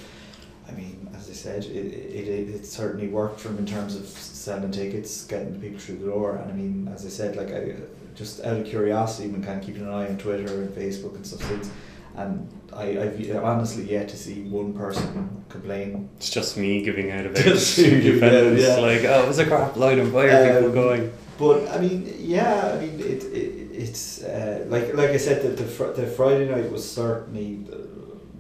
I 0.68 0.72
mean, 0.72 1.08
as 1.14 1.28
I 1.28 1.34
said, 1.34 1.64
it, 1.64 1.68
it, 1.68 2.48
it, 2.48 2.66
certainly 2.66 3.08
worked 3.08 3.40
for 3.40 3.48
him 3.48 3.58
in 3.58 3.66
terms 3.66 3.96
of 3.96 4.06
selling 4.44 4.70
tickets, 4.70 5.24
getting 5.24 5.52
the 5.54 5.58
people 5.58 5.78
through 5.78 5.98
the 5.98 6.06
door. 6.06 6.36
And 6.36 6.50
I 6.52 6.54
mean, 6.54 6.88
as 6.94 7.04
I 7.06 7.08
said, 7.08 7.36
like 7.36 7.50
I 7.52 7.76
just 8.14 8.44
out 8.44 8.56
of 8.60 8.66
curiosity, 8.66 9.28
been 9.28 9.42
kind 9.42 9.58
of 9.60 9.64
keeping 9.66 9.82
an 9.82 9.88
eye 9.90 10.08
on 10.08 10.18
Twitter 10.18 10.62
and 10.62 10.68
Facebook 10.70 11.14
and 11.16 11.26
stuff 11.26 11.42
since. 11.48 11.70
And 12.16 12.48
I, 12.72 12.84
I've 13.02 13.44
honestly 13.44 13.90
yet 13.90 14.08
to 14.10 14.16
see 14.16 14.42
one 14.42 14.72
person 14.72 15.44
complain. 15.48 16.08
It's 16.16 16.30
just 16.30 16.56
me 16.56 16.82
giving 16.82 17.10
out 17.10 17.26
about 17.26 17.36
Just 17.42 17.78
out, 17.80 18.56
yeah. 18.56 18.76
Like, 18.76 19.02
oh, 19.04 19.22
it 19.24 19.28
was 19.28 19.38
a 19.40 19.46
crap 19.46 19.76
line 19.76 19.98
and 19.98 20.12
why 20.12 20.26
are 20.26 20.46
people 20.54 20.68
Um, 20.68 20.74
going? 20.74 21.12
But 21.38 21.68
I 21.70 21.80
mean, 21.80 22.14
yeah, 22.20 22.72
I 22.74 22.80
mean, 22.80 23.00
it, 23.00 23.24
it 23.24 23.50
it's 23.82 24.22
uh, 24.22 24.64
like 24.68 24.94
like 24.94 25.10
I 25.10 25.16
said, 25.16 25.42
the 25.42 25.48
the, 25.48 25.68
fr- 25.68 25.92
the 26.00 26.06
Friday 26.06 26.48
night 26.48 26.70
was 26.70 26.88
certainly 26.88 27.66
uh, 27.72 27.76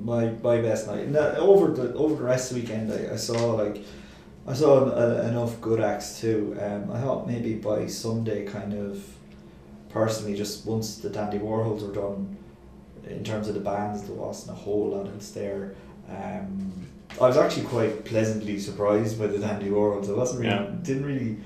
my 0.00 0.26
my 0.42 0.60
best 0.60 0.86
night. 0.86 1.06
And 1.06 1.16
over 1.16 1.72
the 1.72 1.92
over 1.94 2.14
the 2.14 2.22
rest 2.22 2.52
of 2.52 2.56
the 2.56 2.62
weekend, 2.62 2.92
I, 2.92 3.14
I 3.14 3.16
saw 3.16 3.54
like 3.54 3.82
I 4.46 4.52
saw 4.52 4.90
en- 4.90 5.30
enough 5.30 5.60
good 5.60 5.80
acts 5.80 6.20
too. 6.20 6.56
Um, 6.60 6.90
I 6.92 7.00
thought 7.00 7.26
maybe 7.26 7.54
by 7.54 7.86
Sunday, 7.86 8.44
kind 8.44 8.74
of 8.74 9.02
personally, 9.88 10.36
just 10.36 10.66
once 10.66 10.96
the 10.98 11.08
Dandy 11.10 11.38
Warhols 11.38 11.86
were 11.86 11.94
done, 11.94 12.36
in 13.08 13.22
terms 13.24 13.48
of 13.48 13.54
the 13.54 13.60
bands, 13.60 14.02
there 14.02 14.16
wasn't 14.16 14.56
a 14.56 14.60
whole 14.60 14.88
lot 14.90 15.06
else 15.08 15.30
there. 15.30 15.74
Um, 16.08 16.72
I 17.20 17.26
was 17.28 17.36
actually 17.36 17.66
quite 17.66 18.04
pleasantly 18.04 18.58
surprised 18.58 19.18
by 19.18 19.26
the 19.28 19.38
Dandy 19.38 19.70
Warhols. 19.70 20.08
I 20.08 20.12
wasn't 20.14 20.40
really 20.40 20.52
Yeah. 20.54 20.70
didn't 20.82 21.04
really 21.06 21.36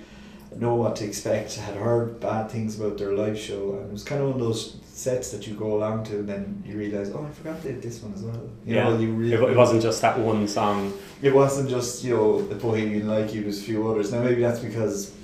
know 0.57 0.75
what 0.75 0.97
to 0.97 1.05
expect. 1.05 1.57
Had 1.57 1.77
heard 1.77 2.21
bad 2.21 2.51
things 2.51 2.79
about 2.79 2.99
their 2.99 3.13
live 3.13 3.39
show, 3.39 3.75
and 3.75 3.89
it 3.89 3.93
was 3.93 4.05
kind 4.05 4.21
of 4.21 4.29
one 4.29 4.41
of 4.41 4.41
those 4.41 4.77
sets 4.85 5.31
that 5.31 5.47
you 5.47 5.55
go 5.55 5.77
along 5.77 6.05
to, 6.05 6.19
and 6.19 6.29
then 6.29 6.63
you 6.67 6.77
realize, 6.77 7.11
oh, 7.11 7.25
I 7.25 7.31
forgot 7.31 7.63
they 7.63 7.73
did 7.73 7.83
this 7.83 8.03
one 8.03 8.15
as 8.15 8.23
well. 8.23 8.49
You 8.65 8.75
yeah, 8.75 8.85
know, 8.85 8.99
you 8.99 9.13
really, 9.13 9.35
it, 9.35 9.51
it 9.53 9.57
wasn't 9.57 9.83
just 9.83 10.03
that 10.03 10.19
one 10.19 10.49
song. 10.49 10.93
it 11.23 11.35
wasn't 11.35 11.69
just 11.69 12.05
you 12.05 12.17
know 12.17 12.43
the 12.47 12.55
Bohemian 12.55 13.07
Like 13.07 13.33
You. 13.35 13.43
There's 13.43 13.61
a 13.61 13.65
few 13.65 13.89
others. 13.89 14.13
Now 14.13 14.23
maybe 14.23 14.43
that's 14.43 14.61
because, 14.61 15.15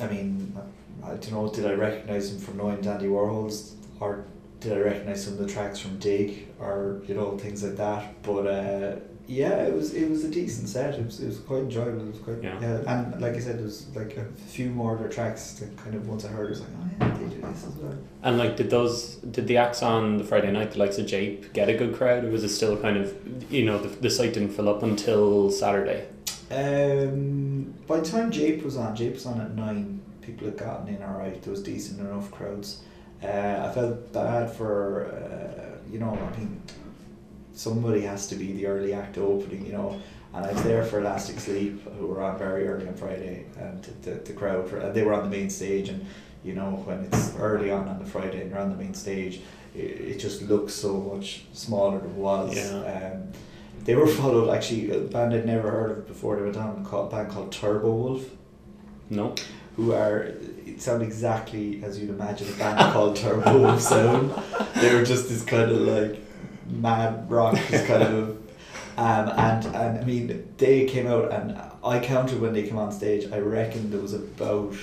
I 0.00 0.06
mean, 0.06 0.56
I 1.04 1.08
don't 1.08 1.32
know. 1.32 1.48
Did 1.48 1.66
I 1.66 1.72
recognize 1.72 2.32
him 2.32 2.38
from 2.38 2.58
knowing 2.58 2.80
Dandy 2.80 3.06
Warhols, 3.06 3.74
or 4.00 4.24
did 4.60 4.72
I 4.72 4.80
recognize 4.80 5.24
some 5.24 5.34
of 5.34 5.38
the 5.38 5.46
tracks 5.46 5.78
from 5.78 5.98
Dig, 5.98 6.48
or 6.58 7.00
you 7.06 7.14
know 7.14 7.38
things 7.38 7.62
like 7.62 7.76
that? 7.76 8.22
But 8.22 8.46
uh, 8.46 8.96
yeah, 9.28 9.62
it 9.66 9.74
was 9.74 9.92
it 9.94 10.08
was 10.10 10.24
a 10.24 10.30
decent 10.30 10.68
set. 10.68 10.94
It 10.94 11.04
was, 11.04 11.20
it 11.20 11.26
was 11.26 11.38
quite 11.40 11.60
enjoyable. 11.60 12.00
It 12.00 12.12
was 12.12 12.20
quite 12.20 12.42
Yeah. 12.42 12.58
and 12.86 13.20
like 13.20 13.34
I 13.34 13.40
said, 13.40 13.58
there 13.58 13.64
was 13.64 13.86
like 13.94 14.16
a 14.16 14.24
few 14.48 14.70
more 14.70 14.94
of 14.94 15.00
their 15.00 15.08
tracks 15.10 15.52
that 15.60 15.76
kind 15.76 15.94
of 15.94 16.08
once 16.08 16.24
I 16.24 16.28
heard, 16.28 16.46
it 16.46 16.50
was 16.50 16.60
like, 16.60 16.70
oh 16.80 16.90
yeah, 17.06 17.18
they 17.18 17.34
do 17.34 17.40
this 17.42 17.66
as 17.66 17.74
well. 17.76 17.94
And 18.22 18.38
like, 18.38 18.56
did 18.56 18.70
those 18.70 19.16
did 19.16 19.46
the 19.46 19.58
acts 19.58 19.82
on 19.82 20.16
the 20.16 20.24
Friday 20.24 20.50
night, 20.50 20.72
the 20.72 20.78
likes 20.78 20.98
of 20.98 21.06
Jape, 21.06 21.52
get 21.52 21.68
a 21.68 21.74
good 21.76 21.94
crowd, 21.94 22.24
or 22.24 22.30
was 22.30 22.42
it 22.42 22.48
still 22.48 22.76
kind 22.76 22.96
of, 22.96 23.14
you 23.52 23.64
know, 23.66 23.78
the, 23.78 23.88
the 23.88 24.10
site 24.10 24.32
didn't 24.32 24.50
fill 24.50 24.68
up 24.68 24.82
until 24.82 25.50
Saturday? 25.50 26.08
Um, 26.50 27.74
by 27.86 28.00
the 28.00 28.06
time 28.06 28.30
Jape 28.30 28.62
was 28.64 28.76
on, 28.76 28.96
Jape 28.96 29.14
was 29.14 29.26
on 29.26 29.40
at 29.40 29.54
nine. 29.54 30.00
People 30.22 30.46
had 30.46 30.56
gotten 30.58 30.88
in 30.94 31.02
all 31.02 31.14
right. 31.18 31.40
There 31.42 31.50
was 31.50 31.62
decent 31.62 32.00
enough 32.00 32.30
crowds. 32.30 32.80
Uh, 33.22 33.66
I 33.68 33.72
felt 33.74 34.12
bad 34.12 34.50
for, 34.50 35.06
uh, 35.06 35.90
you 35.90 35.98
know, 35.98 36.10
I 36.16 36.38
mean, 36.38 36.60
somebody 37.58 38.02
has 38.02 38.28
to 38.28 38.36
be 38.36 38.52
the 38.52 38.66
early 38.66 38.94
act 38.94 39.18
opening, 39.18 39.66
you 39.66 39.72
know. 39.72 40.00
And 40.32 40.46
I 40.46 40.52
was 40.52 40.62
there 40.62 40.84
for 40.84 41.00
Elastic 41.00 41.40
Sleep, 41.40 41.82
who 41.98 42.06
were 42.06 42.22
on 42.22 42.38
very 42.38 42.68
early 42.68 42.86
on 42.86 42.94
Friday, 42.94 43.46
and 43.58 43.82
the, 43.82 44.10
the, 44.10 44.16
the 44.26 44.32
crowd, 44.32 44.72
and 44.72 44.94
they 44.94 45.02
were 45.02 45.12
on 45.14 45.28
the 45.28 45.36
main 45.36 45.50
stage. 45.50 45.88
And 45.88 46.06
you 46.44 46.54
know, 46.54 46.70
when 46.86 47.00
it's 47.04 47.34
early 47.36 47.70
on 47.72 47.88
on 47.88 47.98
the 47.98 48.04
Friday 48.04 48.42
and 48.42 48.50
you're 48.50 48.60
on 48.60 48.70
the 48.70 48.76
main 48.76 48.94
stage, 48.94 49.40
it, 49.74 49.78
it 50.12 50.18
just 50.18 50.42
looks 50.42 50.72
so 50.72 50.96
much 51.00 51.46
smaller 51.52 51.98
than 51.98 52.10
it 52.10 52.16
was. 52.16 52.56
Yeah. 52.56 53.12
Um, 53.14 53.32
they 53.84 53.96
were 53.96 54.06
followed 54.20 54.50
actually 54.54 54.90
a 54.92 55.00
band 55.00 55.34
I'd 55.34 55.46
never 55.46 55.70
heard 55.70 55.90
of 55.90 56.06
before. 56.06 56.36
They 56.36 56.42
went 56.42 56.56
on 56.56 56.84
called, 56.84 57.12
a 57.12 57.16
band 57.16 57.30
called 57.30 57.50
Turbowolf, 57.50 58.24
No. 59.10 59.34
who 59.76 59.92
are 59.94 60.34
it 60.66 60.80
sound 60.80 61.02
exactly 61.02 61.82
as 61.82 61.98
you'd 61.98 62.10
imagine 62.10 62.48
a 62.52 62.56
band 62.56 62.78
called 62.92 63.16
Turbowolf 63.16 63.80
sound. 63.80 64.30
They 64.80 64.94
were 64.94 65.04
just 65.04 65.28
this 65.28 65.42
kind 65.42 65.70
of 65.72 65.80
like 65.80 66.27
mad 66.70 67.30
rock, 67.30 67.58
this 67.68 67.86
kind 67.86 68.02
of. 68.02 68.36
Um, 68.96 69.28
and 69.36 69.64
and 69.66 69.98
I 70.00 70.04
mean 70.04 70.52
they 70.56 70.84
came 70.84 71.06
out 71.06 71.30
and 71.30 71.56
I 71.84 72.00
counted 72.00 72.40
when 72.40 72.52
they 72.52 72.64
came 72.64 72.78
on 72.78 72.90
stage. 72.90 73.30
I 73.30 73.38
reckon 73.38 73.90
there 73.90 74.00
was 74.00 74.12
about 74.12 74.74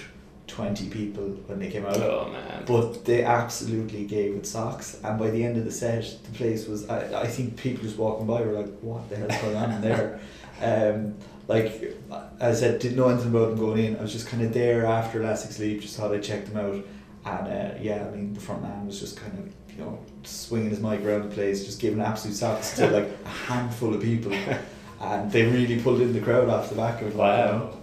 twenty 0.48 0.88
people 0.90 1.24
when 1.48 1.60
they 1.60 1.70
came 1.70 1.86
out. 1.86 1.98
Oh 1.98 2.30
man. 2.32 2.64
But 2.66 3.04
they 3.04 3.24
absolutely 3.24 4.06
gave 4.06 4.36
it 4.36 4.48
socks, 4.48 5.00
and 5.04 5.20
by 5.20 5.32
the 5.32 5.44
end 5.44 5.58
of 5.58 5.66
the 5.66 5.72
set, 5.72 6.18
the 6.24 6.32
place 6.32 6.66
was. 6.68 6.88
I, 6.90 7.24
I 7.24 7.28
think 7.28 7.58
people 7.58 7.84
just 7.84 7.98
walking 7.98 8.26
by 8.26 8.42
were 8.42 8.54
like, 8.54 8.80
"What 8.80 9.10
the 9.10 9.18
hell's 9.18 9.42
going 9.42 9.56
on 9.58 9.72
in 9.72 9.82
there?" 9.82 10.20
Um, 10.62 11.16
like 11.50 11.98
as 12.40 12.64
I 12.64 12.68
said, 12.68 12.80
didn't 12.80 12.96
know 12.96 13.10
anything 13.10 13.30
about 13.30 13.50
them 13.50 13.60
going 13.60 13.84
in. 13.84 13.98
I 13.98 14.02
was 14.02 14.14
just 14.14 14.28
kind 14.28 14.42
of 14.42 14.54
there 14.54 14.86
after 14.86 15.22
Elastic 15.22 15.52
Sleep, 15.52 15.82
just 15.82 15.98
thought 15.98 16.14
I'd 16.14 16.24
check 16.24 16.46
them 16.46 16.56
out, 16.56 16.86
and 17.26 17.48
uh, 17.48 17.76
yeah, 17.82 18.08
I 18.08 18.16
mean 18.16 18.34
the 18.34 18.40
front 18.40 18.62
man 18.62 18.86
was 18.86 19.00
just 19.00 19.18
kind 19.18 19.38
of 19.38 19.54
you 19.78 19.84
know 19.84 20.00
swinging 20.24 20.70
his 20.70 20.80
mic 20.80 21.02
around 21.02 21.30
the 21.30 21.34
place, 21.36 21.66
just 21.66 21.80
giving 21.80 22.02
absolute 22.02 22.36
socks 22.36 22.76
to 22.78 22.90
like 22.90 23.10
a 23.26 23.30
handful 23.30 23.94
of 23.94 24.02
people, 24.02 24.34
and 25.02 25.32
they 25.32 25.44
really 25.44 25.80
pulled 25.82 26.02
in 26.02 26.14
the 26.14 26.22
crowd 26.22 26.50
off 26.50 26.70
the 26.70 26.76
back 26.76 27.02
of 27.02 27.08
it. 27.08 27.12
you 27.12 27.18
know. 27.18 27.24
Wow. 27.24 27.80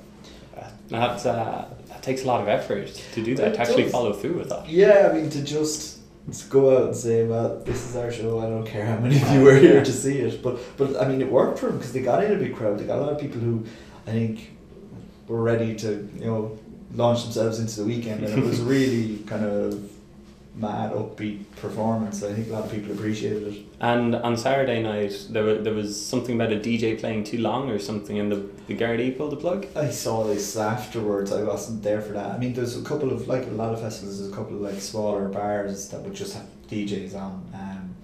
That's, 0.89 1.25
uh, 1.25 1.73
that 1.89 2.03
takes 2.03 2.25
a 2.25 2.27
lot 2.27 2.43
of 2.43 2.49
effort 2.49 2.89
to 3.15 3.23
do 3.23 3.35
that, 3.37 3.49
It 3.49 3.55
to 3.55 3.61
actually 3.61 3.89
follow 3.89 4.13
through 4.13 4.35
with 4.35 4.51
that. 4.51 4.69
Yeah, 4.69 5.09
I 5.11 5.15
mean 5.15 5.31
to 5.31 5.43
just 5.43 6.01
to 6.31 6.47
go 6.49 6.77
out 6.77 6.87
and 6.89 6.97
say, 6.97 7.25
well, 7.25 7.61
this 7.65 7.89
is 7.89 7.97
our 7.97 8.13
show. 8.13 8.41
I 8.41 8.43
don't 8.43 8.67
care 8.67 8.85
how 8.85 8.99
many 8.99 9.17
of 9.17 9.29
you 9.33 9.43
were 9.43 9.57
here 9.57 9.83
to 9.83 9.93
see 9.93 10.19
it, 10.19 10.43
but 10.43 10.59
but 10.77 11.01
I 11.01 11.09
mean 11.09 11.21
it 11.23 11.31
worked 11.31 11.59
for 11.59 11.67
them 11.67 11.79
because 11.79 11.93
they 11.93 12.03
got 12.03 12.23
in 12.25 12.33
a 12.33 12.37
big 12.37 12.55
crowd. 12.55 12.79
They 12.79 12.85
got 12.85 12.99
a 12.99 13.03
lot 13.03 13.13
of 13.13 13.21
people 13.21 13.41
who 13.41 13.65
I 14.07 14.11
think 14.11 14.51
were 15.29 15.43
ready 15.43 15.75
to 15.77 16.09
you 16.17 16.27
know 16.27 16.59
launch 16.95 17.23
themselves 17.23 17.59
into 17.59 17.81
the 17.81 17.87
weekend, 17.87 18.25
and 18.25 18.43
it 18.43 18.45
was 18.45 18.61
really 18.75 19.19
kind 19.27 19.45
of 19.45 19.91
mad 20.55 20.93
upbeat 20.93 21.45
performance. 21.57 22.23
I 22.23 22.33
think 22.35 22.49
a 22.49 22.53
lot 22.53 22.65
of 22.65 22.71
people 22.71 22.93
appreciated 22.93 23.43
it. 23.49 23.67
And 23.81 24.15
on 24.15 24.37
Saturday 24.37 24.83
night, 24.83 25.27
there, 25.31 25.45
were, 25.45 25.55
there 25.55 25.73
was 25.73 26.05
something 26.05 26.35
about 26.35 26.53
a 26.53 26.61
DJ 26.61 26.99
playing 26.99 27.25
too 27.25 27.39
long 27.39 27.71
or 27.71 27.79
something, 27.79 28.19
and 28.19 28.31
the, 28.31 28.49
the 28.67 28.77
Gardaí 28.77 29.17
pulled 29.17 29.33
the 29.33 29.37
plug. 29.37 29.67
I 29.75 29.91
saw 29.91 30.25
this 30.25 30.57
afterwards. 30.57 31.33
I 31.33 31.43
wasn't 31.43 31.83
there 31.83 32.03
for 32.03 32.13
that. 32.13 32.33
I 32.33 32.39
mean, 32.39 32.53
there's 32.53 32.77
a 32.77 32.83
couple 32.83 33.13
of 33.13 33.29
like 33.29 33.47
a 33.47 33.51
lot 33.51 33.73
of 33.73 33.81
festivals. 33.81 34.19
There's 34.19 34.33
a 34.33 34.37
couple 34.37 34.57
of 34.57 34.61
like 34.61 34.81
smaller 34.81 35.29
bars 35.29 35.89
that 35.89 36.01
would 36.03 36.15
just 36.15 36.35
have 36.35 36.47
DJs 36.69 37.15
on. 37.15 37.51
Um, 37.55 37.95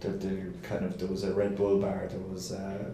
there, 0.00 0.12
there 0.12 0.52
kind 0.62 0.84
of 0.84 0.98
there 0.98 1.08
was 1.08 1.24
a 1.24 1.32
Red 1.32 1.56
Bull 1.56 1.78
bar. 1.78 2.08
There 2.10 2.20
was 2.20 2.52
a 2.52 2.92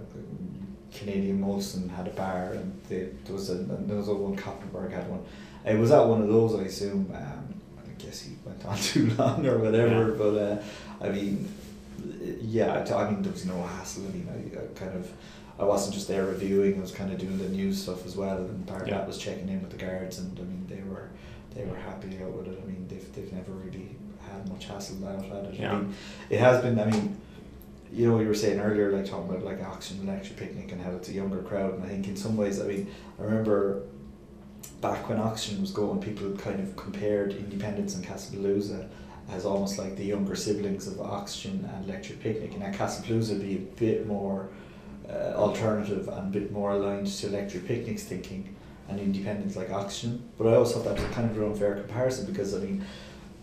Canadian 0.92 1.40
Molson 1.40 1.88
had 1.90 2.06
a 2.06 2.10
bar, 2.10 2.52
and 2.52 2.80
they, 2.88 3.08
there 3.24 3.34
was 3.34 3.50
a 3.50 3.54
there 3.54 3.96
was 3.96 4.08
a 4.08 4.14
one 4.14 4.36
Kopparberg 4.36 4.92
had 4.92 5.08
one. 5.08 5.24
It 5.64 5.78
was 5.78 5.90
at 5.90 6.06
one 6.06 6.22
of 6.22 6.28
those, 6.28 6.54
I 6.54 6.64
assume. 6.64 7.12
Um, 7.14 7.59
guess 8.02 8.22
he 8.22 8.36
went 8.44 8.64
on 8.64 8.76
too 8.78 9.10
long 9.18 9.46
or 9.46 9.58
whatever. 9.58 10.10
Yeah. 10.10 10.16
But 10.16 10.34
uh, 10.36 10.62
I 11.00 11.08
mean, 11.10 11.48
yeah. 12.40 12.84
I 12.88 12.94
I 12.94 13.10
mean, 13.10 13.22
there 13.22 13.32
was 13.32 13.46
no 13.46 13.62
hassle. 13.62 14.04
I 14.06 14.10
mean, 14.10 14.28
I, 14.30 14.62
I 14.62 14.66
kind 14.78 14.96
of. 14.96 15.10
I 15.58 15.64
wasn't 15.64 15.94
just 15.94 16.08
there 16.08 16.24
reviewing. 16.24 16.78
I 16.78 16.80
was 16.80 16.90
kind 16.90 17.12
of 17.12 17.18
doing 17.18 17.36
the 17.36 17.48
news 17.50 17.82
stuff 17.82 18.06
as 18.06 18.16
well, 18.16 18.38
and 18.38 18.66
part 18.66 18.82
of 18.82 18.88
that 18.88 19.06
was 19.06 19.18
checking 19.18 19.46
in 19.50 19.60
with 19.60 19.70
the 19.70 19.76
guards. 19.76 20.18
And 20.18 20.38
I 20.38 20.42
mean, 20.42 20.66
they 20.66 20.82
were 20.88 21.10
they 21.54 21.64
were 21.64 21.76
happy 21.76 22.18
out 22.22 22.32
with 22.32 22.48
it. 22.48 22.58
I 22.62 22.66
mean, 22.66 22.86
they've 22.88 23.12
they've 23.14 23.32
never 23.32 23.52
really 23.52 23.94
had 24.30 24.48
much 24.48 24.66
hassle 24.66 25.06
out 25.06 25.24
at 25.24 25.52
it. 25.52 25.60
Yeah. 25.60 25.72
I 25.72 25.78
mean, 25.78 25.94
it 26.30 26.40
has 26.40 26.62
been. 26.62 26.78
I 26.78 26.86
mean, 26.86 27.20
you 27.92 28.08
know, 28.08 28.20
you 28.20 28.28
were 28.28 28.34
saying 28.34 28.60
earlier, 28.60 28.90
like 28.90 29.04
talking 29.04 29.28
about 29.28 29.44
like 29.44 29.62
Oxygen 29.62 30.08
Electric 30.08 30.38
Picnic 30.38 30.72
and 30.72 30.80
how 30.80 30.92
it's 30.92 31.08
a 31.08 31.12
younger 31.12 31.42
crowd, 31.42 31.74
and 31.74 31.84
I 31.84 31.88
think 31.88 32.08
in 32.08 32.16
some 32.16 32.36
ways, 32.36 32.60
I 32.60 32.66
mean, 32.66 32.86
I 33.18 33.22
remember 33.24 33.82
back 34.80 35.08
when 35.08 35.18
Oxygen 35.18 35.60
was 35.60 35.72
going, 35.72 36.00
people 36.00 36.30
kind 36.36 36.60
of 36.60 36.74
compared 36.76 37.32
Indiependence 37.32 37.94
and 37.94 38.04
Casablanca 38.04 38.88
as 39.30 39.44
almost 39.44 39.78
like 39.78 39.96
the 39.96 40.04
younger 40.04 40.34
siblings 40.34 40.86
of 40.88 41.00
Oxygen 41.00 41.68
and 41.72 41.88
Electric 41.88 42.20
Picnic, 42.20 42.54
and 42.54 42.62
at 42.62 42.74
Casablanca 42.74 43.32
would 43.32 43.42
be 43.42 43.56
a 43.56 43.58
bit 43.58 44.06
more 44.06 44.48
uh, 45.08 45.34
alternative 45.36 46.08
and 46.08 46.34
a 46.34 46.38
bit 46.38 46.50
more 46.50 46.72
aligned 46.72 47.06
to 47.06 47.26
Electric 47.28 47.66
Picnic's 47.66 48.04
thinking, 48.04 48.56
and 48.88 48.98
Indiependence 48.98 49.54
like 49.54 49.70
Oxygen. 49.70 50.22
But 50.36 50.48
I 50.48 50.56
also 50.56 50.80
thought 50.80 50.96
that 50.96 51.06
was 51.06 51.14
kind 51.14 51.30
of 51.30 51.36
an 51.36 51.44
unfair 51.44 51.74
comparison 51.76 52.26
because 52.26 52.54
I 52.54 52.58
mean. 52.58 52.84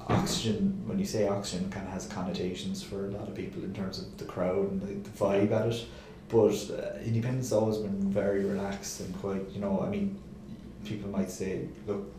Oxygen, 0.10 0.84
when 0.86 0.98
you 0.98 1.04
say 1.04 1.28
oxygen, 1.28 1.70
kind 1.70 1.86
of 1.86 1.92
has 1.92 2.08
connotations 2.08 2.82
for 2.82 3.08
a 3.08 3.12
lot 3.12 3.28
of 3.28 3.36
people 3.36 3.62
in 3.62 3.74
terms 3.74 4.00
of 4.00 4.18
the 4.18 4.24
crowd 4.24 4.72
and 4.72 4.82
the, 4.82 5.10
the 5.10 5.18
vibe 5.18 5.52
at 5.52 5.68
it. 5.68 5.86
But 6.30 6.72
uh, 6.72 7.00
Indiependence 7.04 7.48
has 7.48 7.52
always 7.52 7.76
been 7.76 8.10
very 8.10 8.46
relaxed 8.46 9.02
and 9.02 9.14
quite, 9.20 9.50
you 9.50 9.60
know, 9.60 9.82
I 9.86 9.90
mean, 9.90 10.18
people 10.88 11.10
might 11.10 11.30
say, 11.30 11.68
look, 11.86 12.12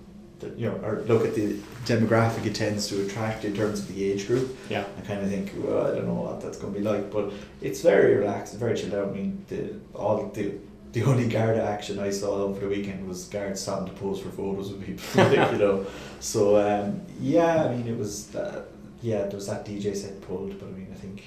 you 0.57 0.71
know, 0.71 0.77
or 0.85 1.03
look 1.09 1.27
at 1.27 1.35
the 1.35 1.55
demographic 1.85 2.47
it 2.47 2.55
tends 2.55 2.87
to 2.89 3.05
attract 3.05 3.45
in 3.45 3.55
terms 3.57 3.81
of 3.81 3.89
the 3.89 4.05
age 4.05 4.27
group. 4.27 4.57
Yeah. 4.69 4.85
I 4.97 5.01
kind 5.01 5.21
of 5.21 5.29
think, 5.29 5.53
well, 5.57 5.87
I 5.87 5.95
don't 5.97 6.07
know 6.07 6.15
what 6.15 6.41
that's 6.41 6.59
going 6.59 6.73
to 6.75 6.79
be 6.79 6.85
like, 6.85 7.11
but 7.11 7.33
it's 7.61 7.81
very 7.81 8.15
relaxed, 8.15 8.55
very 8.55 8.77
chilled 8.77 8.95
out. 8.95 9.09
I 9.09 9.13
mean, 9.13 9.45
the 9.49 9.75
all 9.95 10.29
the 10.29 10.55
the 10.93 11.03
only 11.03 11.29
Garda 11.29 11.63
action 11.63 11.99
I 11.99 12.11
saw 12.11 12.37
over 12.37 12.61
the 12.61 12.69
weekend 12.69 13.07
was 13.07 13.25
guards 13.27 13.61
stopping 13.61 13.93
to 13.95 14.01
pose 14.01 14.21
for 14.21 14.31
photos 14.31 14.73
with 14.73 14.87
people, 14.87 15.31
you 15.53 15.59
know. 15.59 15.87
So 16.21 16.57
um, 16.57 17.03
yeah, 17.21 17.65
I 17.65 17.75
mean, 17.75 17.87
it 17.87 17.99
was 17.99 18.35
uh, 18.35 18.65
yeah, 19.03 19.23
there 19.25 19.37
was 19.37 19.47
that 19.49 19.67
DJ 19.67 19.95
set 19.97 20.21
pulled, 20.23 20.59
but 20.59 20.67
I 20.67 20.71
mean, 20.71 20.89
I 20.93 20.97
think 20.97 21.23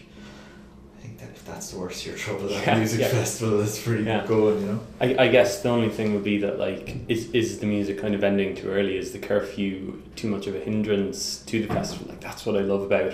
I 1.01 1.03
think 1.03 1.17
that 1.19 1.29
if 1.29 1.43
that's 1.45 1.71
the 1.71 1.79
worst 1.79 2.01
of 2.01 2.07
your 2.09 2.17
trouble 2.17 2.47
that 2.49 2.63
Yeah, 2.67 2.77
music 2.77 2.99
yeah. 3.01 3.07
festival, 3.07 3.59
is 3.61 3.79
pretty 3.79 4.03
Yeah. 4.03 4.19
good 4.19 4.27
going, 4.27 4.61
you 4.61 4.67
know. 4.67 4.79
I, 4.99 5.15
I 5.25 5.27
guess 5.29 5.61
the 5.63 5.69
only 5.69 5.89
thing 5.89 6.13
would 6.13 6.23
be 6.23 6.37
that 6.39 6.59
like 6.59 6.95
is 7.07 7.31
is 7.31 7.59
the 7.59 7.65
music 7.65 7.99
kind 7.99 8.13
of 8.13 8.23
ending 8.23 8.55
too 8.55 8.69
early? 8.69 8.97
Is 8.97 9.11
the 9.11 9.19
curfew 9.19 10.01
too 10.15 10.27
much 10.27 10.45
of 10.47 10.55
a 10.55 10.59
hindrance 10.59 11.43
to 11.47 11.65
the 11.65 11.73
festival? 11.73 12.07
Like 12.09 12.21
that's 12.21 12.45
what 12.45 12.55
I 12.55 12.59
love 12.61 12.83
about 12.83 13.13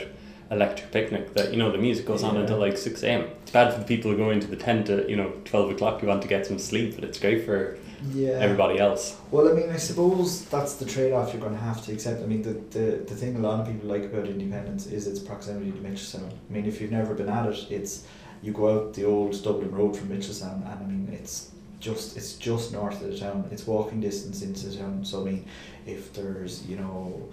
Electric 0.51 0.91
Picnic. 0.91 1.33
That 1.35 1.51
you 1.53 1.57
know 1.59 1.71
the 1.71 1.77
music 1.77 2.05
goes 2.05 2.23
on 2.23 2.35
Yeah. 2.35 2.41
until 2.41 2.57
like 2.57 2.77
six 2.77 3.03
a.m. 3.03 3.21
It's 3.43 3.51
bad 3.51 3.73
for 3.73 3.79
the 3.79 3.85
people 3.85 4.11
who 4.11 4.17
go 4.17 4.31
into 4.31 4.47
the 4.47 4.57
tent 4.57 4.89
at 4.89 5.09
you 5.09 5.15
know 5.15 5.31
twelve 5.45 5.71
o'clock 5.71 6.01
who 6.01 6.07
want 6.07 6.21
to 6.23 6.27
get 6.27 6.45
some 6.45 6.59
sleep, 6.59 6.95
but 6.95 7.05
it's 7.05 7.19
great 7.19 7.45
for 7.45 7.77
Yeah. 8.13 8.31
everybody 8.39 8.79
else. 8.79 9.17
Well, 9.31 9.49
I 9.49 9.53
mean, 9.53 9.69
I 9.69 9.77
suppose 9.77 10.45
that's 10.45 10.75
the 10.75 10.85
trade-off 10.85 11.33
you're 11.33 11.41
going 11.41 11.55
to 11.55 11.59
have 11.59 11.83
to 11.85 11.93
accept. 11.93 12.21
I 12.21 12.25
mean, 12.25 12.41
the, 12.41 12.53
the, 12.77 12.97
the 12.97 13.15
thing 13.15 13.35
a 13.35 13.39
lot 13.39 13.59
of 13.59 13.67
people 13.67 13.89
like 13.89 14.03
about 14.03 14.27
Indiependence 14.27 14.87
is 14.87 15.07
its 15.07 15.19
proximity 15.19 15.71
to 15.71 15.77
Mitchelstown. 15.77 16.29
I 16.29 16.53
mean, 16.53 16.65
if 16.65 16.79
you've 16.79 16.91
never 16.91 17.13
been 17.13 17.29
at 17.29 17.47
it, 17.47 17.71
it's 17.71 18.05
you 18.41 18.51
go 18.51 18.69
out 18.73 18.93
the 18.93 19.05
old 19.05 19.41
Dublin 19.43 19.71
Road 19.71 19.95
from 19.97 20.09
Mitchelstown, 20.09 20.63
and 20.65 20.67
I 20.67 20.85
mean, 20.85 21.09
it's 21.11 21.51
just 21.79 22.17
it's 22.17 22.33
just 22.33 22.71
north 22.73 23.01
of 23.01 23.11
the 23.11 23.17
town. 23.17 23.47
It's 23.51 23.65
walking 23.67 24.01
distance 24.01 24.41
into 24.41 24.67
the 24.67 24.77
town. 24.77 25.05
So 25.05 25.21
I 25.21 25.25
mean, 25.25 25.45
if 25.85 26.13
there's 26.13 26.65
you 26.67 26.77
know, 26.77 27.29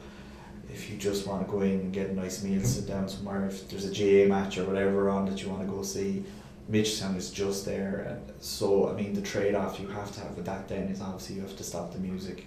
if 0.73 0.91
you 0.91 0.97
just 0.97 1.27
want 1.27 1.47
to 1.47 1.51
go 1.51 1.61
in 1.61 1.73
and 1.73 1.93
get 1.93 2.11
a 2.11 2.15
nice 2.15 2.43
meal, 2.43 2.63
sit 2.63 2.87
down 2.87 3.09
somewhere. 3.09 3.47
If 3.47 3.69
there's 3.69 3.85
a 3.85 3.93
GAA 3.93 4.29
match 4.35 4.59
or 4.59 4.65
whatever 4.65 5.09
on 5.11 5.27
that 5.27 5.43
you 5.43 5.49
want 5.49 5.63
to 5.63 5.69
go 5.69 5.83
see, 5.83 6.25
Mitchelstown 6.71 7.17
is 7.17 7.31
just 7.31 7.65
there. 7.65 8.07
And 8.09 8.33
so, 8.43 8.89
I 8.89 8.93
mean, 8.95 9.13
the 9.13 9.23
trade 9.23 9.55
off 9.55 9.79
you 9.79 9.89
have 9.89 10.13
to 10.13 10.21
have 10.21 10.37
with 10.37 10.47
that 10.47 10.69
then 10.69 10.89
is 10.89 11.01
obviously 11.01 11.37
you 11.37 11.43
have 11.43 11.57
to 11.57 11.65
stop 11.65 11.93
the 11.93 11.99
music. 11.99 12.47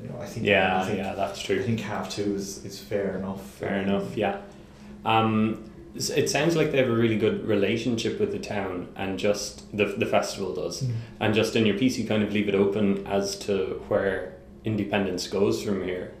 You 0.00 0.08
know, 0.08 0.18
I 0.20 0.26
think. 0.26 0.46
Yeah, 0.46 0.80
I 0.80 0.86
think, 0.86 0.98
yeah, 0.98 1.14
that's 1.14 1.42
true. 1.42 1.60
I 1.60 1.62
think 1.62 1.80
half 1.80 2.10
two 2.10 2.34
is, 2.34 2.64
is 2.64 2.78
fair 2.80 3.18
enough. 3.18 3.44
Fair 3.44 3.80
Um, 3.80 3.88
enough. 3.88 4.16
Yeah. 4.16 4.40
Um, 5.04 5.64
it 5.94 6.30
sounds 6.30 6.56
like 6.56 6.72
they 6.72 6.78
have 6.78 6.88
a 6.88 6.94
really 6.94 7.18
good 7.18 7.46
relationship 7.46 8.18
with 8.18 8.32
the 8.32 8.38
town, 8.38 8.88
and 8.96 9.18
just 9.18 9.76
the 9.76 9.84
the 9.84 10.06
festival 10.06 10.54
does. 10.54 10.82
Mm. 10.82 10.92
And 11.20 11.34
just 11.34 11.54
in 11.54 11.66
your 11.66 11.76
piece, 11.76 11.98
you 11.98 12.06
kind 12.06 12.22
of 12.22 12.32
leave 12.32 12.48
it 12.48 12.54
open 12.54 13.06
as 13.06 13.36
to 13.40 13.82
where 13.88 14.36
Indiependence 14.64 15.26
goes 15.28 15.62
from 15.62 15.84
here. 15.84 16.12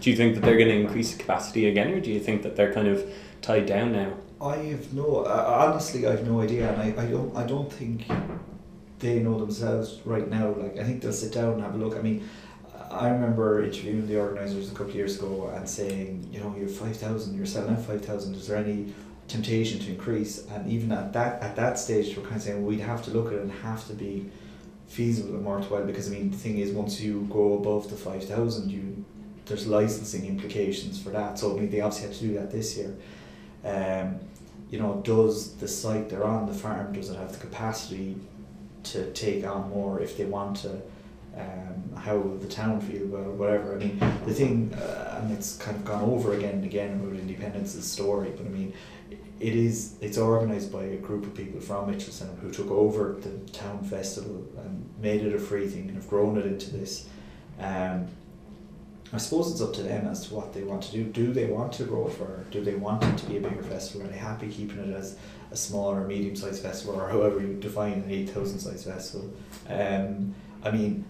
Do 0.00 0.10
you 0.10 0.16
think 0.16 0.34
that 0.34 0.42
they're 0.42 0.58
going 0.58 0.68
to 0.68 0.80
increase 0.80 1.12
the 1.14 1.18
capacity 1.18 1.66
again, 1.66 1.92
or 1.92 2.00
do 2.00 2.10
you 2.10 2.20
think 2.20 2.42
that 2.42 2.56
they're 2.56 2.72
kind 2.74 2.88
of 2.88 3.10
tied 3.40 3.64
down 3.66 3.92
now? 3.92 4.12
I 4.40 4.56
have 4.56 4.92
no. 4.94 5.26
Honestly, 5.26 6.06
I 6.06 6.12
have 6.12 6.26
no 6.26 6.40
idea, 6.40 6.72
and 6.72 6.80
I, 6.80 7.02
I 7.02 7.06
don't. 7.06 7.36
I 7.36 7.46
don't 7.46 7.70
think 7.70 8.06
they 8.98 9.18
know 9.18 9.38
themselves 9.38 10.00
right 10.04 10.28
now. 10.28 10.50
Like 10.50 10.78
I 10.78 10.84
think 10.84 11.02
they'll 11.02 11.12
sit 11.12 11.32
down 11.32 11.54
and 11.54 11.62
have 11.62 11.74
a 11.74 11.78
look. 11.78 11.96
I 11.96 12.00
mean, 12.02 12.28
I 12.90 13.08
remember 13.08 13.62
interviewing 13.62 14.06
the 14.06 14.18
organisers 14.18 14.68
a 14.68 14.74
couple 14.74 14.90
of 14.90 14.96
years 14.96 15.18
ago 15.18 15.52
and 15.54 15.68
saying, 15.68 16.28
you 16.32 16.40
know, 16.40 16.54
you're 16.58 16.68
five 16.68 16.96
thousand, 16.96 17.36
you're 17.36 17.46
selling 17.46 17.74
out 17.74 17.84
five 17.84 18.04
thousand. 18.04 18.34
Is 18.34 18.48
there 18.48 18.56
any 18.56 18.92
temptation 19.28 19.78
to 19.80 19.90
increase? 19.90 20.46
And 20.46 20.70
even 20.70 20.90
at 20.92 21.12
that 21.12 21.42
at 21.42 21.56
that 21.56 21.78
stage, 21.78 22.16
we're 22.16 22.22
kind 22.24 22.36
of 22.36 22.42
saying 22.42 22.64
we'd 22.64 22.80
have 22.80 23.02
to 23.04 23.10
look 23.10 23.28
at 23.28 23.34
it 23.34 23.42
and 23.42 23.52
have 23.52 23.86
to 23.88 23.92
be 23.92 24.30
feasible 24.86 25.36
and 25.36 25.44
worthwhile 25.44 25.84
because 25.84 26.08
I 26.08 26.10
mean 26.10 26.30
the 26.30 26.36
thing 26.36 26.58
is 26.58 26.72
once 26.72 27.00
you 27.00 27.28
go 27.30 27.54
above 27.54 27.90
the 27.90 27.96
five 27.96 28.24
thousand, 28.24 28.70
you 28.70 29.04
there's 29.46 29.66
licensing 29.66 30.26
implications 30.26 31.00
for 31.00 31.10
that. 31.10 31.38
So 31.38 31.56
I 31.56 31.60
mean 31.60 31.70
they 31.70 31.80
obviously 31.80 32.08
had 32.08 32.16
to 32.16 32.22
do 32.26 32.34
that 32.34 32.50
this 32.50 32.76
year. 32.76 32.96
Um, 33.64 34.20
you 34.70 34.78
know, 34.78 35.00
does 35.04 35.56
the 35.56 35.68
site 35.68 36.08
they're 36.08 36.24
on, 36.24 36.46
the 36.46 36.54
farm, 36.54 36.92
does 36.92 37.10
it 37.10 37.16
have 37.16 37.32
the 37.32 37.38
capacity 37.38 38.16
to 38.84 39.10
take 39.12 39.44
on 39.44 39.68
more 39.70 40.00
if 40.00 40.16
they 40.16 40.24
want 40.24 40.56
to? 40.58 40.80
Um, 41.36 41.96
how 41.96 42.16
will 42.16 42.36
the 42.36 42.48
town 42.48 42.80
feel 42.80 43.04
about 43.04 43.26
it, 43.26 43.34
whatever. 43.34 43.74
I 43.74 43.78
mean, 43.78 43.98
the 44.26 44.34
thing, 44.34 44.74
uh, 44.74 45.20
and 45.22 45.32
it's 45.32 45.56
kind 45.56 45.76
of 45.76 45.84
gone 45.84 46.02
over 46.02 46.34
again 46.34 46.54
and 46.54 46.64
again 46.64 46.94
about 46.94 47.14
Indiependence's 47.14 47.88
story, 47.90 48.32
but 48.36 48.46
I 48.46 48.48
mean, 48.48 48.72
it 49.38 49.54
is, 49.54 49.94
it's 50.00 50.18
organised 50.18 50.72
by 50.72 50.82
a 50.82 50.96
group 50.96 51.24
of 51.24 51.34
people 51.34 51.60
from 51.60 51.90
Mitchelstown 51.90 52.38
who 52.40 52.50
took 52.50 52.70
over 52.70 53.16
the 53.20 53.30
town 53.52 53.82
festival 53.84 54.44
and 54.58 54.88
made 55.00 55.22
it 55.22 55.34
a 55.34 55.38
free 55.38 55.66
thing 55.66 55.88
and 55.88 55.96
have 55.96 56.08
grown 56.08 56.36
it 56.36 56.46
into 56.46 56.70
this. 56.70 57.08
Um, 57.58 58.08
I 59.12 59.18
suppose 59.18 59.50
it's 59.50 59.60
up 59.60 59.72
to 59.74 59.82
them 59.82 60.06
as 60.06 60.28
to 60.28 60.34
what 60.34 60.52
they 60.52 60.62
want 60.62 60.82
to 60.84 60.92
do. 60.92 61.04
Do 61.04 61.32
they 61.32 61.46
want 61.46 61.72
to 61.74 61.84
grow 61.84 62.06
further? 62.06 62.44
Do 62.50 62.62
they 62.62 62.76
want 62.76 63.02
it 63.02 63.16
to 63.18 63.26
be 63.26 63.38
a 63.38 63.40
bigger 63.40 63.62
festival? 63.62 64.06
Are 64.06 64.10
they 64.10 64.18
happy 64.18 64.48
keeping 64.48 64.78
it 64.78 64.94
as 64.94 65.16
a 65.50 65.56
small 65.56 65.90
or 65.90 66.06
medium 66.06 66.36
sized 66.36 66.62
festival 66.62 67.00
or 67.00 67.08
however 67.08 67.40
you 67.40 67.54
define 67.54 67.94
an 67.94 68.10
8,000 68.10 68.60
size 68.60 68.84
festival? 68.84 69.32
Um, 69.68 70.34
I 70.62 70.70
mean, 70.70 71.04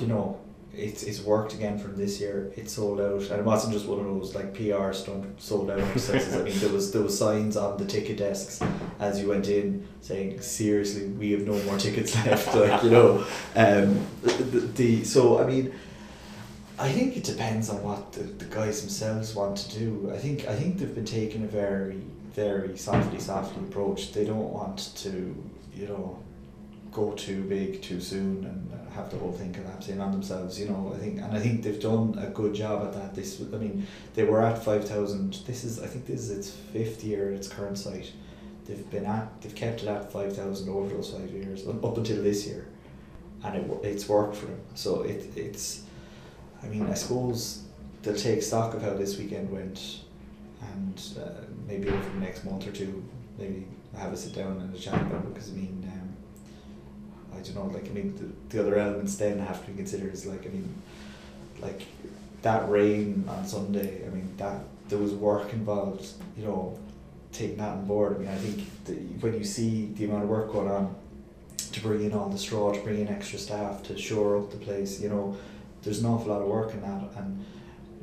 you 0.00 0.08
know, 0.08 0.40
it's, 0.76 1.04
it's 1.04 1.20
worked 1.20 1.54
again 1.54 1.78
from 1.78 1.96
this 1.96 2.20
year. 2.20 2.52
It 2.56 2.68
sold 2.68 3.00
out, 3.00 3.22
and 3.30 3.40
it 3.40 3.44
wasn't 3.44 3.74
just 3.74 3.86
one 3.86 4.00
of 4.00 4.06
those 4.06 4.34
like 4.34 4.54
PR 4.54 4.92
stunt 4.92 5.40
sold 5.40 5.70
out 5.70 5.78
exercises. 5.78 6.34
I 6.34 6.42
mean, 6.42 6.58
there 6.58 6.72
was 6.72 6.90
there 6.90 7.02
was 7.02 7.16
signs 7.16 7.56
on 7.56 7.76
the 7.76 7.84
ticket 7.84 8.16
desks 8.16 8.60
as 8.98 9.20
you 9.20 9.28
went 9.28 9.48
in 9.48 9.86
saying, 10.00 10.40
"Seriously, 10.40 11.06
we 11.06 11.30
have 11.30 11.46
no 11.46 11.62
more 11.62 11.78
tickets 11.78 12.14
left." 12.26 12.52
like 12.54 12.82
you 12.82 12.90
know, 12.90 13.24
um, 13.54 14.04
the, 14.22 14.60
the 14.74 15.04
so 15.04 15.40
I 15.40 15.46
mean. 15.46 15.72
I 16.78 16.90
think 16.90 17.16
it 17.16 17.22
depends 17.22 17.70
on 17.70 17.82
what 17.84 18.12
the, 18.12 18.24
the 18.24 18.46
guys 18.46 18.80
themselves 18.80 19.34
want 19.34 19.56
to 19.58 19.78
do. 19.78 20.10
I 20.12 20.18
think 20.18 20.48
I 20.48 20.56
think 20.56 20.78
they've 20.78 20.94
been 20.94 21.04
taking 21.04 21.44
a 21.44 21.46
very 21.46 22.02
very 22.32 22.76
softly 22.76 23.20
softly 23.20 23.62
approach. 23.62 24.12
They 24.12 24.24
don't 24.24 24.52
want 24.52 24.92
to 24.96 25.34
you 25.72 25.86
know 25.86 26.18
go 26.90 27.12
too 27.12 27.42
big 27.44 27.80
too 27.82 28.00
soon 28.00 28.44
and 28.44 28.72
uh, 28.72 28.90
have 28.90 29.10
the 29.10 29.18
whole 29.18 29.32
thing 29.32 29.52
collapse 29.52 29.88
in 29.88 30.00
on 30.00 30.10
themselves. 30.10 30.58
You 30.58 30.68
know 30.68 30.92
I 30.94 30.98
think 30.98 31.20
and 31.20 31.32
I 31.32 31.38
think 31.38 31.62
they've 31.62 31.80
done 31.80 32.18
a 32.18 32.26
good 32.26 32.54
job 32.54 32.82
at 32.82 32.92
that. 32.94 33.14
This 33.14 33.40
I 33.40 33.56
mean 33.56 33.86
they 34.14 34.24
were 34.24 34.42
at 34.42 34.64
five 34.64 34.88
thousand. 34.88 35.34
This 35.46 35.62
is 35.62 35.80
I 35.80 35.86
think 35.86 36.06
this 36.06 36.22
is 36.22 36.30
its 36.30 36.50
fifth 36.50 37.04
year 37.04 37.28
at 37.28 37.34
its 37.34 37.46
current 37.46 37.78
site. 37.78 38.10
They've 38.64 38.90
been 38.90 39.04
at 39.06 39.40
they've 39.42 39.54
kept 39.54 39.84
it 39.84 39.88
at 39.88 40.10
five 40.10 40.34
thousand 40.34 40.68
over 40.70 40.88
those 40.88 41.10
five 41.12 41.30
years 41.30 41.68
up 41.68 41.96
until 41.96 42.20
this 42.20 42.48
year, 42.48 42.66
and 43.44 43.54
it 43.54 43.70
it's 43.84 44.08
worked 44.08 44.34
for 44.34 44.46
them. 44.46 44.60
So 44.74 45.02
it 45.02 45.36
it's. 45.36 45.82
I 46.64 46.68
mean, 46.68 46.86
I 46.86 46.94
suppose 46.94 47.64
they'll 48.02 48.16
take 48.16 48.42
stock 48.42 48.74
of 48.74 48.82
how 48.82 48.94
this 48.94 49.18
weekend 49.18 49.50
went, 49.50 50.00
and 50.72 51.02
uh, 51.20 51.44
maybe 51.66 51.88
over 51.88 52.10
the 52.10 52.20
next 52.20 52.44
month 52.44 52.66
or 52.66 52.72
two, 52.72 53.04
maybe 53.38 53.66
have 53.96 54.12
a 54.12 54.16
sit 54.16 54.34
down 54.34 54.58
and 54.58 54.74
a 54.74 54.78
chat 54.78 54.94
about 54.94 55.24
it. 55.24 55.34
Because 55.34 55.50
I 55.50 55.54
mean, 55.54 55.90
um, 55.92 57.38
I 57.38 57.42
don't 57.42 57.54
know. 57.54 57.66
Like 57.66 57.86
I 57.86 57.90
mean, 57.90 58.16
the, 58.16 58.56
the 58.56 58.62
other 58.62 58.78
elements 58.78 59.16
then 59.16 59.38
have 59.38 59.64
to 59.64 59.70
be 59.70 59.76
considered. 59.76 60.12
Is 60.12 60.26
like 60.26 60.46
I 60.46 60.48
mean, 60.48 60.74
like 61.60 61.82
that 62.42 62.68
rain 62.68 63.24
on 63.28 63.46
Sunday. 63.46 64.06
I 64.06 64.10
mean, 64.10 64.32
that 64.38 64.60
there 64.88 64.98
was 64.98 65.12
work 65.12 65.52
involved. 65.52 66.06
You 66.36 66.46
know, 66.46 66.78
taking 67.32 67.58
that 67.58 67.70
on 67.70 67.86
board. 67.86 68.16
I 68.16 68.18
mean, 68.20 68.28
I 68.28 68.36
think 68.36 69.22
when 69.22 69.34
you 69.34 69.44
see 69.44 69.92
the 69.96 70.06
amount 70.06 70.24
of 70.24 70.28
work 70.28 70.52
going 70.52 70.70
on 70.70 70.94
to 71.72 71.80
bring 71.80 72.04
in 72.04 72.12
all 72.12 72.28
the 72.28 72.38
straw, 72.38 72.72
to 72.72 72.80
bring 72.80 73.00
in 73.00 73.08
extra 73.08 73.38
staff, 73.38 73.82
to 73.84 73.98
shore 73.98 74.38
up 74.38 74.50
the 74.50 74.56
place, 74.56 75.00
you 75.00 75.08
know 75.08 75.36
there's 75.84 76.00
an 76.00 76.06
awful 76.06 76.32
lot 76.32 76.40
of 76.40 76.48
work 76.48 76.72
in 76.72 76.80
that 76.82 77.02
and 77.16 77.44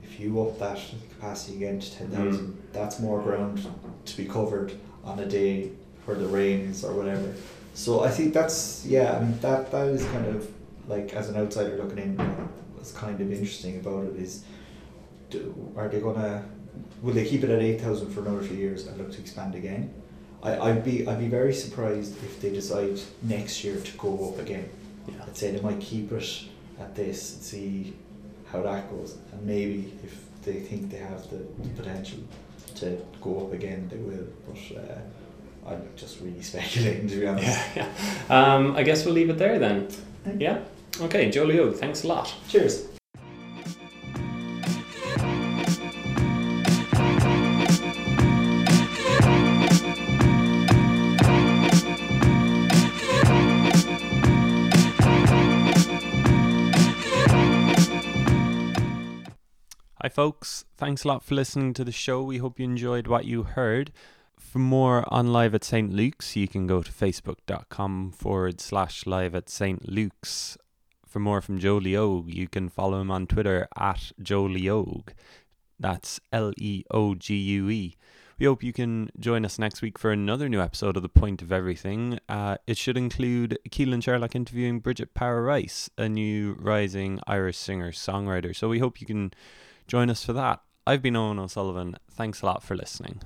if 0.03 0.19
you 0.19 0.41
up 0.41 0.57
that 0.59 0.79
capacity 1.13 1.57
again 1.57 1.79
to 1.79 1.97
10,000 1.97 2.33
mm. 2.33 2.55
that's 2.73 2.99
more 2.99 3.21
ground 3.21 3.65
to 4.05 4.17
be 4.17 4.25
covered 4.25 4.73
on 5.03 5.19
a 5.19 5.25
day 5.25 5.71
where 6.05 6.17
the 6.17 6.27
rains 6.27 6.83
or 6.83 6.93
whatever. 6.93 7.33
So 7.73 8.03
I 8.03 8.09
think 8.09 8.33
that's 8.33 8.85
yeah 8.85 9.13
I 9.13 9.19
mean 9.21 9.39
that 9.39 9.71
that 9.71 9.87
is 9.87 10.03
kind 10.05 10.27
of 10.27 10.49
like 10.87 11.13
as 11.13 11.29
an 11.29 11.37
outsider 11.37 11.77
looking 11.77 11.99
in 11.99 12.17
what's 12.73 12.91
kind 12.91 13.19
of 13.19 13.31
interesting 13.31 13.79
about 13.79 14.05
it 14.05 14.15
is 14.15 14.43
do, 15.29 15.73
are 15.77 15.87
they 15.87 15.99
gonna 15.99 16.43
will 17.01 17.13
they 17.13 17.25
keep 17.25 17.43
it 17.43 17.49
at 17.49 17.61
8,000 17.61 18.11
for 18.11 18.21
another 18.21 18.41
few 18.43 18.57
years 18.57 18.87
and 18.87 18.97
look 18.97 19.11
to 19.11 19.19
expand 19.19 19.55
again? 19.55 19.93
I, 20.43 20.57
I'd 20.57 20.83
be 20.83 21.07
I'd 21.07 21.19
be 21.19 21.27
very 21.27 21.53
surprised 21.53 22.21
if 22.23 22.41
they 22.41 22.49
decide 22.49 22.99
next 23.21 23.63
year 23.63 23.79
to 23.79 23.97
go 23.97 24.33
up 24.33 24.39
again. 24.39 24.69
Yeah. 25.07 25.23
I'd 25.25 25.37
say 25.37 25.51
they 25.51 25.61
might 25.61 25.79
keep 25.79 26.11
it 26.11 26.43
at 26.81 26.95
this 26.95 27.33
and 27.35 27.43
see 27.43 27.93
how 28.51 28.61
that 28.61 28.89
goes. 28.89 29.17
And 29.31 29.45
maybe 29.45 29.93
if 30.03 30.19
they 30.43 30.59
think 30.59 30.89
they 30.89 30.97
have 30.97 31.29
the 31.29 31.37
potential 31.81 32.19
to 32.75 32.97
go 33.21 33.45
up 33.45 33.53
again, 33.53 33.89
they 33.91 33.97
will. 33.97 34.27
But 34.47 34.77
uh, 34.77 35.71
I'm 35.71 35.87
just 35.95 36.19
really 36.21 36.41
speculating, 36.51 37.07
to 37.07 37.19
be 37.19 37.27
honest. 37.27 37.47
Yeah, 37.75 37.87
yeah. 38.29 38.55
Um, 38.55 38.75
I 38.75 38.83
guess 38.83 39.05
we'll 39.05 39.13
leave 39.13 39.29
it 39.29 39.37
there 39.37 39.59
then. 39.59 39.87
Yeah. 40.37 40.59
Okay, 40.99 41.29
Joe 41.31 41.45
Leogue, 41.45 41.75
thanks 41.75 42.03
a 42.03 42.07
lot. 42.07 42.33
Cheers. 42.49 42.90
folks. 60.11 60.65
Thanks 60.77 61.03
a 61.03 61.07
lot 61.07 61.23
for 61.23 61.35
listening 61.35 61.73
to 61.73 61.83
the 61.83 61.91
show. 61.91 62.21
We 62.21 62.37
hope 62.37 62.59
you 62.59 62.65
enjoyed 62.65 63.07
what 63.07 63.25
you 63.25 63.43
heard. 63.43 63.91
For 64.37 64.59
more 64.59 65.05
on 65.07 65.31
Live 65.31 65.55
at 65.55 65.63
St. 65.63 65.93
Luke's, 65.93 66.35
you 66.35 66.47
can 66.47 66.67
go 66.67 66.83
to 66.83 66.91
facebook.com 66.91 68.11
forward 68.11 68.59
slash 68.59 69.05
live 69.05 69.33
at 69.33 69.49
St. 69.49 69.87
Luke's. 69.87 70.57
For 71.07 71.19
more 71.19 71.41
from 71.41 71.59
Joe 71.59 71.77
Leogue, 71.77 72.33
you 72.33 72.47
can 72.47 72.67
follow 72.67 72.99
him 72.99 73.09
on 73.09 73.27
Twitter 73.27 73.67
at 73.77 74.11
Joe 74.21 74.43
Leogue. 74.43 75.11
That's 75.79 76.19
L 76.33 76.51
E 76.57 76.83
O 76.91 77.15
G 77.15 77.35
U 77.35 77.69
E. 77.69 77.95
We 78.37 78.45
hope 78.45 78.63
you 78.63 78.73
can 78.73 79.11
join 79.19 79.45
us 79.45 79.59
next 79.59 79.81
week 79.81 79.97
for 79.97 80.11
another 80.11 80.49
new 80.49 80.59
episode 80.59 80.97
of 80.97 81.03
The 81.03 81.09
Point 81.09 81.41
of 81.41 81.51
Everything. 81.51 82.19
Uh, 82.27 82.57
it 82.67 82.77
should 82.77 82.97
include 82.97 83.59
Caoilian 83.69 84.03
Sherlock 84.03 84.35
interviewing 84.35 84.79
Bridget 84.79 85.13
Power 85.13 85.43
Rice, 85.43 85.89
a 85.97 86.09
new 86.09 86.57
rising 86.59 87.19
Irish 87.27 87.57
singer 87.57 87.91
songwriter. 87.91 88.55
So 88.55 88.67
we 88.67 88.79
hope 88.79 88.99
you 88.99 89.07
can 89.07 89.31
Join 89.91 90.09
us 90.09 90.23
for 90.23 90.31
that. 90.31 90.61
I've 90.87 91.01
been 91.01 91.15
Eoghan 91.15 91.37
O'Sullivan. 91.37 91.97
Thanks 92.09 92.41
a 92.41 92.45
lot 92.45 92.63
for 92.63 92.77
listening. 92.77 93.19